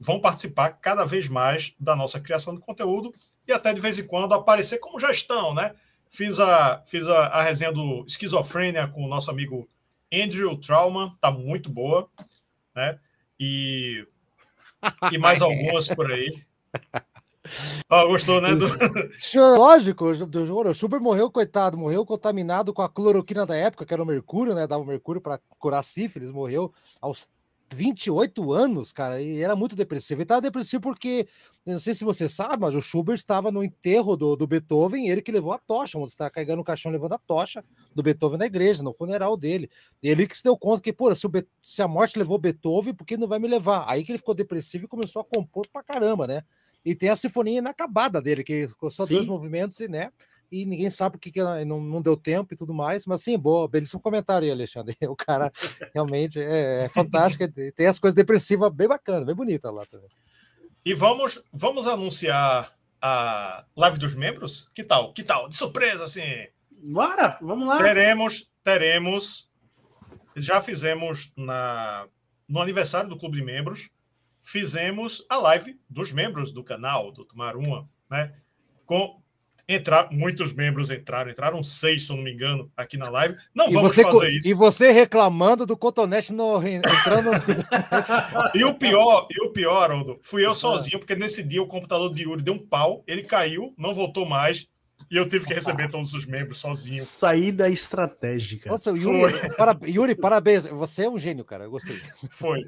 [0.01, 3.15] vão participar cada vez mais da nossa criação de conteúdo
[3.47, 5.75] e até de vez em quando aparecer como já estão, né?
[6.09, 9.69] Fiz a, fiz a, a resenha do Esquizofrênia com o nosso amigo
[10.13, 12.09] Andrew Trauma, tá muito boa,
[12.75, 12.99] né?
[13.39, 14.07] E,
[15.11, 16.43] e mais algumas por aí.
[17.89, 18.55] Ah, gostou, né?
[18.55, 18.67] Do...
[19.59, 24.07] Lógico, o Schubert morreu, coitado, morreu contaminado com a cloroquina da época, que era o
[24.07, 24.67] mercúrio, né?
[24.67, 27.29] Dava mercúrio para curar sífilis, morreu aos
[27.73, 30.21] 28 anos, cara, e era muito depressivo.
[30.21, 31.27] Ele estava depressivo porque,
[31.65, 35.23] não sei se você sabe, mas o Schubert estava no enterro do, do Beethoven, ele
[35.23, 38.47] que levou a tocha, você estava carregando o caixão levando a tocha do Beethoven na
[38.47, 39.71] igreja, no funeral dele.
[40.03, 41.27] E ele que se deu conta que, pô, se,
[41.63, 43.85] se a morte levou Beethoven, por que não vai me levar?
[43.89, 46.43] Aí que ele ficou depressivo e começou a compor pra caramba, né?
[46.85, 49.15] E tem a sinfonia inacabada dele, que só Sim.
[49.15, 50.11] dois movimentos e, né?
[50.51, 53.39] E ninguém sabe o que, que não, não deu tempo e tudo mais, mas sim,
[53.39, 54.95] boa, belíssimo comentário aí, Alexandre.
[55.09, 55.51] O cara
[55.95, 60.11] realmente é, é fantástico, tem as coisas depressivas bem bacanas, bem bonitas lá também.
[60.85, 64.69] E vamos, vamos anunciar a live dos membros?
[64.75, 65.13] Que tal?
[65.13, 65.49] Que tal?
[65.49, 66.47] De surpresa, assim.
[66.71, 67.83] Bora, vamos lá.
[67.83, 69.51] Teremos, teremos.
[70.37, 72.07] Já fizemos na,
[72.49, 73.91] no aniversário do Clube de Membros
[74.43, 78.35] fizemos a live dos membros do canal, do Tomar Uma, né?
[78.85, 79.23] Com
[79.69, 83.37] entrar, muitos membros entraram, entraram seis, se eu não me engano, aqui na live.
[83.55, 84.49] Não e vamos fazer isso.
[84.49, 87.31] E você reclamando do Cotonete no, entrando.
[88.55, 92.13] e o pior, e o pior, Aldo, fui eu sozinho, porque nesse dia o computador
[92.13, 94.69] de Yuri deu um pau, ele caiu, não voltou mais.
[95.13, 97.03] E eu tive que receber todos os membros sozinho.
[97.03, 98.71] Saída estratégica.
[98.71, 100.65] Nossa, Yuri, para, Yuri, parabéns.
[100.65, 101.65] Você é um gênio, cara.
[101.65, 102.01] Eu gostei.
[102.31, 102.63] Foi.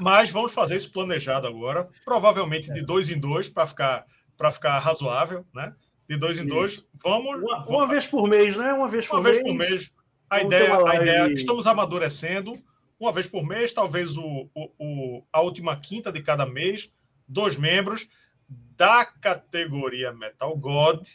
[0.00, 1.86] Mas vamos fazer isso planejado agora.
[2.02, 4.06] Provavelmente de dois em dois, para ficar,
[4.50, 5.74] ficar razoável, né?
[6.08, 6.54] De dois em isso.
[6.54, 6.86] dois.
[6.94, 7.68] Vamos uma, vamos.
[7.68, 8.72] uma, vez por mês, né?
[8.72, 9.36] Uma vez por uma mês.
[9.36, 9.92] Vez por mês.
[10.30, 12.54] A ideia, a ideia, estamos amadurecendo.
[12.98, 16.90] Uma vez por mês, talvez o, o, o, a última quinta de cada mês,
[17.28, 18.08] dois membros
[18.48, 21.06] da categoria Metal God,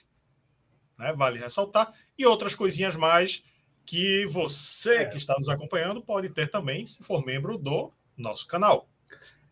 [0.98, 1.14] né?
[1.14, 1.94] Vale ressaltar.
[2.18, 3.44] E outras coisinhas mais
[3.86, 5.06] que você é.
[5.06, 8.88] que está nos acompanhando pode ter também, se for membro do nosso canal.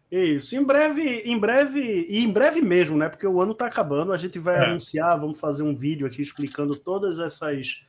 [0.10, 3.10] Isso, em breve, em breve, e em breve mesmo, né?
[3.10, 4.66] Porque o ano está acabando, a gente vai é.
[4.66, 7.84] anunciar, vamos fazer um vídeo aqui explicando todas essas,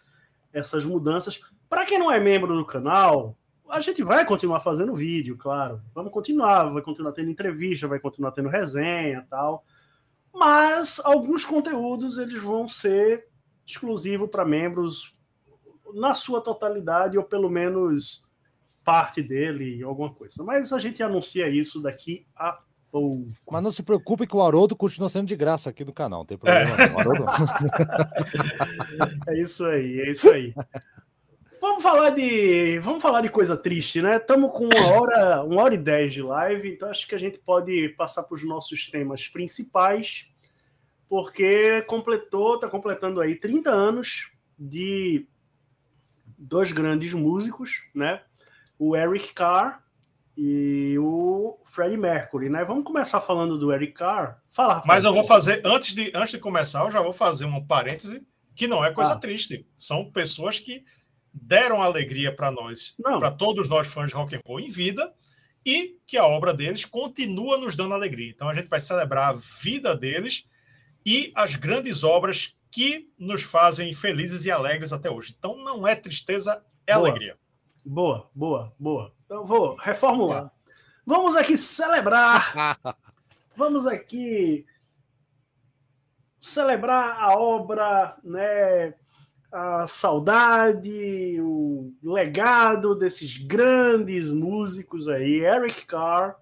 [0.52, 1.40] essas mudanças.
[1.68, 3.36] Para quem não é membro do canal,
[3.68, 5.82] a gente vai continuar fazendo vídeo, claro.
[5.94, 9.64] Vamos continuar, vai continuar tendo entrevista, vai continuar tendo resenha tal.
[10.32, 13.26] Mas alguns conteúdos eles vão ser
[13.66, 15.14] exclusivo para membros
[15.94, 18.22] na sua totalidade, ou pelo menos
[18.84, 20.42] parte dele, alguma coisa.
[20.42, 22.58] Mas a gente anuncia isso daqui a
[22.90, 23.32] pouco.
[23.50, 26.26] Mas não se preocupe que o Haroldo continua sendo de graça aqui no canal, não
[26.26, 26.76] tem problema.
[26.76, 27.26] É, não.
[29.34, 30.54] é isso aí, é isso aí.
[31.60, 34.16] Vamos falar de, vamos falar de coisa triste, né?
[34.16, 37.38] Estamos com uma hora, uma hora e dez de live, então acho que a gente
[37.38, 40.30] pode passar para os nossos temas principais,
[41.14, 45.28] porque completou, está completando aí 30 anos de
[46.36, 48.20] dois grandes músicos, né?
[48.76, 49.80] O Eric Carr
[50.36, 52.64] e o Freddie Mercury, né?
[52.64, 54.42] Vamos começar falando do Eric Carr.
[54.48, 54.88] Fala, Rafael.
[54.88, 58.26] Mas eu vou fazer antes de antes de começar, eu já vou fazer um parêntese
[58.52, 59.18] que não é coisa ah.
[59.20, 59.64] triste.
[59.76, 60.84] São pessoas que
[61.32, 65.14] deram alegria para nós, para todos nós fãs de rock and roll em vida,
[65.64, 68.30] e que a obra deles continua nos dando alegria.
[68.30, 70.52] Então a gente vai celebrar a vida deles
[71.04, 75.34] e as grandes obras que nos fazem felizes e alegres até hoje.
[75.38, 77.08] Então não é tristeza, é boa.
[77.08, 77.38] alegria.
[77.84, 79.14] Boa, boa, boa.
[79.24, 80.50] Então vou reformular.
[81.06, 82.78] Vamos aqui celebrar.
[83.56, 84.66] Vamos aqui
[86.40, 88.94] celebrar a obra, né?
[89.54, 96.34] a saudade, o legado desses grandes músicos aí, Eric Carr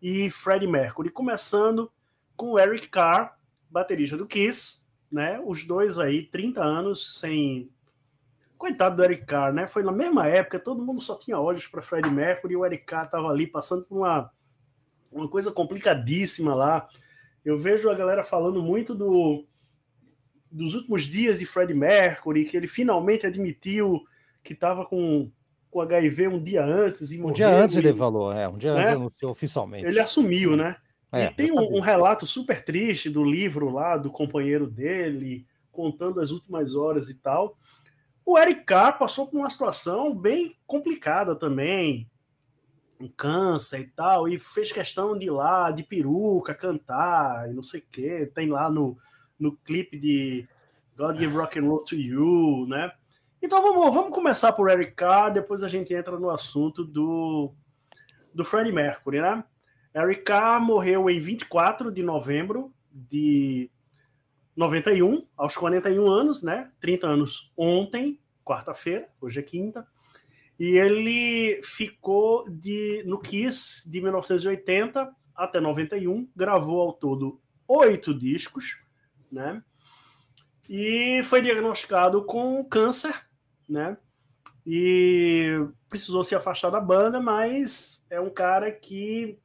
[0.00, 1.90] e Freddie Mercury, começando
[2.36, 3.36] com o Eric Carr,
[3.70, 5.40] baterista do Kiss, né?
[5.44, 7.70] Os dois aí, 30 anos sem
[8.58, 9.66] coitado do Eric Carr, né?
[9.66, 12.84] Foi na mesma época, todo mundo só tinha olhos para Freddie Mercury e o Eric
[12.84, 14.30] Carr tava ali passando por uma
[15.10, 16.88] uma coisa complicadíssima lá.
[17.44, 19.44] Eu vejo a galera falando muito do
[20.50, 24.02] dos últimos dias de Fred Mercury, que ele finalmente admitiu
[24.42, 25.30] que estava com,
[25.70, 27.30] com HIV um dia antes e morreu.
[27.30, 28.80] Um dia antes ele falou, é, um dia né?
[28.80, 29.86] antes anunciou oficialmente.
[29.86, 30.76] Ele assumiu, né?
[31.12, 36.20] É, e tem um, um, relato super triste do livro lá do companheiro dele, contando
[36.20, 37.58] as últimas horas e tal.
[38.24, 42.08] O Eric Carr passou por uma situação bem complicada também,
[43.00, 47.62] um câncer e tal, e fez questão de ir lá de peruca cantar e não
[47.62, 48.30] sei o quê.
[48.32, 48.96] Tem lá no,
[49.38, 50.46] no clipe de
[50.96, 52.92] God Give Rock and Roll to You, né?
[53.42, 57.54] Então vamos, vamos começar por Eric Carr, depois a gente entra no assunto do,
[58.34, 59.42] do Freddie Mercury, né?
[59.94, 63.70] Eric Carr morreu em 24 de novembro de
[64.56, 66.70] 91, aos 41 anos, né?
[66.80, 69.86] 30 anos ontem, quarta-feira, hoje é quinta.
[70.58, 78.84] E ele ficou de, no Kiss de 1980 até 91, gravou ao todo oito discos,
[79.32, 79.62] né?
[80.68, 83.26] E foi diagnosticado com câncer,
[83.68, 83.96] né?
[84.66, 89.38] E precisou se afastar da banda, mas é um cara que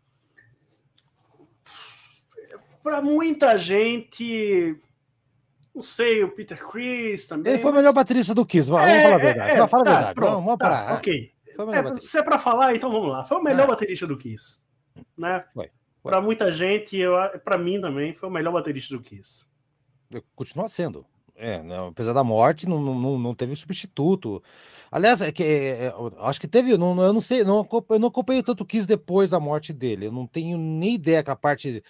[2.85, 4.79] para muita gente
[5.73, 7.53] não sei, o Peter Chris também.
[7.53, 9.51] Ele foi o melhor baterista do Kiss, vamos é, falar a verdade.
[9.51, 10.13] É, falar tá, a verdade.
[10.13, 10.93] Pronto, vamos, vamos tá, parar.
[10.97, 11.31] Ok.
[11.47, 13.25] É, se é para falar, então vamos lá.
[13.25, 13.67] Foi o melhor é.
[13.67, 14.59] baterista do Kiss.
[15.17, 15.43] Né?
[15.51, 15.69] Foi.
[16.01, 16.11] foi.
[16.11, 16.99] Para muita gente,
[17.43, 19.45] para mim também, foi o melhor baterista do Kiss.
[20.35, 21.05] Continua sendo.
[21.35, 24.41] É, não, apesar da morte, não, não, não teve substituto.
[24.89, 28.07] Aliás, é que, é, é acho que teve, não, eu não sei, não, eu não
[28.07, 30.05] acompanhei tanto Kiss depois da morte dele.
[30.05, 31.83] Eu não tenho nem ideia que a parte.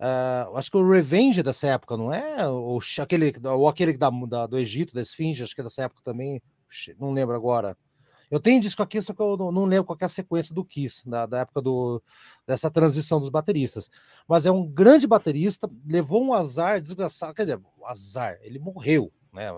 [0.00, 2.48] Uh, acho que o Revenge dessa época, não é?
[2.48, 6.00] Ou aquele, ou aquele da, da, do Egito, da Esfinge, acho que é dessa época
[6.02, 6.42] também.
[6.98, 7.76] Não lembro agora.
[8.30, 10.64] Eu tenho disco aqui, só que eu não, não lembro qual é a sequência do
[10.64, 12.00] Kiss, da, da, época do,
[12.46, 13.90] dessa transição dos bateristas.
[14.26, 19.48] Mas é um grande baterista, levou um azar desgraçado, quer dizer, azar, ele morreu, né?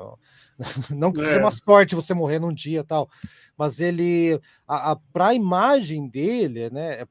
[0.90, 1.52] Não que seja uma é.
[1.52, 3.10] sorte você morrer num dia tal,
[3.58, 7.04] mas ele, a, a, para a imagem dele, né, é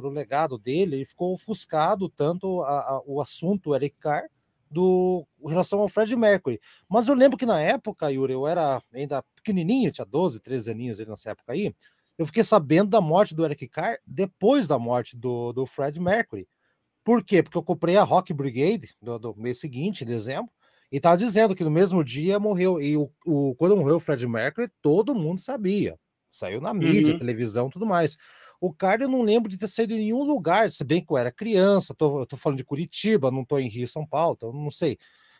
[0.00, 4.28] para o legado dele, ele ficou ofuscado tanto a, a, o assunto Eric Carr,
[4.70, 6.60] do em relação ao Fred Mercury.
[6.88, 10.98] Mas eu lembro que na época, Yuri, eu era ainda pequenininho, tinha 12, 13 aninhos
[10.98, 11.74] nessa época aí.
[12.16, 16.46] Eu fiquei sabendo da morte do Eric Carr depois da morte do, do Fred Mercury.
[17.02, 17.42] Por quê?
[17.42, 20.52] Porque eu comprei a Rock Brigade do, do mês seguinte, em dezembro,
[20.92, 22.80] e estava dizendo que no mesmo dia morreu.
[22.80, 25.98] E o, o, quando morreu o Fred Mercury, todo mundo sabia.
[26.30, 27.18] Saiu na mídia, uhum.
[27.18, 28.16] televisão tudo mais.
[28.60, 31.16] O cara eu não lembro de ter saído em nenhum lugar, se bem que eu
[31.16, 34.52] era criança, tô, eu tô falando de Curitiba, não tô em Rio, São Paulo, então
[34.52, 34.98] não sei.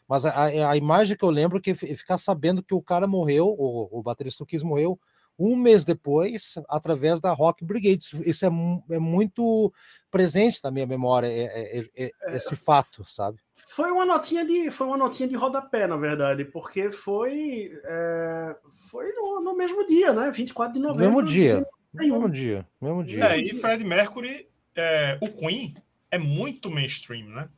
[0.08, 3.46] Mas a, a, imagem que eu lembro é que ficar sabendo que o cara morreu,
[3.46, 4.98] o, o baterista Kiss morreu,
[5.38, 8.04] um mês depois, através da Rock Brigade.
[8.26, 8.48] Isso é,
[8.90, 9.72] é muito
[10.10, 13.38] presente na minha memória, é, é, é, é esse fato, sabe?
[13.68, 18.56] Foi uma notinha de, foi uma notinha de rodapé, na verdade, porque foi, é,
[18.90, 20.30] foi no, no, mesmo dia, né?
[20.30, 21.04] 24 de novembro.
[21.04, 21.66] Mesmo dia.
[21.92, 23.24] Mesmo dia, mesmo dia.
[23.24, 25.74] É, e Fred Mercury, é, o Queen
[26.10, 27.48] é muito mainstream, né?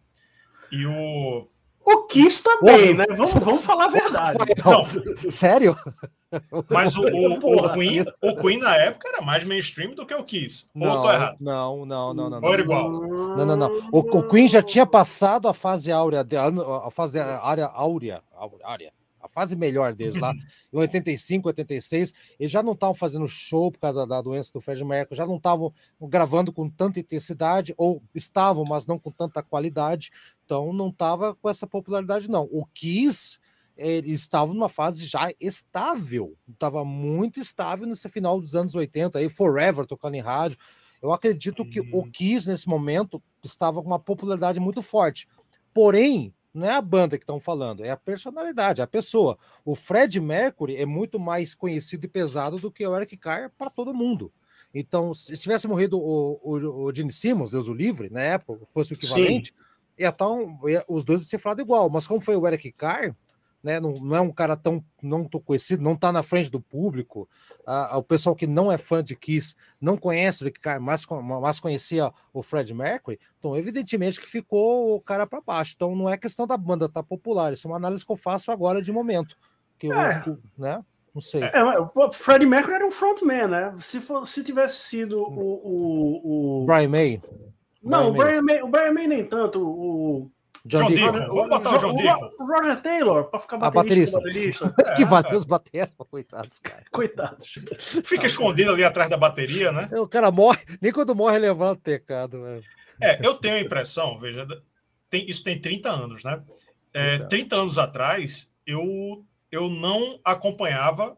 [0.71, 1.47] E o,
[1.85, 3.05] O Kiss também, né?
[3.11, 4.39] Vamos, vamos falar a verdade.
[4.65, 5.77] Não, sério?
[6.71, 10.25] Mas o, o, o, Queen, o Queen na época era mais mainstream do que o
[10.25, 10.71] Kiss.
[10.75, 11.37] Não, Ou eu tô errado?
[11.39, 12.41] não, não, não, não.
[12.41, 12.91] Ou era igual?
[12.91, 13.71] Não, não, não.
[13.93, 16.25] O, o Queen já tinha passado a fase áurea,
[16.87, 18.23] a fase área áurea,
[18.63, 18.93] áurea,
[19.23, 20.33] a fase melhor deles lá,
[20.73, 22.13] em 85, 86.
[22.39, 25.37] Eles já não estavam fazendo show por causa da doença do Fred Mercury, já não
[25.37, 30.11] estavam gravando com tanta intensidade, ou estavam, mas não com tanta qualidade.
[30.45, 32.49] Então não estava com essa popularidade, não.
[32.51, 33.39] O Kiss
[33.77, 39.29] ele estava numa fase já estável, estava muito estável nesse final dos anos 80, aí
[39.29, 40.59] Forever tocando em rádio.
[41.01, 42.11] Eu acredito que o Hum.
[42.13, 45.27] Kiss nesse momento estava com uma popularidade muito forte.
[45.75, 49.39] Porém, não é a banda que estão falando, é a personalidade, a pessoa.
[49.65, 53.71] O Fred Mercury é muito mais conhecido e pesado do que o Eric Carr para
[53.71, 54.33] todo mundo.
[54.75, 58.93] Então, se tivesse morrido o, o, o Gene Simmons, Deus o livre, na época, fosse
[58.93, 59.55] o equivalente,
[59.99, 61.91] ia tá um- ia- os dois iam ser falado igual.
[61.91, 63.15] Mas como foi o Eric Carr,
[63.63, 66.61] né, não, não é um cara tão não tão conhecido, não está na frente do
[66.61, 67.29] público.
[67.67, 71.07] Ah, o pessoal que não é fã de Kiss não conhece o Carr, mas,
[71.41, 73.21] mas conhecia o Fred Mercury.
[73.39, 75.75] Então, evidentemente que ficou o cara para baixo.
[75.77, 77.53] Então, não é questão da banda estar popular.
[77.53, 79.37] Isso é uma análise que eu faço agora de momento.
[79.79, 80.25] Que eu, É.
[80.59, 80.85] né?
[81.15, 81.43] Não sei.
[81.43, 83.75] É, o Freddie Mercury era um frontman, né?
[83.79, 85.27] Se, for, se tivesse sido o.
[85.29, 86.65] o, o...
[86.65, 87.21] Brian May,
[87.83, 89.61] Não, o Brian Brian, May, o Brian May nem tanto.
[89.63, 90.31] O,
[90.65, 91.35] John, John Deacon, Deacon.
[91.35, 92.31] Vamos botar o John Deacon.
[92.39, 94.19] o Roger Taylor, para ficar Ah, baterista.
[94.19, 94.75] baterista.
[94.97, 96.85] que valeu os bateram, coitados, cara.
[96.91, 97.59] Coitados.
[98.05, 99.89] Fica escondido ali atrás da bateria, né?
[99.99, 102.63] O cara morre, nem quando morre levanta o pecado, velho.
[103.01, 104.47] É, eu tenho a impressão, veja,
[105.11, 106.41] tem, isso tem 30 anos, né?
[106.95, 111.17] É, 30 anos atrás, eu, eu não acompanhava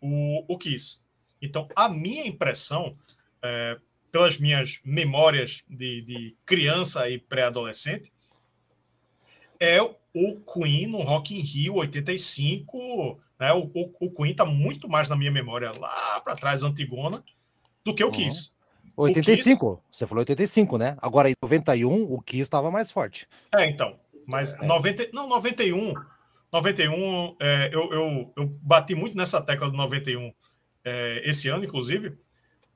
[0.00, 1.02] o, o Kiss.
[1.40, 2.96] Então, a minha impressão,
[3.42, 3.78] é,
[4.10, 8.11] pelas minhas memórias de, de criança e pré-adolescente,
[9.62, 13.20] é o Queen no Rock in Rio 85.
[13.38, 13.52] Né?
[13.52, 17.22] O, o, o Queen está muito mais na minha memória lá para trás, Antigona,
[17.84, 18.12] do que o Uhum.
[18.12, 18.50] Kiss.
[18.96, 20.96] 85, você falou 85, né?
[21.00, 23.26] Agora em 91, o Kiss estava mais forte.
[23.56, 23.96] É, então.
[24.26, 24.66] Mas É.
[24.66, 25.94] 90, não, 91.
[26.52, 30.30] 91, é, eu, eu, eu bati muito nessa tecla do 91
[30.84, 32.18] é, esse ano, inclusive,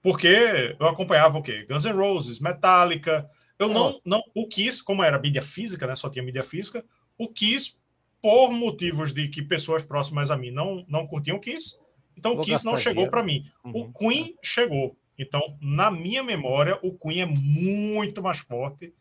[0.00, 1.66] porque eu acompanhava o quê?
[1.68, 3.28] Guns N' Roses, Metallica.
[3.59, 4.23] Eu não, não.
[4.35, 5.97] O Kiss, como era mídia física, né?
[5.97, 6.85] Só tinha mídia física,
[7.16, 7.74] o Kiss,
[8.20, 11.78] por motivos de que pessoas próximas a mim não, não curtiam o Kiss,
[12.16, 13.45] então o Kiss não chegou para mim.
[13.65, 13.93] O Uhum.
[13.93, 14.97] Queen chegou.
[15.19, 18.93] Então, na minha memória, o Queen é muito mais forte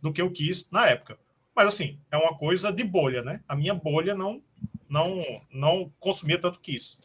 [0.00, 1.18] do que o Kiss na época.
[1.54, 3.40] Mas assim, é uma coisa de bolha, né?
[3.48, 4.42] A minha bolha não
[4.88, 6.98] não não consumia tanto Kiss.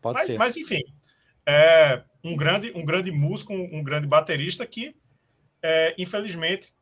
[0.00, 0.38] Pode Mas, ser.
[0.38, 0.82] mas, enfim,
[1.46, 4.94] é um grande um grande músico, um, um grande baterista que
[5.62, 6.72] é, infelizmente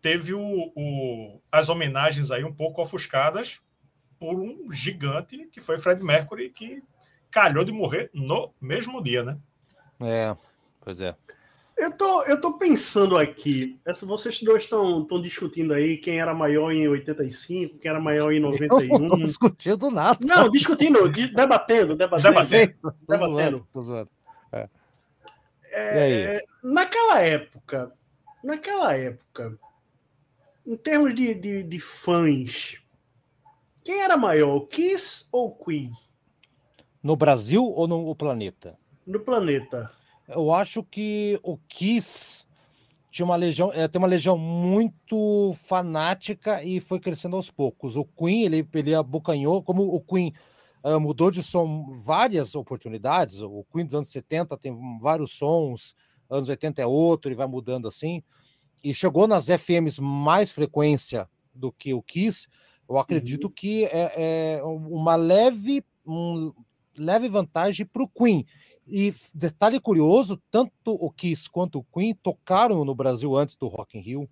[0.00, 3.60] teve o, o- as homenagens aí um pouco ofuscadas
[4.18, 6.82] por um gigante que foi Fred Mercury que
[7.30, 9.36] calhou de morrer no mesmo dia, né?
[10.00, 10.36] É,
[10.80, 11.14] pois é.
[11.76, 13.78] Eu tô, eu tô pensando aqui.
[13.84, 18.32] Essa, vocês dois estão estão discutindo aí quem era maior em 85, quem era maior
[18.32, 19.16] em Eu não 91.
[19.18, 20.18] discutindo nada.
[20.24, 22.30] Não, discutindo, de- debatendo, debatendo.
[22.32, 22.74] Debatendo.
[22.80, 23.68] Tô Debatendo.
[25.80, 26.38] Zoando.
[26.38, 27.92] É, naquela época,
[28.42, 29.58] naquela época,
[30.66, 32.80] em termos de, de, de fãs,
[33.84, 35.92] quem era maior, Kiss ou Queen
[37.02, 38.76] No Brasil ou no planeta?
[39.06, 39.90] no planeta?
[40.28, 42.44] Eu acho que o Kiss
[43.10, 47.96] tinha uma legião, é, tem uma legião muito fanática e foi crescendo aos poucos.
[47.96, 50.34] O Queen, ele, ele abocanhou, como o Queen
[50.86, 55.96] ah, mudou de som várias oportunidades, o Queen dos anos 70 tem vários sons,
[56.30, 58.22] anos 80 é outro, ele vai mudando assim,
[58.84, 62.46] e chegou nas FMs mais frequência do que o Kiss,
[62.88, 66.52] eu acredito que é, é uma leve, um,
[66.96, 68.46] leve vantagem para o Queen.
[68.86, 73.98] E detalhe curioso, tanto o Kiss quanto o Queen tocaram no Brasil antes do Rock
[73.98, 74.30] in Rio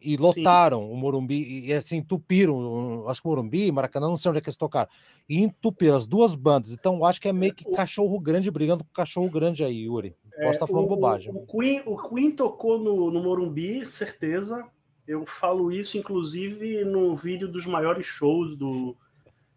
[0.00, 4.38] e lotaram o Morumbi e assim entupiram, acho que o Morumbi, Maracanã, não sei onde
[4.38, 4.88] é que eles tocaram,
[5.28, 6.72] e entupiram as duas bandas.
[6.72, 10.14] Então acho que é meio que cachorro grande brigando com cachorro grande aí, Yuri.
[10.40, 11.32] Posso estar falando É, o, bobagem.
[11.34, 14.64] O Queen, o Queen tocou no, no Morumbi, certeza.
[15.06, 18.96] Eu falo isso, inclusive, no vídeo dos maiores shows do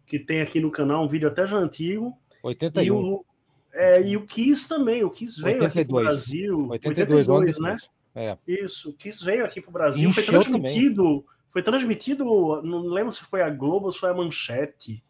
[0.06, 2.12] que tem aqui no canal, um vídeo até já antigo.
[2.42, 3.24] E 81, o,
[3.72, 6.04] é, e o Kiss também, o Kiss veio aqui para o 82.
[6.04, 6.68] Brasil.
[6.68, 7.76] 82, ano 82, né?
[8.14, 8.36] É.
[8.46, 10.12] Isso, o Kiss veio aqui para o Brasil.
[10.12, 11.24] Foi Encheu transmitido.
[11.48, 12.24] Foi transmitido,
[12.62, 15.04] não lembro se foi a Globo ou se foi a Manchete.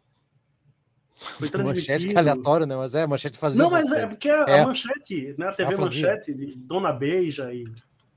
[1.37, 2.11] Foi Manchete transmitido.
[2.11, 2.75] que é aleatório, né?
[2.75, 4.59] Mas é, manchete fazia Não, mas é porque a, É.
[4.61, 5.75] a Manchete, né, a TV.
[5.77, 7.63] Manchete, de Dona Beija e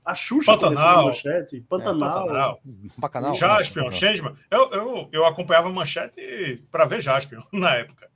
[0.03, 1.05] A Xuxa Pantanal.
[1.05, 1.61] manchete.
[1.61, 2.25] Pantanal.
[2.27, 2.61] Pantanal.
[2.97, 3.33] Bacanal.
[3.33, 4.35] Jaspion, Changeman.
[4.51, 8.09] Eu, eu, eu acompanhava manchete para ver Jaspion na época.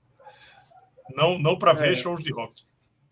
[1.16, 1.96] Não, não para ver É.
[1.96, 2.64] shows de rock.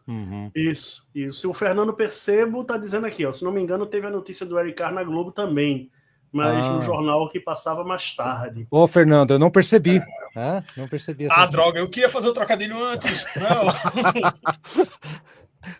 [0.09, 0.49] Uhum.
[0.55, 1.45] Isso, isso.
[1.45, 3.31] E o Fernando Percebo tá dizendo aqui, ó.
[3.31, 5.91] Se não me engano, teve a notícia do Eric Carr na Globo também.
[6.31, 6.71] Mas Ah.
[6.71, 8.67] no jornal que passava mais tarde.
[8.71, 10.01] Ô, Fernando, eu não percebi.
[10.35, 11.25] É, não percebi.
[11.25, 13.23] essa- Ah, droga, eu queria fazer o trocadilho antes.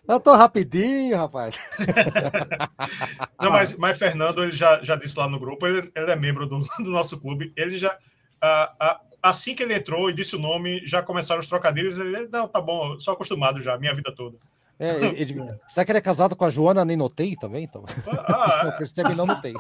[0.07, 1.57] Não, Eu tô rapidinho, rapaz.
[3.41, 6.45] não mas, mas Fernando ele já, já disse lá no grupo, ele, ele é membro
[6.47, 7.53] do, do nosso clube.
[7.56, 7.97] Ele já.
[8.41, 11.97] ah, ah, assim que ele entrou e disse o nome, já começaram os trocadilhos.
[11.97, 14.37] Ele, não, tá bom, eu sou acostumado já, minha vida toda.
[14.79, 16.85] É, ele, ele- será que ele é casado com a Joana?
[16.85, 17.63] Nem notei também?
[17.65, 17.83] Então.
[18.07, 19.53] Ah, Não percebe, não notei.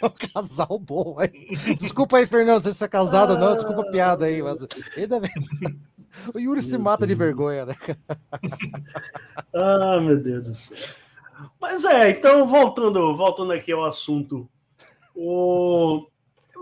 [0.00, 1.48] É um casal bom, hein?
[1.78, 4.58] Desculpa aí, Fernando, se você é casado ou não, desculpa a piada aí, mas
[4.96, 5.30] ainda bem.
[6.34, 7.74] O Yuri se mata de vergonha, né?
[9.54, 10.76] Ah, meu Deus do céu.
[11.60, 14.48] Mas é, então voltando, voltando aqui ao assunto.
[15.14, 16.06] O...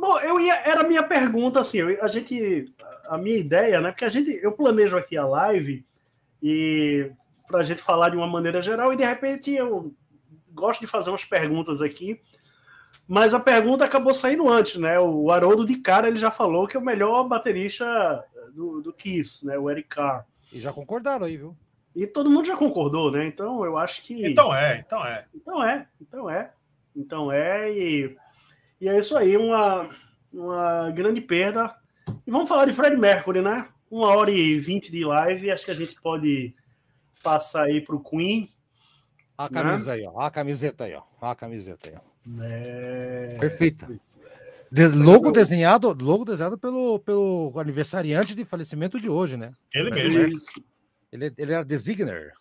[0.01, 2.73] Bom, eu ia, era a minha pergunta, assim, eu- a gente,
[3.09, 3.91] a minha ideia, né?
[3.91, 5.85] Porque a gente, eu planejo aqui a live
[6.43, 7.11] e
[7.47, 9.93] para a gente falar de uma maneira geral e de repente eu
[10.53, 12.21] gosto de fazer umas perguntas aqui,
[13.07, 14.99] mas a pergunta acabou saindo antes, né?
[15.01, 19.45] O Haroldo de cara ele já falou que é o melhor baterista do, do Kiss,
[19.47, 19.59] né?
[19.59, 20.27] O Eric Carr.
[20.53, 21.57] E já concordaram aí, viu?
[21.97, 23.27] E todo mundo já concordou, né?
[23.27, 24.27] Então eu acho que.
[24.31, 25.27] então é, então é.
[25.35, 26.53] Então é, então é.
[26.95, 28.17] Então é, e,
[28.81, 29.89] e é isso aí, uma,
[30.33, 31.75] uma grande perda.
[32.27, 33.69] E vamos falar de Fred Mercury, né?
[33.91, 36.55] Uma hora e vinte de live, acho que a gente pode
[37.23, 38.49] passar aí para o Queen.
[39.37, 39.51] A Né?
[39.63, 40.21] camisa aí, ó.
[40.21, 41.03] A camiseta aí, ó.
[41.21, 42.43] A camiseta aí, ó.
[42.43, 43.37] É...
[43.41, 43.87] Perfeita.
[43.87, 44.39] é.
[44.71, 49.53] De- logo desenhado, logo desenhado pelo, pelo aniversariante de falecimento de hoje, né?
[49.73, 50.37] Ele É mesmo.
[50.37, 50.63] Isso.
[51.11, 52.33] Ele, ele era designer.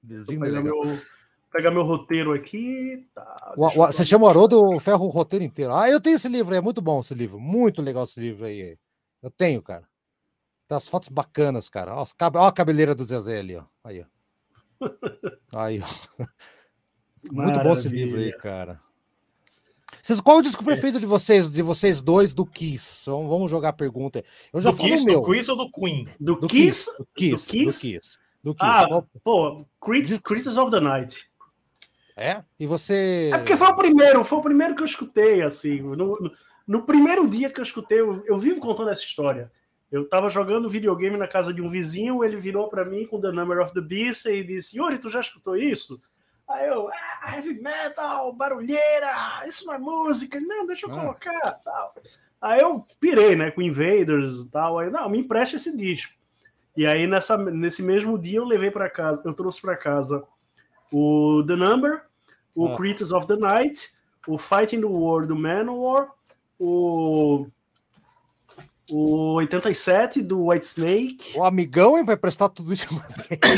[0.00, 0.62] Designer.
[1.50, 3.06] Pegar meu, pegar meu roteiro aqui.
[3.14, 5.74] Tá, O- o- você chama o Haroldo o ferro o roteiro inteiro.
[5.74, 7.38] Ah, eu tenho esse livro aí, é muito bom esse livro.
[7.40, 8.76] Muito legal esse livro aí.
[9.22, 9.88] Eu tenho, cara.
[10.66, 11.94] Tem umas fotos bacanas, cara.
[11.96, 13.64] Ó, ó a cabeleira do Zezé ali, ó.
[13.84, 14.04] Aí, ó.
[15.54, 16.24] Aí, ó.
[17.32, 18.80] Muito bom esse livro aí, cara.
[20.00, 23.10] Vocês, qual o disco preferido de vocês, de vocês dois do Kiss?
[23.10, 24.24] Vamos, vamos jogar a pergunta.
[24.52, 25.20] Eu já Do Kiss, meu.
[25.20, 26.06] do Kiss ou do Queen?
[26.20, 26.86] Do, Do Kiss?
[26.96, 27.80] Do Kiss, do Kiss?
[27.80, 28.18] Kiss.
[28.42, 28.64] Do Kiss.
[28.70, 31.28] Ah, Qual- pô, Creatures of the Night.
[32.18, 32.42] É?
[32.58, 33.30] E você.
[33.32, 35.80] É porque foi o primeiro, foi o primeiro que eu escutei, assim.
[35.80, 36.32] No, no-
[36.66, 39.50] no primeiro dia que eu escutei, eu, eu vivo contando essa história.
[39.90, 43.32] Eu tava jogando videogame na casa de um vizinho, ele virou para mim com The
[43.32, 45.98] Number of the Beast e disse: Yuri, tu já escutou isso?
[46.46, 46.88] Aí eu,
[47.22, 51.00] ah, heavy metal, barulheira, isso não é música, não, deixa eu Ah.
[51.00, 51.94] colocar, tal.
[52.40, 54.78] Aí eu pirei, né, com Invaders e tal.
[54.78, 56.12] Aí, não, me empresta esse disco.
[56.76, 60.22] E aí, nessa, nesse mesmo dia, eu levei para casa, eu trouxe para casa
[60.92, 62.02] o The Number,
[62.62, 62.76] o Ah.
[62.76, 63.90] Creatures of the Night,
[64.26, 66.08] o Fighting the War do Manowar,
[66.58, 67.46] o,
[68.90, 71.36] o 87 do White Snake.
[71.38, 72.88] O amigão hein, vai prestar tudo isso.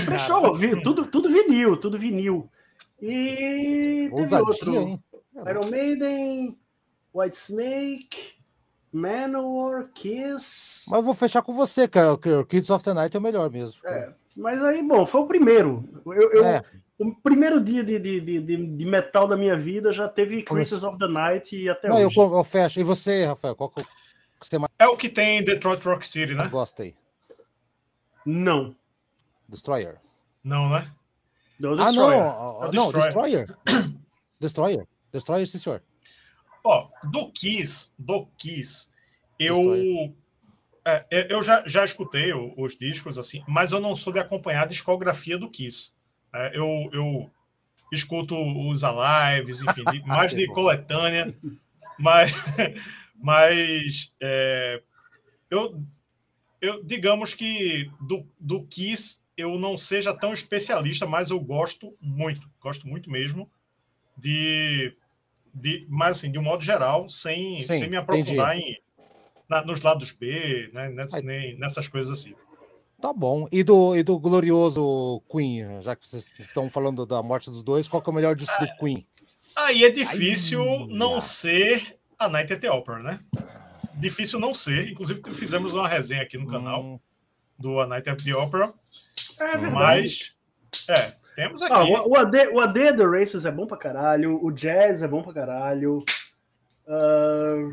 [0.06, 2.48] Fechou, vi- tudo, tudo vinil, tudo vinil.
[3.00, 4.74] E teve Ousadia, outro.
[4.74, 5.02] hein?
[5.48, 6.58] Iron Maiden,
[7.14, 8.32] White Snake,
[8.92, 10.84] Manowar, Kiss.
[10.90, 12.12] Mas eu vou fechar com você, cara.
[12.12, 13.80] O Kids of the Night é o melhor mesmo.
[13.86, 15.88] É, mas aí, bom, foi o primeiro.
[16.04, 16.62] Eu, eu- É.
[17.02, 20.82] O primeiro dia de, de, de, de- de metal da minha vida já teve Creatures
[20.84, 22.18] of the Night e até Não, eu, hoje.
[22.20, 22.78] eu fecho.
[22.78, 23.56] E você, Rafael?
[23.56, 23.82] Qual que
[24.38, 26.46] você mais É o que tem em Detroit Rock City, né?
[26.48, 26.94] gosta aí?
[28.26, 28.76] Não.
[29.48, 29.96] Destroyer.
[30.44, 30.90] Não, né?
[31.58, 32.20] Não, Ah, Destroyer.
[32.22, 32.62] não.
[32.64, 33.46] É o Não, Destroyer.
[33.46, 33.56] Destroyer.
[34.38, 34.88] Destroyer.
[35.12, 35.82] Destroyer, sim, senhor.
[36.62, 38.88] Ó, do Kiss, do Kiss,
[39.38, 40.14] eu.
[40.84, 44.62] É, é, eu já, já escutei os discos, assim, mas eu não sou de acompanhar
[44.64, 45.94] a discografia do Kiss.
[46.32, 47.30] É, eu, eu
[47.92, 48.34] escuto
[48.68, 51.34] os Alives, enfim, de- mais de coletânea,
[51.98, 52.32] mas,
[53.20, 54.82] mas é,
[55.50, 55.82] eu,
[56.60, 62.48] eu digamos que do, do Kiss eu não seja tão especialista, mas eu gosto muito,
[62.60, 63.50] gosto muito mesmo
[64.16, 64.94] de,
[65.54, 68.78] de mas assim, de um modo geral, sem, Sim, sem me aprofundar em,
[69.48, 72.34] na- nos lados B, né, nem nessas coisas assim.
[73.00, 73.48] Tá bom.
[73.50, 77.88] E do, e do glorioso Queen, já que vocês estão falando da morte dos dois,
[77.88, 79.06] qual que é o melhor disco do Queen?
[79.56, 81.20] Aí é difícil Ai, não ah.
[81.20, 83.20] ser a Night at the Opera, né?
[83.94, 84.90] Difícil não ser.
[84.90, 87.00] Inclusive, fizemos uma resenha aqui no canal Hum,
[87.58, 88.70] do A Night at the Opera.
[89.38, 89.72] É verdade.
[89.72, 90.36] Mas,
[90.88, 91.72] é, temos aqui.
[91.72, 95.08] Ah, o, o AD, o AD The Races é bom pra caralho, o Jazz é
[95.08, 95.98] bom pra caralho.
[96.86, 97.68] Ah,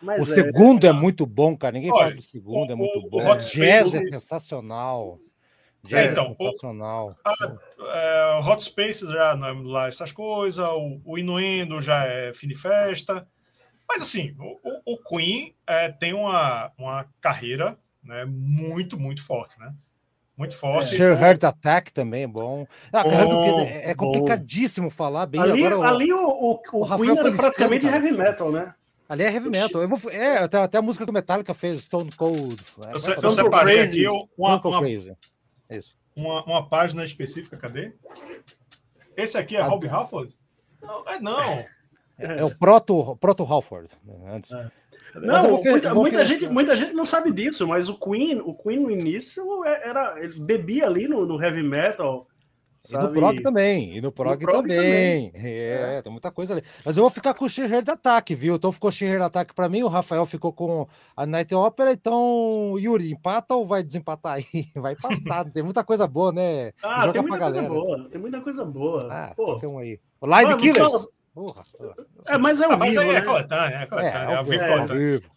[0.00, 1.72] mas O é, segundo é muito bom, cara.
[1.72, 3.18] Ninguém Olha, fala do segundo, é o- muito o bom.
[3.28, 5.18] Hot Jazz Space- é sensacional.
[5.92, 11.16] É, então, o, a, é, Hot Spaces já não é lá essas coisas, o, o
[11.18, 13.26] Inuendo já é fim de festa.
[13.88, 19.72] Mas assim, o, o Queen é, tem uma, uma carreira né, muito, muito forte, né?
[20.36, 21.00] Muito forte.
[21.00, 21.06] É.
[21.06, 22.66] Heart Attack também é bom.
[22.92, 24.94] Ah, bom, é complicadíssimo bom.
[24.94, 25.40] falar bem.
[25.40, 28.74] Ali, Agora, ali o, o, o, o Queen era praticamente heavy metal, né?
[29.08, 29.80] Ali é heavy metal.
[29.80, 32.56] Eu vou, é, até, até a música que o Metallica fez, Stone Cold.
[32.78, 32.92] Né?
[32.92, 34.88] Eu, eu separei aqui uma, uma,
[35.70, 35.96] Isso.
[36.16, 37.92] Uma, uma página específica, cadê?
[39.16, 40.36] Esse aqui é ah, Rob Halford?
[40.82, 41.64] Não, é não.
[42.18, 43.90] É, é o Proto, Proto Halford.
[44.02, 44.50] Né, antes.
[44.50, 44.70] É.
[45.16, 48.90] Não, muita, muita gente, muita gente não sabe disso, mas o Queen, o Queen no
[48.90, 52.26] início era, ele bebia ali no, no heavy metal.
[52.86, 53.04] Sabe?
[53.04, 55.30] E no prog também, e no prog, no prog também.
[55.30, 55.44] também.
[55.44, 56.62] É, é, tem muita coisa ali.
[56.84, 58.56] Mas eu vou ficar com o Sheer de ataque, viu?
[58.56, 60.86] Então ficou Sheer de ataque para mim, o Rafael ficou com
[61.16, 64.46] a Night Opera, então Yuri, empata ou vai desempatar aí?
[64.76, 66.72] Vai empatar, tem muita coisa boa, né?
[66.82, 67.74] Ah, Joga tem muita coisa galera.
[67.74, 69.08] boa, tem muita coisa boa.
[69.10, 69.58] Ah, Pô.
[69.58, 69.98] tem um aí.
[70.20, 71.08] O Live ah, Killers.
[71.34, 71.62] Porra,
[72.28, 73.20] É, mas é o ah, mas aí é né?
[73.20, 75.30] coletânea, é coletânea, é, é, ao vivo, é, vivo.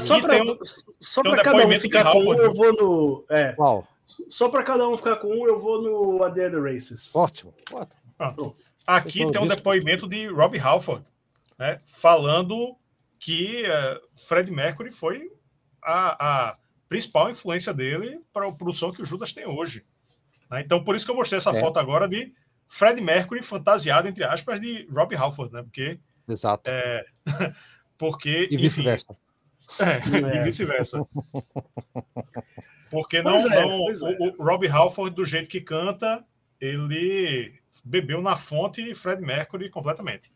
[0.00, 0.58] Só para um,
[1.00, 3.24] só para cada um ficar com um, eu vou no.
[3.30, 3.52] É.
[3.52, 3.86] Qual?
[4.28, 7.14] Só para cada um ficar com um, eu vou no A Day the Races.
[7.14, 7.54] Ótimo.
[7.72, 8.54] Ótimo.
[8.86, 11.04] Aqui tem um depoimento de Rob Halford,
[11.58, 12.76] né, falando
[13.18, 15.30] que uh, Fred Mercury foi
[15.82, 19.84] a, a principal influência dele para o som que o Judas tem hoje.
[20.50, 20.60] Né?
[20.60, 21.60] Então, por isso que eu mostrei essa é.
[21.60, 22.32] foto agora de
[22.68, 25.62] Fred Mercury fantasiado, entre aspas, de Rob Halford, né?
[25.62, 25.98] Porque.
[26.28, 26.68] Exato.
[26.70, 27.04] É,
[27.98, 28.48] porque.
[28.50, 29.16] E vice-versa.
[29.78, 30.40] É, é.
[30.40, 31.04] e vice-versa.
[32.90, 34.32] Porque não, é, não o, é.
[34.38, 36.24] o Rob Halford, do jeito que canta,
[36.60, 37.54] ele
[37.84, 40.32] bebeu na fonte Fred Mercury completamente.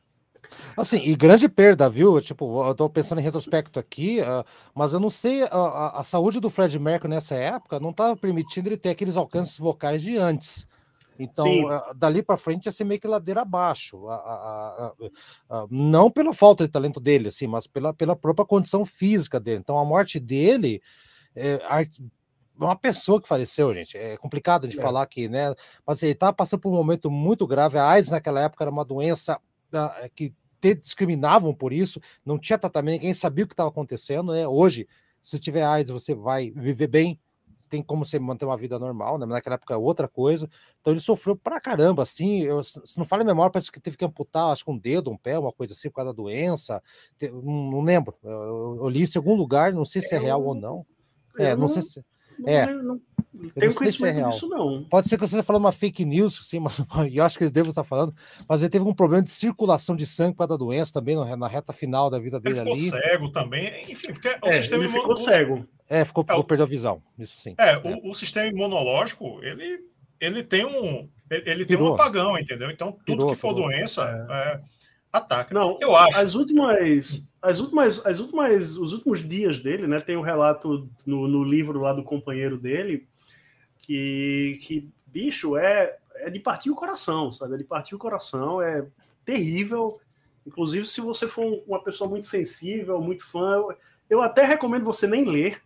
[0.76, 2.20] Assim, e grande perda, viu?
[2.20, 4.44] Tipo, eu tô pensando em retrospecto aqui, uh,
[4.74, 8.68] mas eu não sei, a, a, saúde do Fred Mercury nessa época não estava permitindo
[8.68, 10.66] ele ter aqueles alcances vocais de antes.
[11.18, 13.98] Então, uh, dali para frente ia ser meio que ladeira abaixo.
[14.06, 15.10] Uh,
[15.70, 19.60] não pela falta de talento dele, assim, mas pela, pela própria condição física dele.
[19.60, 20.80] Então, a morte dele
[21.36, 21.60] é,
[22.66, 23.96] uma pessoa que faleceu, gente.
[23.96, 24.82] É complicado de é.
[24.82, 25.54] falar aqui, né?
[25.86, 27.78] Mas ele estava passando por um momento muito grave.
[27.78, 29.36] A AIDS naquela época era uma doença
[29.72, 34.32] uh, que te discriminavam por isso, não tinha tratamento, ninguém sabia o que estava acontecendo,
[34.32, 34.46] né?
[34.46, 34.86] Hoje,
[35.22, 37.18] se tiver AIDS, você vai viver bem,
[37.70, 39.24] tem como você manter uma vida normal, né?
[39.24, 40.50] Naquela época é outra coisa.
[40.80, 42.42] Então ele sofreu pra caramba, assim.
[42.42, 45.10] Eu, se não fala a memória, parece que teve que amputar, acho que um dedo,
[45.10, 46.82] um pé, uma coisa assim, por causa da doença.
[47.22, 48.16] Não, não lembro.
[48.24, 50.84] Eu, eu, li isso em algum lugar, não sei se é, é real ou não.
[51.38, 52.04] É, não, não sei se.
[52.46, 52.66] É.
[52.66, 53.00] Não,
[53.40, 54.84] não tenho conhecimento se é disso, não.
[54.84, 56.78] Pode ser que você esteja falando uma fake news, sim, mas
[57.12, 58.14] eu acho que eles devem estar falando.
[58.48, 61.72] Mas ele teve um problema de circulação de sangue para da doença também na reta
[61.72, 62.80] final da vida dele ele ali.
[62.80, 65.66] ficou cego também, enfim, porque o é, sistema ele ficou cego.
[65.88, 67.54] É, ficou, ficou é, perdeu a visão, isso sim.
[67.58, 67.78] É, é.
[67.78, 69.80] O, o, sistema imunológico, ele,
[70.20, 72.70] ele tem um ele, tem um apagão, entendeu?
[72.70, 73.68] Então, tudo Pirou, que for pirou.
[73.68, 74.60] doença é.
[75.12, 75.54] Ataca.
[75.54, 76.18] Não, eu acho.
[76.18, 79.98] As últimas as últimas, as últimas, os últimos dias dele, né?
[79.98, 83.08] Tem um relato no, no livro lá do companheiro dele
[83.78, 87.54] que, que bicho é, é de partir o coração, sabe?
[87.54, 88.86] É de partir o coração, é
[89.24, 89.98] terrível.
[90.46, 93.74] Inclusive, se você for uma pessoa muito sensível, muito fã, eu,
[94.08, 95.62] eu até recomendo você nem ler,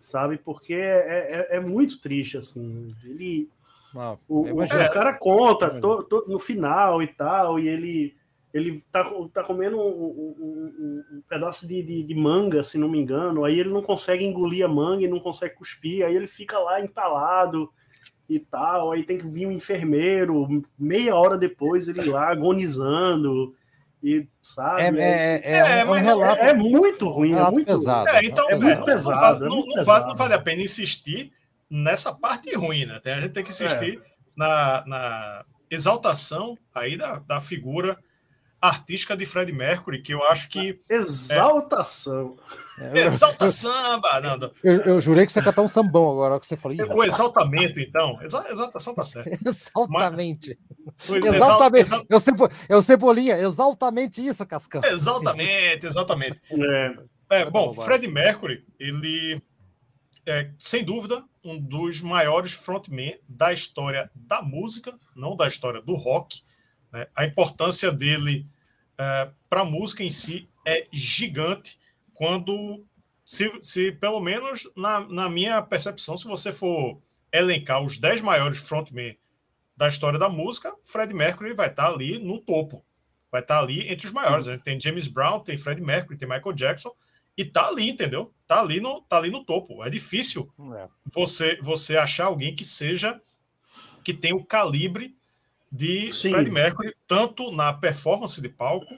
[0.00, 0.36] sabe?
[0.36, 2.92] Porque é, é, é muito triste, assim.
[3.04, 3.48] Ele,
[3.94, 8.16] ah, o, o, o, cara conta to, to, no final e tal, e ele
[8.54, 13.00] ele tá, tá comendo um, um, um pedaço de, de, de, manga, se não me
[13.00, 16.56] engano, aí ele não consegue engolir a manga e não consegue cuspir, aí ele fica
[16.60, 17.68] lá entalado
[18.28, 23.52] e tal, aí tem que vir um enfermeiro, meia hora depois ele lá agonizando,
[24.00, 25.00] e sabe?
[25.00, 28.08] É, é, é, é, é um relato, é, muito ruim, é muito pesado.
[28.10, 29.46] É, então, é muito pesado.
[29.46, 31.32] Não, não, vale, não, vale, a pena insistir
[31.68, 33.00] nessa parte ruim, né?
[33.04, 34.00] A gente tem que insistir
[34.36, 37.98] na, na exaltação aí da, da figura
[38.68, 40.80] artística de Fred Mercury, que eu acho que.
[40.88, 42.36] Exaltação.
[42.78, 43.06] É...
[43.06, 44.20] Exalta samba!
[44.20, 44.50] Não, não.
[44.62, 46.76] Eu, eu, jurei que você ia cantar um sambão agora que você falou.
[46.96, 48.18] O exaltamento, então.
[48.22, 49.30] exaltação tá certo.
[49.46, 50.58] Exaltamente.
[51.08, 51.24] Mas...
[51.24, 51.82] Exaltamente.
[51.82, 52.06] Exal...
[52.08, 52.34] Eu, sei,
[52.68, 54.82] eu Cebolinha, exaltamente isso, Cascão.
[54.84, 56.40] Exatamente, exatamente.
[56.50, 56.94] É,
[57.30, 59.40] é bom, Fred Mercury, ele
[60.26, 65.94] é, sem dúvida, um dos maiores frontmen da história da música, não da história do
[65.94, 66.42] rock.
[66.90, 67.06] Né?
[67.14, 68.46] A importância dele
[68.98, 71.78] é, para a música em si é gigante
[72.14, 72.84] quando,
[73.24, 77.00] se, se pelo menos na, na minha percepção, se você for
[77.32, 79.18] elencar os 10 maiores frontmen
[79.76, 82.84] da história da música, Fred Mercury vai estar tá ali no topo.
[83.30, 84.46] Vai estar tá ali entre os maiores.
[84.46, 84.58] Né?
[84.62, 86.94] Tem James Brown, tem Fred Mercury, tem Michael Jackson,
[87.36, 88.32] e tá ali, entendeu?
[88.46, 89.82] Tá ali no, tá ali no topo.
[89.84, 90.88] É difícil é.
[91.04, 93.20] você você achar alguém que seja
[94.04, 95.16] que tem o calibre
[95.74, 96.30] de Sim.
[96.30, 98.94] Fred Mercury, tanto na performance de palco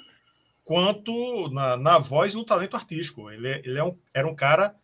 [0.63, 3.31] quanto na, na voz e no talento artístico.
[3.31, 4.77] Ele, ele é um, era um cara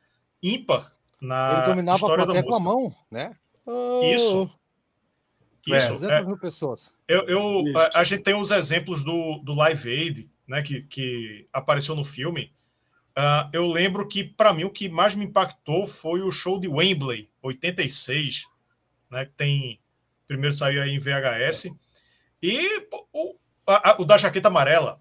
[0.43, 0.91] ímpar
[1.21, 2.81] na Ele dominava a história da plateia com a música.
[2.81, 3.37] mão, né?
[4.15, 4.51] Isso.
[5.67, 5.93] Isso.
[5.95, 6.91] 200 é, mil pessoas.
[7.07, 7.79] eu, eu- Isso.
[7.79, 12.03] a, a gente tem os exemplos do, do Live Aid, né, que, que apareceu no
[12.03, 12.51] filme.
[13.15, 16.67] Ah, eu lembro que, para mim, o que mais me impactou foi o show de
[16.67, 18.47] Wembley, 86,
[19.11, 19.79] né, que tem.
[20.27, 21.71] Primeiro saiu aí em VHS.
[22.43, 23.37] E o,
[23.67, 25.01] a- a- o da jaqueta amarela,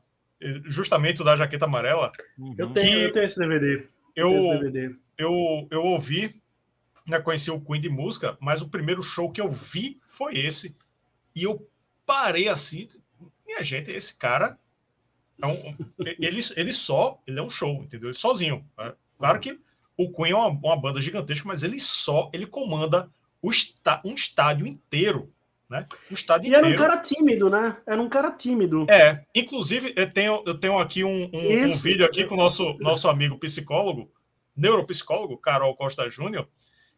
[0.65, 2.11] justamente o da jaqueta amarela,
[2.57, 2.73] Eu Uhum.
[2.73, 3.87] tenho, Que eu tenho esse DVD.
[4.15, 4.95] Eu tenho esse eu, DVD.
[5.17, 6.39] eu, eu ouvi,
[7.07, 10.75] né, conheci o Queen de música, mas o primeiro show que eu vi foi esse.
[11.35, 11.67] E eu
[12.05, 12.89] parei assim,
[13.45, 14.57] minha gente, esse cara
[15.41, 15.75] é um,
[16.19, 18.09] ele, ele só, ele é um show, entendeu?
[18.09, 18.65] Ele sozinho.
[18.77, 18.93] né?
[19.17, 19.59] Claro que
[19.97, 23.09] o Queen é uma, uma banda gigantesca, mas ele só, ele comanda
[23.41, 25.31] o está, um estádio inteiro,
[25.71, 25.87] né?
[26.09, 27.77] Um estádio E era um cara tímido, né?
[27.87, 28.85] Era um cara tímido.
[28.89, 32.73] É, inclusive eu tenho, eu tenho aqui um, um- um vídeo aqui com o nosso,
[32.79, 34.11] nosso amigo psicólogo,
[34.55, 36.47] neuropsicólogo, Carol Costa Júnior,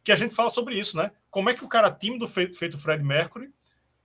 [0.04, 1.12] que a gente fala sobre isso, né?
[1.30, 3.50] Como é que o cara tímido feito, feito Fred Mercury,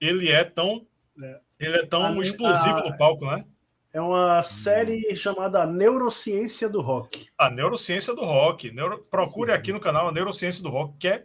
[0.00, 0.86] ele é tão,
[1.20, 1.40] É.
[1.58, 3.44] ele é tão A- explosivo a- no palco, né?
[3.92, 7.26] É uma série chamada Neurociência do Rock.
[7.38, 8.70] A neurociência do rock.
[8.70, 9.02] Neuro...
[9.10, 11.24] Procure aqui no canal a neurociência do rock, que é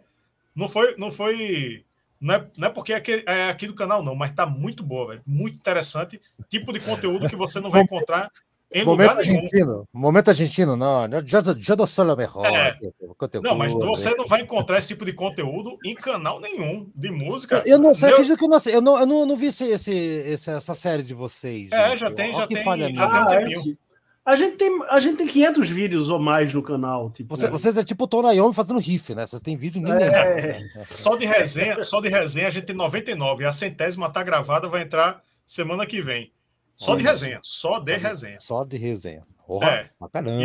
[0.56, 1.84] não foi, não foi,
[2.20, 4.82] não é, não é porque é aqui, é aqui do canal não, mas tá muito
[4.82, 5.22] boa, velho.
[5.26, 8.30] Muito interessante, tipo de conteúdo que você não vai encontrar
[8.74, 9.36] em Momento lugar nenhum.
[9.36, 9.88] argentino.
[9.92, 11.04] Momento argentino, não.
[11.04, 11.24] Eu
[11.68, 12.44] eu não sou o melhor.
[12.44, 12.76] É.
[13.16, 13.48] conteúdo.
[13.48, 17.62] Não, mas você não vai encontrar esse tipo de conteúdo em canal nenhum de música.
[17.64, 18.74] Eu não sei, acredito que eu não sei.
[18.74, 21.70] Eu não, eu não, não vi esse, esse, essa série de vocês.
[21.70, 22.00] É, gente.
[22.00, 23.78] já tem, já que tem, falha já tem um Ah, tempinho.
[24.24, 27.10] A gente, tem, a gente tem 500 vídeos ou mais no canal.
[27.10, 29.26] Tipo, Você- vocês é tipo o Tonayomi fazendo riff, né?
[29.26, 29.92] Vocês têm vídeo nem.
[29.92, 30.58] É.
[30.86, 33.44] Só de resenha, só de resenha a gente tem 99.
[33.44, 36.32] A centésima tá gravada, vai entrar semana que vem.
[36.74, 38.40] Só de Olha resenha, só de resenha.
[38.40, 39.22] Só de resenha.
[39.46, 39.90] Porra, É.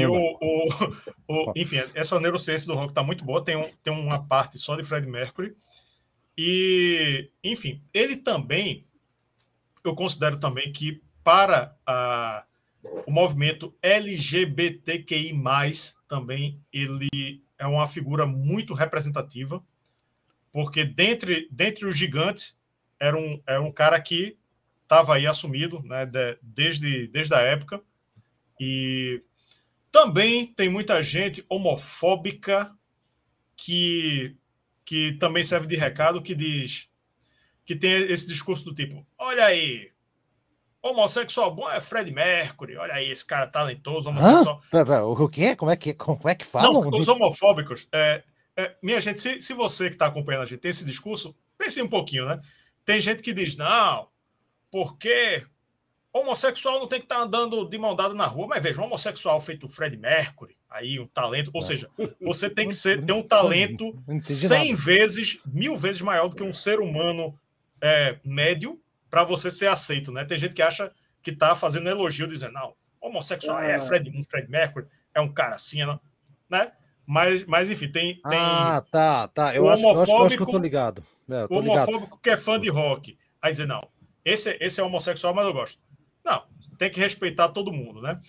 [0.01, 0.69] E o, o,
[1.29, 3.41] o- enfim, essa neurociência do rock tá muito boa.
[3.41, 5.55] Tem, um, tem uma parte só de Fred Mercury.
[6.37, 8.85] E, enfim, ele também,
[9.83, 12.43] eu considero também que para a,
[12.83, 15.33] o movimento LGBTQI+,
[16.07, 19.63] também ele é uma figura muito representativa,
[20.51, 22.59] porque dentre, dentre os gigantes
[22.99, 24.37] era um, era um cara que
[24.83, 27.81] estava aí assumido né, de- desde, desde a época,
[28.59, 29.21] e
[29.91, 32.75] também tem muita gente homofóbica
[33.55, 34.35] que,
[34.85, 36.89] que também serve de recado, que diz
[37.65, 39.91] que tem esse discurso do tipo: olha aí,
[40.81, 44.61] homossexual bom é Fred Mercury, olha aí, esse cara talentoso, homossexual.
[44.71, 45.55] Pera, o quê?
[45.55, 46.89] Como é que, como é que Não, falam?
[46.93, 48.23] os homofóbicos, é,
[48.55, 51.81] é, minha gente, se, se você que está acompanhando a gente tem esse discurso, pense
[51.81, 52.39] um pouquinho, né?
[52.85, 54.07] Tem gente que diz, não,
[54.71, 55.45] porque
[56.11, 59.39] homossexual não tem que estar andando de mão dada na rua, mas veja, um homossexual
[59.41, 61.65] feito Fred Mercury, aí um talento, ou É.
[61.65, 61.89] seja,
[62.21, 64.81] você tem que ser, ter um talento Não entendi 100 nada.
[64.83, 67.37] vezes, mil vezes maior do que um ser humano
[67.81, 68.79] é, médio
[69.09, 70.23] para você ser aceito, né?
[70.25, 70.91] Tem gente que acha
[71.21, 73.79] que tá fazendo elogio, dizendo, não, homossexual é Ah.
[73.79, 75.79] Fred, um Fred Mercury, é um cara assim,
[76.49, 76.71] né?
[77.05, 79.55] Mas, mas enfim, tem, tem Ah, tá, tá.
[79.55, 81.03] Eu O acho, eu acho, eu acho que eu homofóbico- tô ligado.
[81.29, 81.87] É, eu o tô ligado.
[81.89, 83.17] homofóbico que é fã de rock.
[83.41, 83.87] Aí dizer, não,
[84.23, 85.79] esse, esse é homossexual, mas eu gosto.
[86.23, 86.43] Não,
[86.77, 88.21] tem que respeitar todo mundo, né?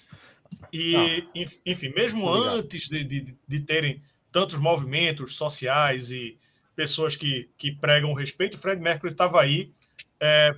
[0.73, 2.57] E, enf- enfim, mesmo ligado.
[2.59, 4.03] antes de, de, de terem
[4.33, 6.39] tantos movimentos sociais e
[6.75, 9.73] pessoas que, que pregam o respeito, Fred Mercury estava aí
[10.19, 10.55] é,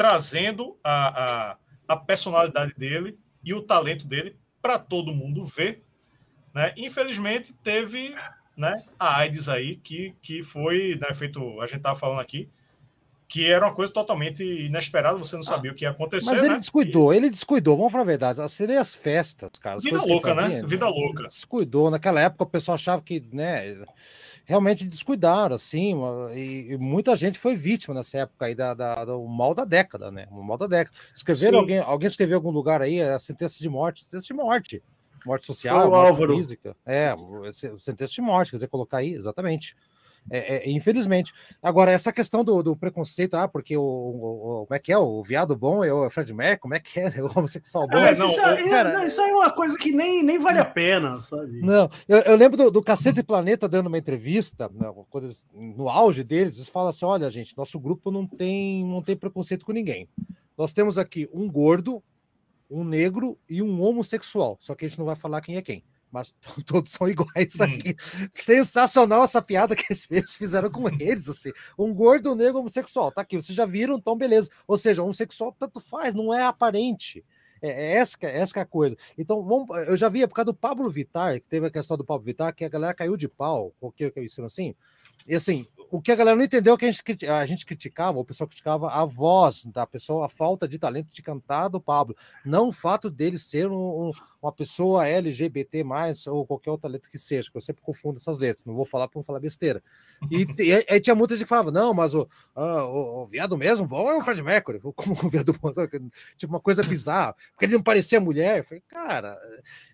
[0.00, 1.58] trazendo a, a,
[1.88, 5.84] a personalidade dele e o talento dele para todo mundo ver.
[6.54, 6.72] Né?
[6.78, 8.14] Infelizmente, teve
[8.56, 12.48] né, a AIDS aí, que, que foi né, feito, a gente estava falando aqui,
[13.30, 16.28] que era uma coisa totalmente inesperada, você não sabia o que ia acontecer.
[16.32, 16.58] Mas ele né?
[16.58, 18.40] descuidou, ele descuidou, vamos falar a verdade.
[18.42, 19.76] As seria as festas, cara.
[19.76, 20.42] as Vida louca, né?
[20.42, 21.28] fazia, Vida louca.
[21.28, 21.92] Descuidou.
[21.92, 23.80] Naquela época o pessoal achava que, né,
[24.44, 25.94] realmente descuidaram, assim,
[26.34, 30.10] e, e muita gente foi vítima nessa época aí da, da- do mal da década,
[30.10, 30.26] né?
[30.32, 30.96] O mal da década.
[31.14, 31.60] Escreveram Sim.
[31.60, 34.82] alguém, alguém escreveu em algum lugar aí, a sentença de morte, sentença de morte.
[35.24, 36.36] Morte social, morte Álvaro.
[36.36, 36.76] física.
[36.84, 37.14] É,
[37.52, 39.76] se- sentença de morte, quer dizer, colocar aí, exatamente.
[40.30, 41.32] É, é, infelizmente.
[41.62, 44.98] Agora, essa questão do, do preconceito, ah, porque o, o- o- Como é que é?
[44.98, 47.08] O viado bom é o Fred Mercury, como é que é?
[47.22, 47.98] O homossexual bom.
[47.98, 50.58] É, não, isso, é, cara- não, isso aí é uma coisa que nem, nem vale
[50.58, 51.60] a pena, sabe?
[51.60, 56.22] Não, eu, eu lembro do, do Cacete Planeta dando uma entrevista, né, eles- no auge
[56.22, 60.08] deles, eles falam assim: olha, gente, nosso grupo não tem, não tem preconceito com ninguém.
[60.56, 62.02] Nós temos aqui um gordo,
[62.70, 64.56] um negro e um homossexual.
[64.60, 65.82] Só que a gente não vai falar quem é quem.
[66.10, 66.34] Mas
[66.66, 67.64] todos são iguais hum.
[67.64, 67.96] aqui.
[68.34, 71.52] Sensacional essa piada que eles fizeram com eles, assim.
[71.78, 74.48] Um gordo negro homossexual, tá aqui, vocês já viram, então beleza.
[74.66, 77.24] Ou seja, homossexual tanto faz, não é aparente.
[77.62, 78.96] É, é essa, é, essa é a coisa.
[79.16, 82.04] Então, vamos, eu já vi, por causa do Pablo Vittar, que teve a questão do
[82.04, 84.74] Pablo Vittar, que a galera caiu de pau, o que eu ensino assim.
[85.26, 88.18] E assim, o que a galera não entendeu é que a gente, a gente criticava,
[88.18, 92.16] o pessoal criticava a voz da pessoa, a falta de talento de cantar do Pablo,
[92.44, 94.10] não o fato dele ser um, um,
[94.40, 95.84] uma pessoa LGBT,
[96.28, 99.08] ou qualquer outra letra que seja, que eu sempre confundo essas letras, não vou falar
[99.08, 99.82] para não falar besteira.
[100.30, 102.22] E, e, e, tinha muita gente que falava, não, mas o,
[102.56, 105.72] uh, o, o, viado mesmo bom é o Fred Mercury, como o viado bom,
[106.36, 108.58] tipo uma coisa bizarra, porque ele não parecia mulher.
[108.58, 109.38] Eu falei, cara,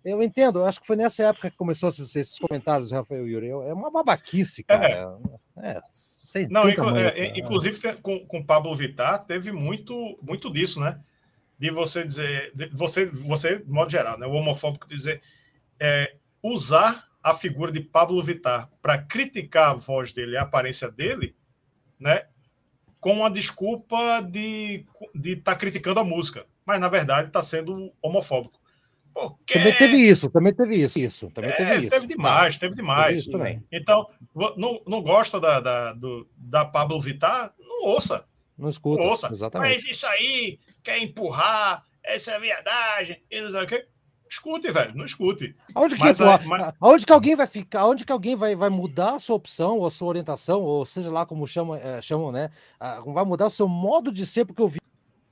[0.04, 3.48] eu entendo, eu acho que foi nessa época que começou esses, esses comentários, Rafael Yuri,
[3.48, 4.86] é uma babaquice, cara.
[4.86, 5.45] É.
[5.62, 5.80] é
[6.50, 11.00] não, inclu é, inclusive com, com Pablo Vittar teve muito, muito disso, né?
[11.58, 14.26] De você dizer, de você, você, de modo geral, né?
[14.26, 15.22] O homofóbico dizer,
[15.80, 21.34] é, usar a figura de Pablo Vittar para criticar a voz dele, a aparência dele,
[21.98, 22.26] né?
[23.00, 27.92] Com a desculpa de estar de tá criticando a música, mas na verdade está sendo
[28.02, 28.60] homofóbico.
[29.16, 29.54] Porque...
[29.54, 30.98] Também teve isso, também teve isso.
[30.98, 31.88] isso também teve, é, isso.
[31.88, 33.24] teve demais, teve demais.
[33.24, 33.64] Teve também.
[33.72, 34.06] Então,
[34.58, 37.50] não, não gosta da, da, do, da Pablo Vittar?
[37.58, 38.26] Não ouça.
[38.58, 39.02] Não escuta.
[39.02, 39.32] Não ouça.
[39.32, 39.74] Exatamente.
[39.74, 43.86] Mas isso aí, quer empurrar, essa é a verdade, e não sei o quê.
[44.28, 45.56] Escute, velho, não escute.
[45.74, 46.74] Aonde que, mas, é, mas...
[46.78, 47.80] aonde que alguém vai ficar?
[47.80, 51.10] Aonde que alguém vai, vai mudar a sua opção, ou a sua orientação, ou seja
[51.10, 52.50] lá como chama, é, chamam, né?
[52.78, 54.78] Ah, vai mudar o seu modo de ser, porque eu vi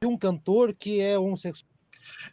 [0.06, 1.73] um cantor que é homossexual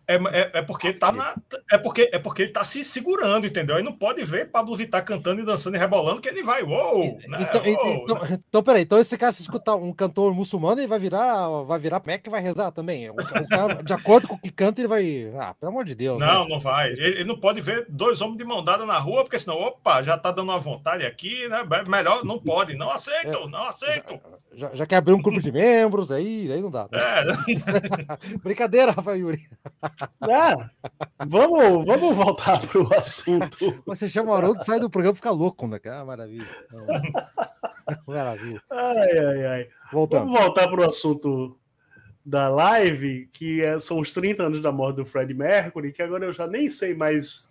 [0.08, 1.36] é, é, é, porque tá na,
[1.72, 3.76] é porque é porque ele tá se segurando, entendeu?
[3.76, 7.18] Aí não pode ver Pablo Vittar cantando e dançando e rebolando que ele vai, uou,
[7.28, 7.38] né?
[7.42, 8.40] Então, uou, então, né?
[8.48, 12.02] então, peraí, então esse cara se escutar um cantor muçulmano, ele vai virar, vai virar
[12.06, 13.10] Mac e vai rezar também.
[13.10, 15.96] O, o cara, de acordo com o que canta, ele vai, ah, pelo amor de
[15.96, 16.20] Deus.
[16.20, 16.50] Não, né?
[16.50, 16.92] não vai.
[16.92, 20.04] Ele, ele, não pode ver dois homens de mão dada na rua, porque senão, opa,
[20.04, 21.64] já tá dando uma vontade aqui, né?
[21.88, 24.20] Melhor, não pode, não aceito, é, não aceito.
[24.54, 26.88] Já, já, quer abrir um grupo de membros aí, aí não dá.
[26.92, 27.00] Né?
[27.00, 28.38] É.
[28.44, 29.50] Brincadeira, Rafael Yuri.
[30.28, 30.70] É,
[31.26, 33.82] vamos, vamos voltar para o assunto.
[33.86, 35.80] Você chama o Haroldo, sai do programa e fica louco, né?
[35.86, 36.48] Ah, maravilha.
[38.08, 38.62] maravilha.
[38.70, 39.70] Ai, ai, ai.
[39.92, 40.26] Voltando.
[40.26, 41.58] Vamos voltar para o assunto
[42.26, 46.26] da live, que é, são os 30 anos da morte do Fred Mercury, que agora
[46.26, 47.51] eu já nem sei mais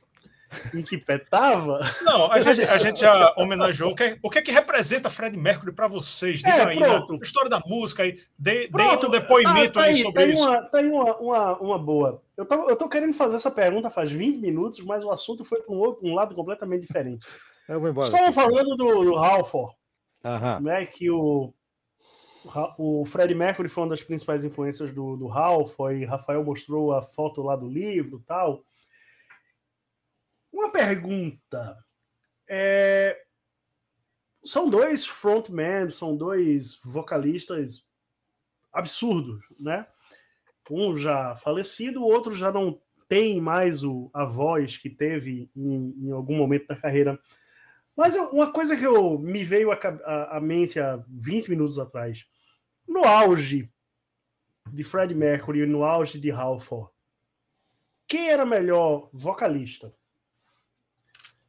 [0.75, 1.81] em que pé tava.
[2.03, 3.93] Não, a gente, a gente já homenageou.
[3.93, 6.41] O que, o que, é que representa Fred Mercury para vocês?
[6.41, 7.07] Diga é, aí, né?
[7.23, 8.19] história da música aí.
[8.39, 10.43] Dê, dê um depoimento ah, tá aí, sobre tá isso.
[10.43, 12.23] Uma, tá aí uma, uma, uma, boa.
[12.37, 15.61] Eu tô, eu tô querendo fazer essa pergunta faz 20 minutos, mas o assunto foi
[15.61, 17.27] para um, um, lado completamente diferente.
[17.69, 18.09] Eu vou embora.
[18.09, 19.75] Estamos falando do, do Halford,
[20.61, 21.55] né, que o,
[22.77, 27.03] o Fred Mercury foi uma das principais influências do, do Halford, e Rafael mostrou a
[27.03, 28.65] foto lá do livro tal.
[30.53, 31.77] Uma pergunta.
[32.49, 33.23] É...
[34.45, 37.85] São dois frontmen, são dois vocalistas
[38.73, 39.87] absurdos, né?
[40.71, 46.07] Um já falecido, o outro já não tem mais o, a voz que teve em,
[46.07, 47.19] em algum momento da carreira.
[47.97, 52.25] Mas eu, uma coisa que eu me veio à mente há 20 minutos atrás.
[52.87, 53.69] No auge
[54.73, 56.91] de Freddie Mercury e no auge de Halford,
[58.07, 59.93] quem era melhor vocalista?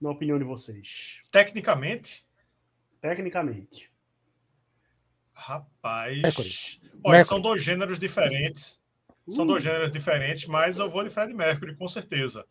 [0.02, 1.20] Na opinião de vocês?
[1.32, 2.26] Tecnicamente?
[3.00, 3.92] Tecnicamente.
[5.34, 6.22] Rapaz.
[6.22, 6.50] Mercury.
[7.04, 7.26] Olha, Mercury.
[7.26, 8.82] são dois gêneros diferentes.
[9.28, 9.32] Uh.
[9.32, 9.68] São dois uh.
[9.68, 12.46] gêneros diferentes, mas eu vou de Fred Mercury, com certeza.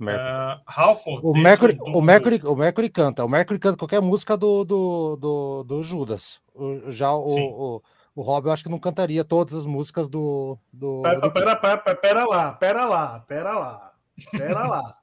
[0.00, 1.84] Uh, Halford, o, Mercury, do...
[1.84, 3.22] o, Mercury, o Mercury canta.
[3.22, 6.40] O Mercury canta qualquer música do, do, do, do Judas.
[6.54, 7.82] O, já o, o,
[8.14, 10.58] o Rob, eu acho que não cantaria todas as músicas do.
[10.72, 11.30] do pera, do...
[11.30, 13.92] Pera, pera, pera, lá, pera lá, pera lá,
[14.32, 14.99] pera lá.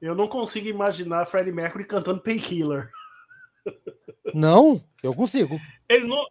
[0.00, 2.90] Eu não consigo imaginar Freddie Mercury cantando Painkiller.
[4.34, 5.60] Não, eu consigo.
[5.88, 6.26] Ele não.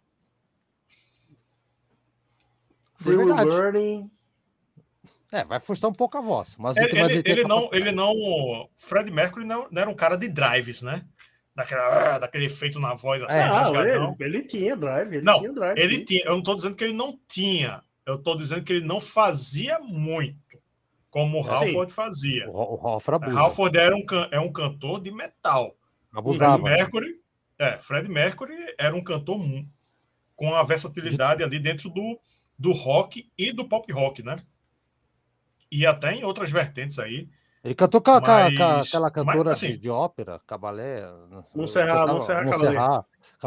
[2.96, 4.10] Free Will Burning.
[5.32, 6.56] É, vai forçar um pouco a voz.
[6.58, 8.68] Mas ele, ele, ele, ele não, ele não.
[8.76, 11.04] Fred Mercury não, não, era um cara de drives, né?
[11.54, 13.38] Daquela, daquele efeito na voz assim.
[13.38, 15.16] É, ah, ele, ele, tinha drive.
[15.16, 15.78] Ele não, tinha drive.
[15.78, 16.24] Ele tinha.
[16.24, 17.82] Eu não estou dizendo que ele não tinha.
[18.04, 20.49] Eu estou dizendo que ele não fazia muito
[21.10, 22.48] como o Halford fazia.
[22.48, 25.76] O, o Halford, Halford era um, é um cantor de metal.
[26.14, 26.58] Abusava.
[26.58, 27.20] Fred Mercury,
[27.58, 29.40] é, Fred Mercury era um cantor
[30.36, 32.18] com a versatilidade ali dentro do,
[32.58, 34.36] do rock e do pop rock, né?
[35.70, 37.28] E até em outras vertentes aí.
[37.62, 41.02] Ele cantou com, mas, com, com aquela cantora mas, assim, de, de, ópera, Cabalé.
[41.54, 42.08] Montserrat,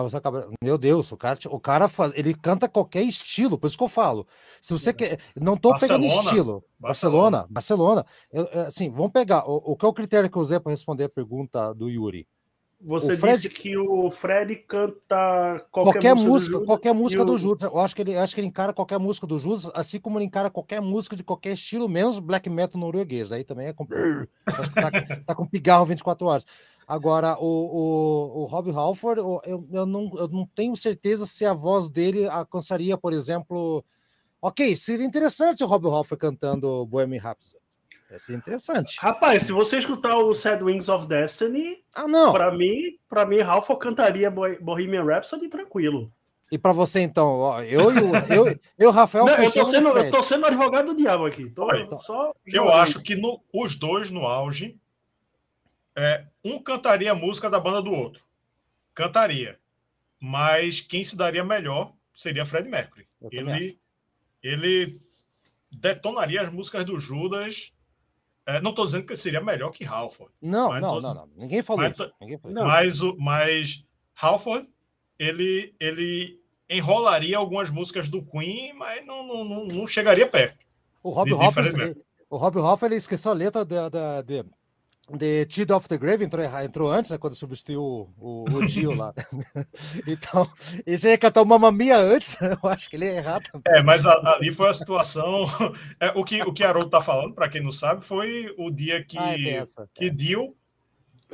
[0.01, 0.47] Montserrat Cabalé.
[0.61, 3.89] Meu Deus, o cara, o cara faz, ele canta qualquer estilo, por isso que eu
[3.89, 4.25] falo.
[4.61, 6.63] Se você quer, não tô Barcelona, pegando estilo.
[6.79, 8.05] Barcelona, Barcelona.
[8.31, 9.47] Eu, assim, vamos pegar.
[9.47, 12.27] O, o que é o critério que eu usei para responder a pergunta do Yuri?
[12.85, 13.35] Você Fred...
[13.35, 17.71] disse que o Fred canta qualquer, qualquer música, música qualquer música do Judas.
[17.71, 20.25] Eu acho que ele acho que ele encara qualquer música do Judas, assim como ele
[20.25, 23.31] encara qualquer música de qualquer estilo, menos black metal norueguês.
[23.31, 23.85] Aí também é com...
[23.85, 24.91] tá,
[25.25, 26.45] tá com pigarro 24 horas.
[26.85, 31.53] Agora, o, o, o Rob Halford, eu, eu, não, eu não tenho certeza se a
[31.53, 33.83] voz dele alcançaria, por exemplo.
[34.41, 37.62] Ok, seria interessante o Rob Halford cantando Bohemian Rhapsody.
[38.13, 38.95] Ia ser interessante.
[38.99, 42.31] Rapaz, se você escutar o Sad Wings of Destiny, ah, não.
[42.31, 46.13] Para mim, para mim, Halford cantaria Bohemian Rhapsody tranquilo.
[46.51, 49.25] E para você, então, eu e o eu, eu, Rafael.
[49.25, 51.49] Não, eu, tô sendo, eu tô sendo advogado do diabo aqui.
[51.49, 51.67] Tô,
[51.97, 54.77] só eu acho que no, os dois no auge
[55.95, 58.23] é, um cantaria a música da banda do outro.
[58.93, 59.57] Cantaria.
[60.21, 63.07] Mas quem se daria melhor seria Fred Mercury.
[63.31, 63.79] Ele,
[64.43, 64.99] ele
[65.71, 67.72] detonaria as músicas do Judas.
[68.45, 70.31] É, não estou dizendo que seria melhor que Halford.
[70.41, 72.11] Não, não, não, não, Ninguém falou mas, isso.
[72.19, 73.15] Ninguém falou mas, isso.
[73.17, 74.69] mas Halford,
[75.17, 76.39] ele, ele
[76.69, 80.57] enrolaria algumas músicas do Queen, mas não, não, não, não chegaria perto.
[81.01, 81.95] O Rob Hoffman,
[82.29, 83.75] o Rob ele esqueceu a letra de,
[84.25, 84.45] de,
[85.11, 88.65] de The Child of the Grave entrou, entrou antes, né, quando substituiu o, o, o
[88.65, 89.13] Dio lá.
[90.07, 90.49] então,
[90.85, 93.63] ele já ia cantar o Mamma Mia antes, eu acho que ele ia errar também.
[93.67, 95.45] É, mas ali foi a situação.
[95.99, 99.03] É, o que o que Haroldo tá falando, para quem não sabe, foi o dia
[99.03, 100.55] que, ah, é que Dio,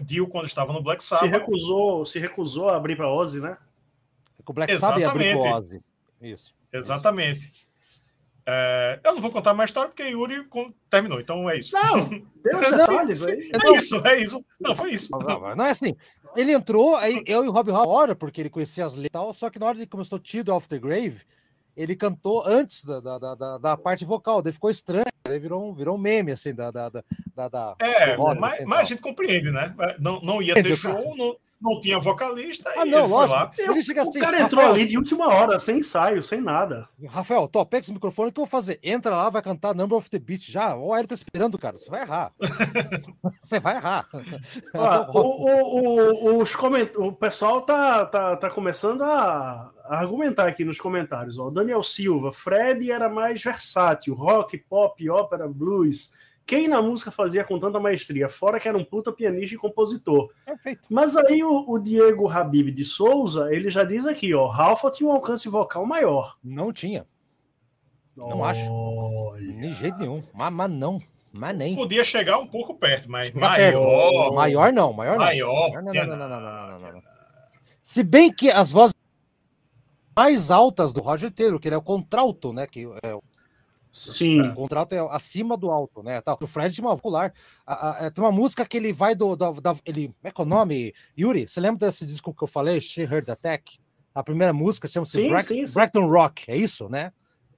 [0.01, 1.25] Dio, quando estava no Black Sabbath.
[1.25, 3.57] Se recusou, se recusou a abrir para Ozzy, né?
[4.45, 5.81] O Black Sabbath abriu para Ozzy.
[6.21, 6.53] Isso.
[6.71, 7.47] Exatamente.
[7.47, 7.68] Isso.
[8.51, 10.43] É, eu não vou contar mais história porque Yuri
[10.89, 11.71] terminou, então é isso.
[11.71, 12.09] Não,
[12.43, 13.51] Deus detalhes aí.
[13.53, 14.43] É isso, é isso.
[14.59, 15.11] Não, foi isso.
[15.11, 15.95] Não, não, é assim.
[16.35, 19.33] Ele entrou, aí eu e o Rob hora, porque ele conhecia as letras e tal,
[19.35, 21.21] só que na hora que começou Tido of the Grave,
[21.77, 25.73] ele cantou antes da, da, da, da parte vocal, daí ficou estranho, aí virou um,
[25.73, 26.71] virou um meme, assim, da...
[26.71, 27.03] da, da,
[27.47, 29.75] da é, mas, assim, mas a gente compreende, né?
[29.99, 32.71] Não, não ia ter show, não, não tinha vocalista.
[32.75, 33.51] Ah, não, lógico.
[33.57, 36.87] Ele chega assim, o cara entrou Rafael, ali de última hora, sem ensaio, sem nada.
[37.07, 38.79] Rafael, tô, pega esse microfone, o que eu vou fazer?
[38.81, 40.75] Entra lá, vai cantar Number of the Beat já.
[40.75, 41.77] O Aéreo tá esperando, cara.
[41.77, 42.31] Você vai errar.
[43.43, 44.07] Você vai errar.
[44.73, 46.89] Ah, o, o, o, os coment...
[46.95, 51.37] o pessoal tá, tá, tá começando a argumentar aqui nos comentários.
[51.37, 51.49] Ó.
[51.49, 56.11] Daniel Silva, Fred era mais versátil, rock, pop, ópera, blues
[56.49, 60.33] quem na música fazia com tanta maestria, fora que era um puta pianista e compositor.
[60.43, 60.81] Perfeito.
[60.89, 65.07] Mas aí o, o, Diego Habib de Souza, ele já diz aqui, ó, Ralph tinha
[65.07, 66.37] um alcance vocal maior.
[66.43, 67.05] Não tinha.
[68.17, 68.45] Não Olha.
[68.49, 69.35] acho.
[69.37, 70.23] De jeito nenhum.
[70.33, 70.99] Mas, mas não.
[71.31, 71.75] Mas nem.
[71.75, 73.55] Podia chegar um pouco perto, mas maior.
[73.55, 74.33] Perto.
[74.33, 75.25] Maior não, maior não.
[75.25, 75.71] Maior.
[75.83, 77.03] Não, não, não, não, não,
[77.83, 78.95] Se bem que as vozes
[80.17, 82.65] mais altas do Roger Taylor, que ele é o contralto, né?
[82.65, 83.21] Que é o
[83.91, 84.41] Sim.
[84.41, 86.21] O contrato é acima do alto, né?
[86.21, 86.37] Tá.
[86.41, 87.33] O Fred de uma popular.
[87.99, 89.35] É, tem uma música que ele vai do.
[89.35, 90.93] do da, ele, como é que é o nome?
[91.17, 92.79] Yuri, você lembra desse disco que eu falei?
[92.79, 93.79] She Heard Attack?
[94.13, 95.29] A primeira música chama-se
[95.73, 97.11] Brackton Rock, é isso, né?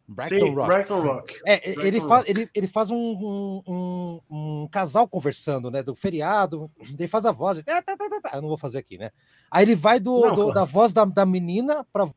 [0.07, 0.67] Brackton Rock.
[0.67, 1.41] Brackton Rock.
[1.45, 2.09] É, ele, Rock.
[2.09, 5.81] Faz, ele, ele faz um, um, um, casal conversando, né?
[5.81, 7.63] Do feriado, ele faz a voz.
[7.63, 9.11] Tá, tá, tá, tá, eu não vou fazer aqui, né?
[9.49, 12.09] Aí ele vai do, não, do da voz da, da menina pra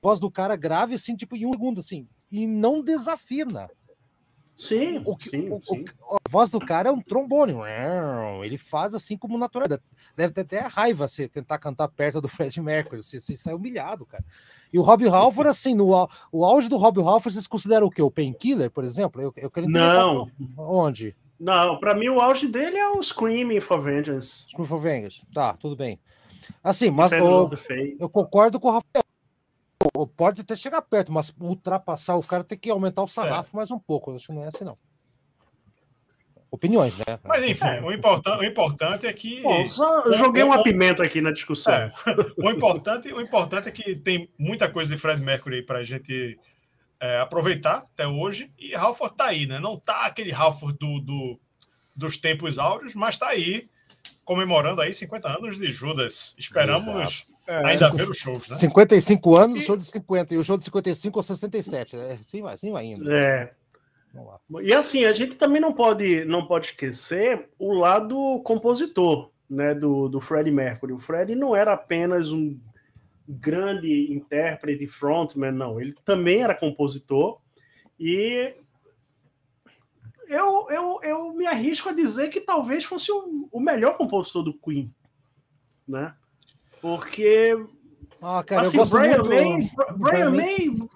[0.00, 3.68] voz do cara grave, assim, tipo, em um segundo, assim e não desafina.
[4.60, 5.86] Sim, o que, sim, o, sim.
[6.06, 7.54] O, a voz do cara é um trombone.
[8.44, 9.66] Ele faz assim como natural.
[10.14, 13.02] Deve ter até raiva você tentar cantar perto do Fred Mercury.
[13.02, 14.22] Você, você sai humilhado, cara.
[14.70, 15.88] E o Rob Halford, assim, no
[16.30, 18.02] o auge do Rob Halford, vocês consideram o quê?
[18.02, 19.22] O Painkiller, por exemplo?
[19.22, 20.30] Eu, eu quero Não.
[20.58, 21.16] Onde?
[21.40, 24.46] Não, para mim o auge dele é o Screaming for Vengeance.
[24.48, 25.22] Screaming for Vengeance.
[25.32, 25.98] Tá, tudo bem.
[26.62, 27.48] Assim, mas o,
[27.98, 28.99] eu concordo com o Rafael
[30.16, 33.56] pode até chegar perto, mas ultrapassar o cara tem que aumentar o sarrafo é.
[33.56, 34.14] mais um pouco.
[34.14, 34.76] Acho que não é assim, não.
[36.50, 37.04] Opiniões, né?
[37.24, 37.80] Mas enfim, é.
[37.80, 39.40] o, importan o importante é que.
[39.40, 41.72] Bom, só joguei uma pimenta aqui na discussão.
[41.72, 41.92] É.
[42.36, 46.36] O, importante, o importante é que tem muita coisa de Fred Mercury para a gente
[46.98, 48.52] é, aproveitar até hoje.
[48.58, 49.60] E Halford tá aí, né?
[49.60, 51.40] Não tá aquele Halford do, do,
[51.94, 53.68] dos tempos áureos, mas tá aí
[54.24, 56.34] comemorando aí 50 anos de Judas.
[56.36, 57.32] Esperamos Exato.
[57.50, 58.54] É, Ainda ver os shows, né?
[58.54, 59.64] 55 anos, e...
[59.64, 60.34] show de 50.
[60.34, 61.96] E o show de 55 ou 67.
[61.96, 63.10] É, sim, vai, sim vai indo.
[63.10, 63.52] É.
[64.62, 70.08] E assim, a gente também não pode, não pode esquecer o lado compositor né, do,
[70.08, 70.92] do Freddie Mercury.
[70.92, 72.56] O Freddie não era apenas um
[73.26, 75.80] grande intérprete, frontman, não.
[75.80, 77.40] Ele também era compositor
[77.98, 78.54] e
[80.28, 84.54] eu, eu, eu me arrisco a dizer que talvez fosse o, o melhor compositor do
[84.54, 84.94] Queen,
[85.86, 86.14] né?
[86.80, 87.56] Porque
[88.20, 89.28] Ah, cara, assim, eu gosto Brian muito...
[89.30, 90.88] May, Brian Brian May,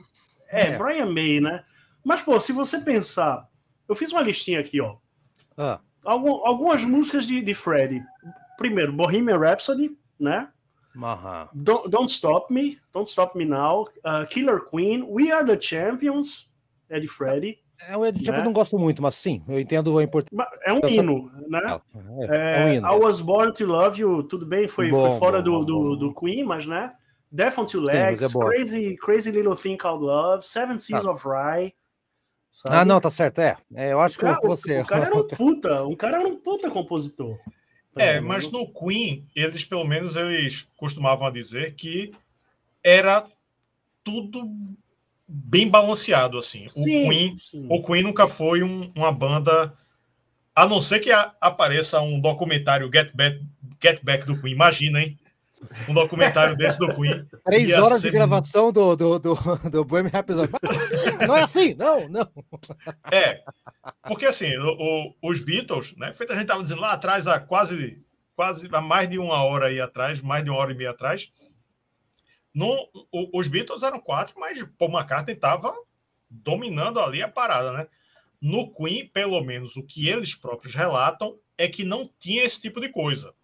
[0.48, 0.78] é, É.
[0.78, 1.64] Brian May, né?
[2.04, 3.48] Mas pô, se você pensar,
[3.88, 4.96] eu fiz uma listinha aqui, ó.
[5.56, 8.02] Ah, Algum- algumas músicas de, de Freddie.
[8.58, 10.48] Primeiro, Bohemian Rhapsody, né?
[11.02, 11.48] aham.
[11.54, 16.48] Don't, Don't Stop Me, Don't Stop Me Now, uh, Killer Queen, We Are the Champions,
[16.90, 17.58] é de Freddie.
[17.88, 18.38] É um tipo, Né?
[18.40, 20.46] eu não gosto muito, mas sim, eu entendo a importância.
[20.64, 21.60] É um hino, né?
[21.64, 22.86] É, é um É, hino.
[22.86, 25.64] I Was Born to Love You, tudo bem, foi, Bom, foi fora bom, do, bom,
[25.64, 26.92] do, do Queen, mas né?
[27.30, 28.46] Death on Two Legs, é boa.
[28.50, 31.10] Crazy, Crazy Little Thing Called Love, Seven Seas Ah.
[31.10, 31.74] of Rye.
[32.50, 32.76] sabe?
[32.76, 33.56] Ah, não, tá certo, é.
[33.74, 34.80] É, eu acho O que cara, eu- você.
[34.80, 37.36] o cara era um puta, um cara era um puta compositor.
[37.92, 38.28] Tá É, entendendo?
[38.28, 42.12] mas no Queen, eles pelo menos eles costumavam dizer que
[42.82, 43.26] era
[44.04, 44.48] tudo
[45.26, 46.66] bem balanceado assim.
[46.66, 47.66] O Sim, Queen, sim.
[47.70, 49.72] o Queen nunca foi um- uma banda
[50.54, 53.40] a não ser que a- apareça um documentário Get Back,
[53.82, 55.18] Get Back do Queen, imagina, hein?
[55.88, 57.26] Um documentário desse do Queen.
[57.44, 59.34] Três horas ser de gravação do, do, do,
[59.70, 60.52] do Bohemian Rhapsody.
[61.26, 62.28] Não é assim, não, não.
[63.10, 63.40] É,
[64.06, 66.12] porque assim, o- o- os Beatles, né?
[66.14, 67.98] Feito a gente estava dizendo lá atrás, há quase,
[68.36, 71.32] quase há mais de uma hora aí atrás, mais de uma hora e meia atrás,
[72.54, 75.74] no, o- os Beatles eram quatro, mas Paul McCartney estava
[76.30, 77.86] dominando ali a parada, né?
[78.40, 82.80] No Queen, pelo menos o que eles próprios relatam é que não tinha esse tipo
[82.80, 83.34] de coisa.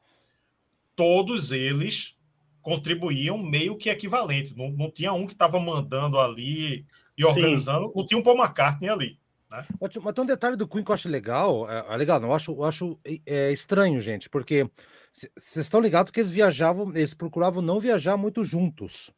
[0.94, 2.16] Todos eles
[2.60, 4.56] contribuíam meio que equivalente.
[4.56, 6.84] Não, não tinha um que estava mandando ali
[7.16, 7.28] e Sim.
[7.28, 9.18] organizando, não tinha um Paul McCartney ali.
[9.48, 11.68] Mas, mas tem um detalhe do Queen que eu acho legal.
[11.70, 14.70] É, é legal, não, eu acho, eu acho é, estranho, gente, porque
[15.12, 19.12] vocês estão ligados que eles viajavam, eles procuravam não viajar muito juntos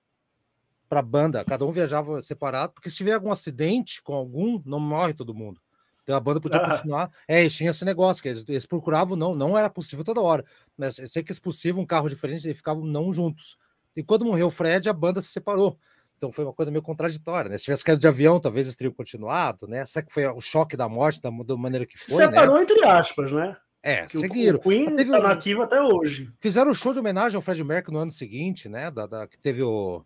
[0.89, 5.15] para banda, cada um viajava separado, porque se tiver algum acidente com algum, não morre
[5.15, 5.61] todo mundo.
[6.03, 6.71] Então a banda podia Ah.
[6.71, 7.11] continuar.
[7.29, 10.45] É, eles tinham esse negócio, que eles, eles procuravam, não, não era possível toda hora.
[10.77, 13.57] Mas eu sei que se possível, um carro diferente, eles ficavam não juntos.
[13.97, 15.79] E quando morreu o Fred, a banda se separou.
[16.17, 17.57] Então foi uma coisa meio contraditória, né?
[17.57, 19.87] Se tivesse caído de avião, talvez eles teriam continuado, né?
[19.87, 22.63] Será que foi o choque da morte da, da maneira que Se foi, separou né?
[22.63, 23.57] entre aspas, né?
[23.83, 24.59] É, Que o- seguiram.
[24.59, 26.31] o Queen Teve tá um- nativo até hoje.
[26.39, 28.91] Fizeram o show de homenagem ao Fred Mercury no ano seguinte, né?
[28.91, 30.05] Da, da- que teve o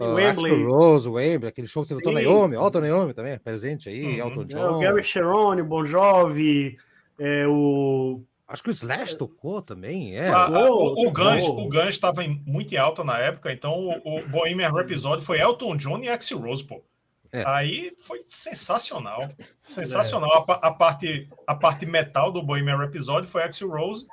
[0.00, 0.64] Em uh, Wembley.
[0.64, 2.28] Rose, o Wembley, aquele show que teve o Tony Sim.
[2.28, 4.28] Iommi, ó, o Tony Iommi também, presente aí, Uhum.
[4.28, 4.76] Elton É, John.
[4.76, 6.76] o Gary Cherone, o Bon Jovi,
[7.18, 10.28] é, o Acho que o Slash tocou também, é.
[10.28, 13.72] A- a- o, o Guns, o Guns estava em- muito em alta na época, então
[14.04, 16.80] o, o Bohemian Rhapsody foi Elton John e Axl Rose, pô.
[17.40, 17.44] É.
[17.46, 19.28] Aí foi sensacional,
[19.64, 20.32] sensacional.
[20.32, 24.06] A, pa- a parte, a parte metal do Bohemian Rhapsody foi Axl Rose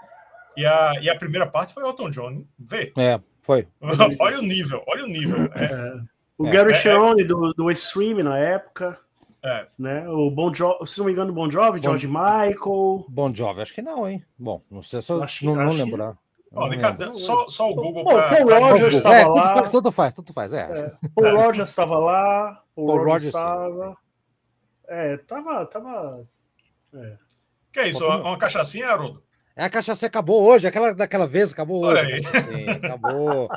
[0.58, 2.44] e a, e a primeira parte foi Elton John.
[2.60, 3.68] Vê, É, foi.
[4.20, 5.38] olha o nível, olha o nível.
[5.56, 6.02] É,
[6.38, 6.80] O É, Gary é, é.
[6.80, 9.00] Cherone do, do Extreme na época,
[9.44, 9.68] é.
[9.78, 10.08] né?
[10.10, 13.06] O Bon Jovi, se não me engano, Bon Jovi, George Michael.
[13.10, 14.24] Bon Jovi, acho que não, hein?
[14.38, 16.18] Bom, não sei se eu Acho- não, não acho lembrar.
[16.56, 18.30] Ó, Ricardo, só, só o Google Pô, para.
[18.36, 19.62] Paul pra- Rogers É, estava tanto lá.
[19.64, 20.60] tanto faz, tanto faz, é.
[20.62, 23.28] É, Paul Rogers estava lá, Rogers Rogers, sim.
[23.30, 23.98] estava.
[24.88, 26.28] É, tava, tava.
[26.94, 27.18] É.
[27.72, 28.06] Que é isso?
[28.06, 29.24] Uma, uma cachaçinha, Haroldo?
[29.56, 32.24] É, a cachaça acabou hoje, aquela daquela vez acabou Olha hoje.
[32.24, 33.50] cachaçinha, acabou.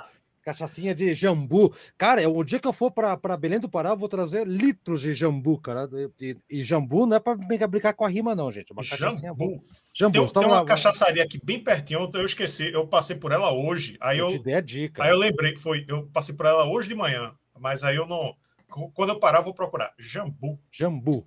[0.43, 1.75] Cachaçinha de jambu.
[1.99, 5.01] Cara, eu- o dia que eu for para Belém do Pará, eu vou trazer litros
[5.01, 5.89] de jambu, cara.
[5.93, 8.71] E, e- e jambu não é para brincar com a rima, não, gente.
[8.71, 9.17] É uma boa.
[9.19, 9.65] Jambu.
[9.93, 13.33] Jambu, Tem, então tem uma lá- cachaçaria aqui bem pertinho, eu esqueci, eu passei por
[13.33, 13.97] ela hoje.
[14.01, 15.03] Aí eu eu, te dei a dica.
[15.03, 18.37] Aí eu lembrei, foi, eu passei por ela hoje de manhã, mas aí eu não.
[18.69, 19.93] Quando eu parar, eu vou procurar.
[19.99, 20.59] Jambu.
[20.71, 21.27] Jambu.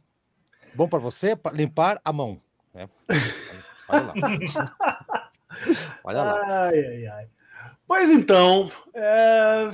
[0.73, 2.41] Bom para você pa- limpar a mão.
[2.73, 2.87] Né?
[3.87, 4.13] Olha lá.
[6.03, 6.67] Olha lá.
[6.67, 7.27] Ai, ai, ai.
[7.87, 9.69] Pois então, é,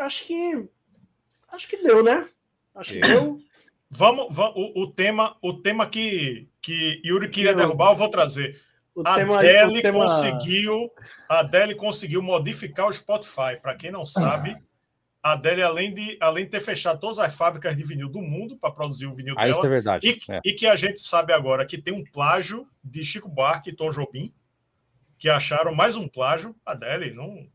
[0.00, 0.68] acho que.
[1.50, 2.26] Acho que deu, né?
[2.74, 3.38] Acho que deu.
[3.90, 8.58] Vamos, va- o, o tema, o tema que, que Yuri queria derrubar, eu vou trazer.
[8.94, 10.00] O A tema, Adele tema...
[10.04, 10.90] conseguiu,
[11.28, 13.58] a Adele conseguiu modificar o Spotify.
[13.60, 14.56] Para quem não sabe,
[15.22, 18.56] a Adele, além de, além de ter fechado todas as fábricas de vinil do mundo
[18.56, 20.08] para produzir o vinil Ah, isso é dela, verdade.
[20.08, 20.40] E, É.
[20.44, 23.90] e que a gente sabe agora que tem um plágio de Chico Buarque e Tom
[23.90, 24.34] Jobim,
[25.16, 26.56] que acharam mais um plágio.
[26.66, 27.46] A Adele não.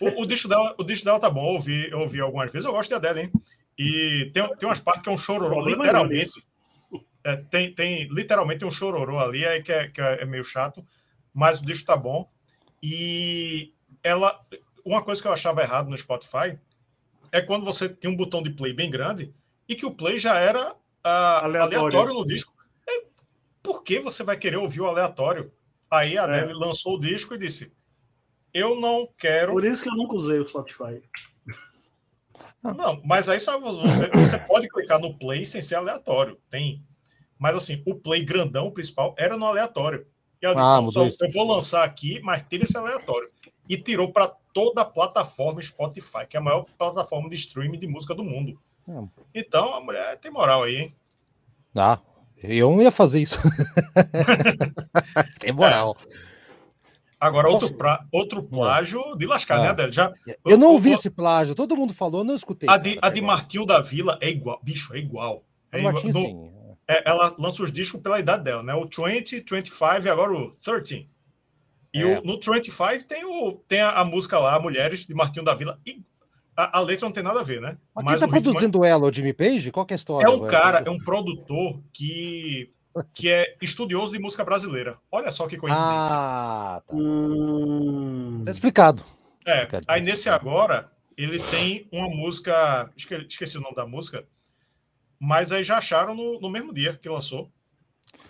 [0.00, 2.66] O, o, disco dela, o disco dela tá bom, eu ouvi, eu ouvi algumas vezes,
[2.66, 3.32] eu gosto de Adele, hein?
[3.78, 6.44] E tem, tem umas partes que é um chororô, literalmente.
[7.22, 10.84] É, tem, tem literalmente um chororô ali, aí que, é, que é meio chato,
[11.32, 12.28] mas o disco tá bom.
[12.82, 13.72] E
[14.02, 14.40] ela.
[14.84, 16.58] Uma coisa que eu achava errado no Spotify
[17.32, 19.32] é quando você tem um botão de play bem grande
[19.68, 20.74] e que o play já era
[21.04, 21.78] ah, Aleatório.
[21.78, 22.14] aleatório.
[22.14, 22.52] no disco.
[22.88, 23.02] É,
[23.62, 25.52] por que você vai querer ouvir o aleatório?
[25.90, 26.40] Aí a É.
[26.40, 27.72] Adele lançou o disco e disse:
[28.54, 29.52] Eu não quero.
[29.52, 31.02] Por isso que eu nunca usei o Spotify.
[32.62, 36.38] Não, mas aí só você, você pode clicar no play sem ser aleatório.
[36.50, 36.84] Tem,
[37.38, 40.06] Mas assim, o play grandão principal era no aleatório.
[40.42, 43.30] E ela Ah, disse: mudou "Não, só- eu vou lançar aqui, mas tira esse aleatório.
[43.70, 47.86] E tirou para toda a plataforma Spotify, que é a maior plataforma de streaming de
[47.86, 48.58] música do mundo.
[48.88, 49.02] É.
[49.34, 50.94] Então a mulher tem moral aí, hein?
[51.76, 51.98] Ah,
[52.42, 53.38] eu não ia fazer isso.
[55.38, 55.96] Tem moral.
[57.18, 59.62] Agora, outro, pra, outro plágio de lascar, Ah.
[59.62, 59.92] né, Adélio?
[59.92, 60.12] Já,
[60.44, 61.54] Eu não ouvi esse plágio.
[61.54, 62.68] Todo mundo falou, não escutei.
[62.68, 63.22] A de, cara, a de é.
[63.22, 64.58] Martinho da Vila é igual.
[64.62, 65.44] Bicho, é igual.
[65.70, 65.92] É igual.
[65.92, 68.74] Martinho, No- é, ela lança os discos pela idade dela, né?
[68.74, 71.08] O 20, 25 e agora o 13.
[71.92, 72.18] E É.
[72.20, 75.78] o, no 25 tem, o, tem a, a música lá, Mulheres, de Martinho da Vila.
[75.84, 76.02] E
[76.56, 77.76] a, a letra não tem nada a ver, né?
[77.94, 79.72] Mas Mas quem tá o ritmo é- produzindo ela, o Jimmy Page?
[79.72, 80.26] Qual que é a história?
[80.26, 82.70] é um cara, é um produtor que,
[83.14, 84.98] que é estudioso de música brasileira.
[85.10, 86.10] Olha só que coincidência.
[86.14, 86.94] Ah, tá.
[86.94, 89.04] Hum, Tá explicado.
[89.44, 92.90] É, Fica aí nesse agora, ele tem uma música.
[92.96, 94.24] esque- Esqueci o nome da música,
[95.18, 97.50] mas aí já acharam no, no mesmo dia que lançou.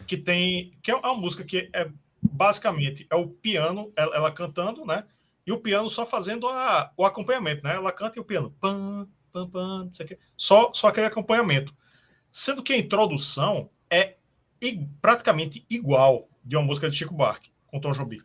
[0.07, 0.73] Que tem.
[0.83, 1.89] Que é uma música que é
[2.23, 5.05] basicamente é o piano, ela, ela cantando, né?
[5.47, 7.75] E o piano só fazendo a- o acompanhamento, né?
[7.75, 8.55] Ela canta e o piano.
[8.61, 10.19] Pam, pam, pam, não sei o quê.
[10.37, 11.75] Só, só aquele acompanhamento.
[12.31, 14.17] Sendo que a introdução é
[14.61, 18.21] i- praticamente igual de uma música de Chico Buarque, com Tom Jobim.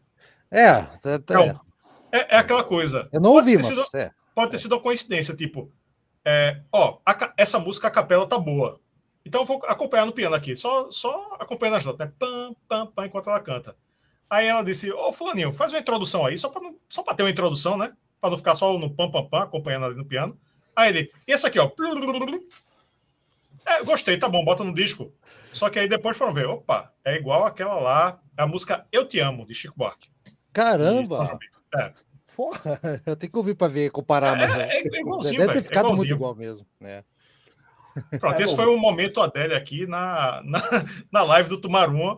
[0.52, 1.62] É, tá- tá- Não,
[2.12, 3.10] É, é aquela coisa.
[3.12, 3.68] eu não Pode ouvi, mas.
[3.68, 4.12] sido- é.
[4.34, 5.72] pode ter sido uma coincidência, tipo,
[6.24, 8.80] é, ó, a essa música a capela tá boa.
[9.26, 12.14] Então eu vou acompanhar no piano aqui, só, só acompanhando as notas, né?
[12.20, 13.76] Pam, pam, pam, enquanto ela canta.
[14.30, 17.94] Aí ela disse, ô Fulaninho, faz uma introdução aí, só pra ter uma introdução, né?
[18.20, 20.38] Pra não ficar só no pam, pam, pam, acompanhando ali no piano.
[20.76, 21.70] Aí ele, e essa aqui, ó.
[23.66, 25.14] É, gostei, tá bom, bota no disco.
[25.52, 29.20] Só que aí depois foram ver, opa, é igual aquela lá, a música Eu Te
[29.20, 30.10] Amo, de Chico Buarque.
[30.52, 31.40] Caramba!
[31.76, 31.94] É.
[32.36, 34.36] Porra, eu tenho que ouvir pra ver, comparar.
[34.36, 35.60] Mas, É, é, é igualzinho, deve ter velho.
[35.60, 36.66] É ficado muito igual mesmo.
[36.80, 37.04] Né?
[38.20, 40.60] Pronto, É, esse foi um momento Adélia aqui na, na,
[41.12, 42.18] na live do Tumaruma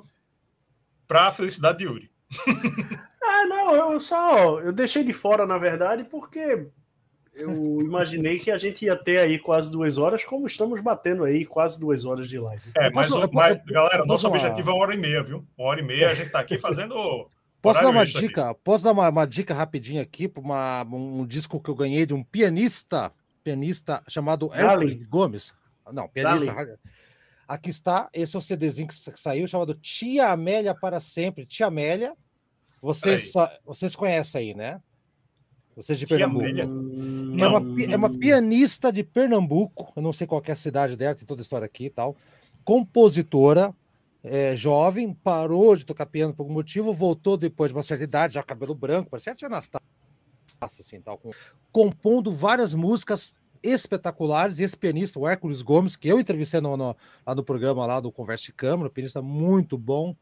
[1.08, 2.10] para a felicidade de Yuri.
[3.24, 4.60] Ah, não, eu só.
[4.60, 6.68] Eu deixei de fora, na verdade, porque
[7.36, 11.46] eu imaginei que a gente ia ter aí quase duas horas, como estamos batendo aí
[11.46, 12.64] quase duas horas de live.
[12.78, 14.98] É, mas, posso- mas, eu- galera, eu nosso posso uma- objetivo é uma hora e
[14.98, 15.46] meia, viu?
[15.58, 17.28] Uma hora e meia a gente tá aqui fazendo.
[17.62, 18.28] Posso dar uma extra aqui.
[18.28, 18.54] dica?
[18.64, 22.24] Posso dar uma, uma dica rapidinha aqui para um disco que eu ganhei de um
[22.24, 23.12] pianista,
[23.44, 24.62] pianista chamado Dali.
[24.64, 25.54] Hércules Gomes.
[25.92, 26.54] Não, pianista.
[27.48, 31.46] Aqui está, esse é o CDzinho que sa- saiu chamado Tia Amélia para sempre.
[31.46, 32.14] Tia Amélia,
[32.82, 34.82] vocês, só- vocês conhecem aí, né?
[35.76, 36.44] Vocês de Tia Pernambuco.
[36.46, 36.64] Amélia?
[36.64, 41.16] É uma, é uma pianista de Pernambuco, eu não sei qual é a cidade dela,
[41.16, 42.18] tem toda a história aqui e tal.
[42.66, 43.74] Compositora,
[44.24, 48.34] é, jovem, parou de tocar piano por algum motivo, voltou depois de uma certa idade,
[48.34, 49.82] já cabelo branco, parecia a tia Anastácia,
[50.60, 51.32] assim, tal, com-
[51.72, 53.32] compondo várias músicas
[53.64, 54.60] espetaculares.
[54.60, 58.12] Esse pianista, o Hércules Gomes, que eu entrevistei no, no- lá no programa lá do
[58.12, 60.16] Conversa de Câmara, um pianista muito bom,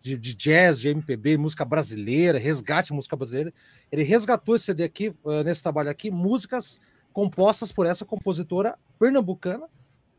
[0.00, 3.52] de, de jazz, de MPB, música brasileira, resgate música brasileira.
[3.90, 6.80] Ele resgatou esse CD aqui, eh, nesse trabalho aqui, músicas
[7.12, 9.66] compostas por essa compositora pernambucana,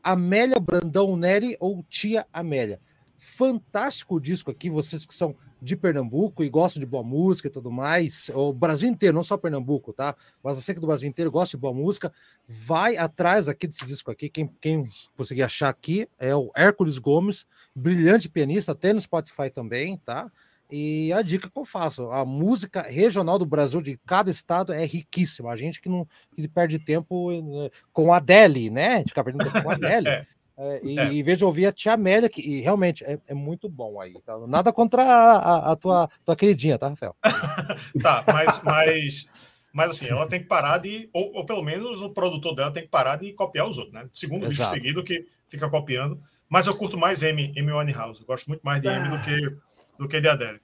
[0.04, 2.80] Amélia Brandão Neri ou Tia Amélia.
[3.18, 7.72] Fantástico disco aqui, vocês que são de Pernambuco e gostam de boa música e tudo
[7.72, 10.16] mais, o Brasil inteiro, não só Pernambuco, tá?
[10.44, 12.12] Mas você que é do Brasil inteiro gosta de boa música,
[12.48, 14.30] vai atrás aqui desse disco aqui.
[14.30, 19.98] Quem, quem conseguir achar aqui é o Hércules Gomes, brilhante pianista, tem no Spotify também,
[19.98, 20.32] tá?
[20.70, 24.86] E a dica que eu faço, a música regional do Brasil de cada estado é
[24.86, 25.50] riquíssima.
[25.52, 26.06] A gente que não
[26.36, 28.96] que perde tempo eh, com a Adele, né?
[28.96, 30.28] A gente fica perdendo tempo com a Adele.
[30.58, 30.82] É.
[30.84, 31.24] E, É.
[31.24, 34.14] vez de ouvir a Tia Amélia, que e realmente é, é muito bom aí.
[34.26, 34.36] tá?
[34.48, 37.16] Nada contra a, a- a tua, tua queridinha, tá, Rafael?
[38.02, 39.30] Tá, mas, mas,
[39.72, 41.10] mas assim, ela tem que parar de.
[41.14, 44.08] Ou, ou pelo menos o produtor dela tem que parar de copiar os outros, né?
[44.12, 44.74] Segundo Exato.
[44.74, 46.20] seguido que fica copiando.
[46.50, 48.22] Mas eu curto mais M, M Winehouse.
[48.22, 49.58] Eu gosto muito mais de M do que,
[50.00, 50.60] do que de Adele.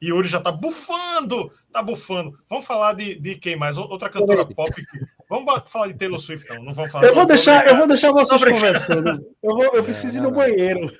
[0.00, 2.38] E Yuri já tá bufando, tá bufando.
[2.48, 3.76] Vamos falar de, de quem mais?
[3.76, 4.72] Outra cantora pop.
[4.74, 4.82] que-
[5.28, 6.62] Vamos falar de Taylor Swift, não.
[6.64, 9.20] Não vamos falar Eu vou não, deixar, eu vou deixar vocês conversando.
[9.42, 10.36] Eu, vou, eu preciso ir no não.
[10.36, 10.90] banheiro.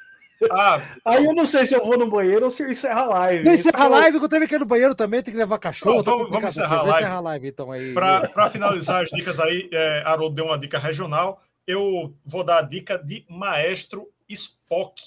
[0.52, 3.04] Ah, Aí eu não sei se eu vou no banheiro ou se eu encerro a
[3.06, 3.44] live.
[3.44, 5.58] Não encerra a live, que eu também quero ir no banheiro também, tem que levar
[5.58, 6.02] cachorro.
[6.02, 6.98] Tá vamos- vamos encerrar a live.
[7.00, 7.92] encerrar a live, então aí.
[7.94, 11.40] Para finalizar as dicas aí, é, Haroldo deu uma dica regional.
[11.66, 15.00] Eu vou dar a dica de Maestro Spock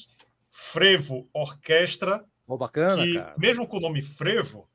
[0.52, 3.34] Frevo Orquestra, Ó, bacana, que cara.
[3.38, 4.68] mesmo com o nome Frevo,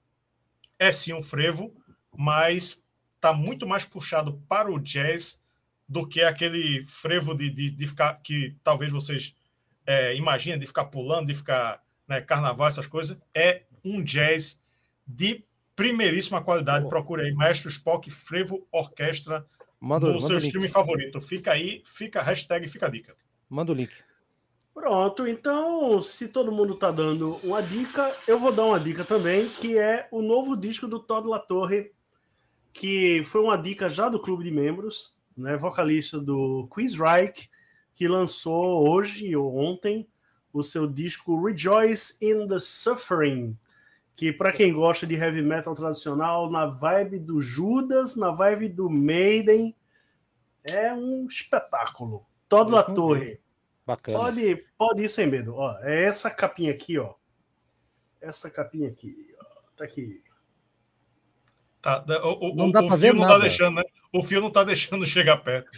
[0.79, 1.75] é sim um frevo,
[2.17, 2.87] mas
[3.17, 5.43] está muito mais puxado para o jazz
[5.87, 9.37] do que aquele frevo de, de, de ficar que talvez vocês
[9.87, 13.21] é, imaginem de ficar pulando, de ficar né, carnaval, essas coisas.
[13.35, 14.63] É um jazz
[15.07, 15.45] de
[15.77, 16.81] primeiríssima qualidade.
[16.81, 16.89] Boa.
[16.89, 19.47] Procure aí, Maestro Spock Frevo Orquestra
[19.79, 21.21] Manda, no manda seu streaming favorito.
[21.21, 23.15] Fica aí, fica hashtag, fica a dica.
[23.51, 23.93] Manda o link.
[24.77, 29.49] Pronto, então, se todo mundo tá dando uma dica, eu vou dar uma dica também,
[29.49, 31.93] que é o novo disco do Todd La Torre,
[32.75, 37.49] que foi uma dica já do clube de membros, né, vocalista do Quizryke,
[37.95, 40.07] que lançou hoje ou ontem
[40.53, 43.57] o seu disco Rejoice in the Suffering,
[44.15, 48.91] que para quem gosta de heavy metal tradicional, na vibe do Judas, na vibe do
[48.91, 49.75] Maiden,
[50.71, 52.27] é um espetáculo.
[52.47, 53.41] Todd La Torre.
[53.87, 54.19] Bacana.
[54.19, 55.55] Pode, pode ir sem medo.
[55.55, 57.15] Ó, é essa capinha aqui, ó.
[58.21, 59.45] Essa capinha aqui, ó.
[59.77, 60.21] Tá aqui.
[61.81, 63.41] Tá, o, o, Não dá o fio ver não tá nada.
[63.43, 63.83] deixando, né?
[64.13, 65.71] O fio não tá deixando chegar perto.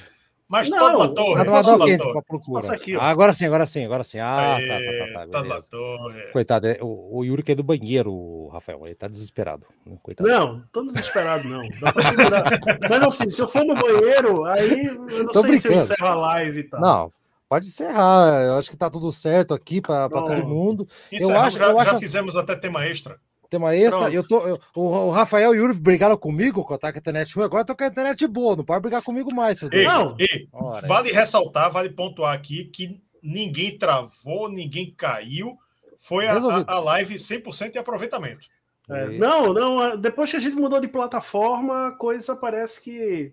[0.51, 2.12] Mas Não, La mas Torre, La quente Torre.
[2.12, 2.72] pra procura.
[2.72, 3.01] Aqui, ó.
[3.02, 4.18] Ah, agora sim, agora sim, agora sim.
[4.18, 5.26] Ah, Aê, tá, tá, tá, tá.
[5.26, 5.68] Todd La beleza.
[5.68, 6.22] Torre.
[6.32, 8.80] Coitado, é, o, o Yuri que é do banheiro, Rafael.
[8.86, 9.66] Ele tá desesperado.
[10.02, 10.26] Coitado.
[10.26, 11.60] Não, tô desesperado, não.
[11.82, 12.44] Dá pra segurar.
[12.89, 14.94] Mas assim, se eu for no banheiro, aí eu
[15.24, 15.93] não Tô sei se eu brincando.
[15.93, 16.80] encerro a live e tal.
[16.80, 17.12] Não,
[17.49, 18.43] pode encerrar.
[18.45, 20.89] Eu acho que tá tudo certo aqui para todo mundo.
[21.12, 23.19] Encerramos, acho- já, eu já acho- fizemos até tema extra.
[23.51, 23.99] Tem uma extra.
[23.99, 24.12] Pronto.
[24.12, 27.45] Eu tô, eu- o, o Rafael e o Yuri brigaram comigo com a internet ruim.
[27.47, 28.55] Agora eu tô com a internet boa.
[28.55, 29.62] Não pode brigar comigo mais.
[29.62, 30.15] Ei, Não.
[30.19, 35.57] ei, Ora, vale ressaltar, vale pontuar aqui que ninguém travou, ninguém caiu.
[35.97, 38.47] Foi a, a, a live 100% de aproveitamento.
[38.91, 39.97] É, não, não.
[39.99, 43.33] Depois que a gente mudou de plataforma, a coisa parece que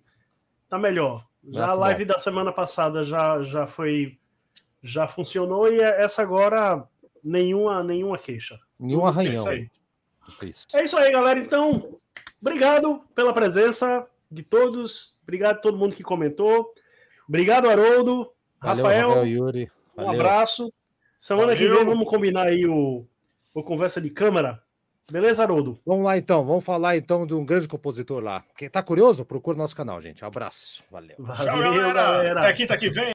[0.70, 1.26] tá melhor.
[1.52, 4.18] Já a que live da semana passada já, já foi.
[4.82, 6.88] Já funcionou e essa agora
[7.24, 8.60] nenhuma, nenhuma queixa.
[8.80, 9.34] Nenhum É arranhão.
[9.34, 9.70] isso aí.
[10.44, 10.66] Isso.
[10.74, 11.40] É isso aí, galera.
[11.40, 11.98] Então,
[12.42, 15.20] obrigado pela presença de todos.
[15.24, 16.74] Obrigado a todo mundo que comentou.
[17.28, 18.32] Obrigado, Haroldo.
[18.62, 19.72] Valeu, Rafael, Rafael Yuri.
[19.98, 20.22] um Valeu.
[20.22, 20.74] abraço.
[21.18, 21.78] Semana que Valeu.
[21.78, 23.06] vem vamos combinar aí o,
[23.54, 24.62] o conversa de câmara.
[25.11, 25.80] Beleza, Haroldo?
[25.86, 28.44] Vamos lá então, vamos falar então de um grande compositor lá.
[28.57, 30.26] Quem tá curioso, procura nosso canal, gente.
[30.26, 30.84] Abraço.
[30.90, 31.15] Valeu.
[31.15, 32.40] Tchau, galera.
[32.40, 33.14] Até quinta que vem.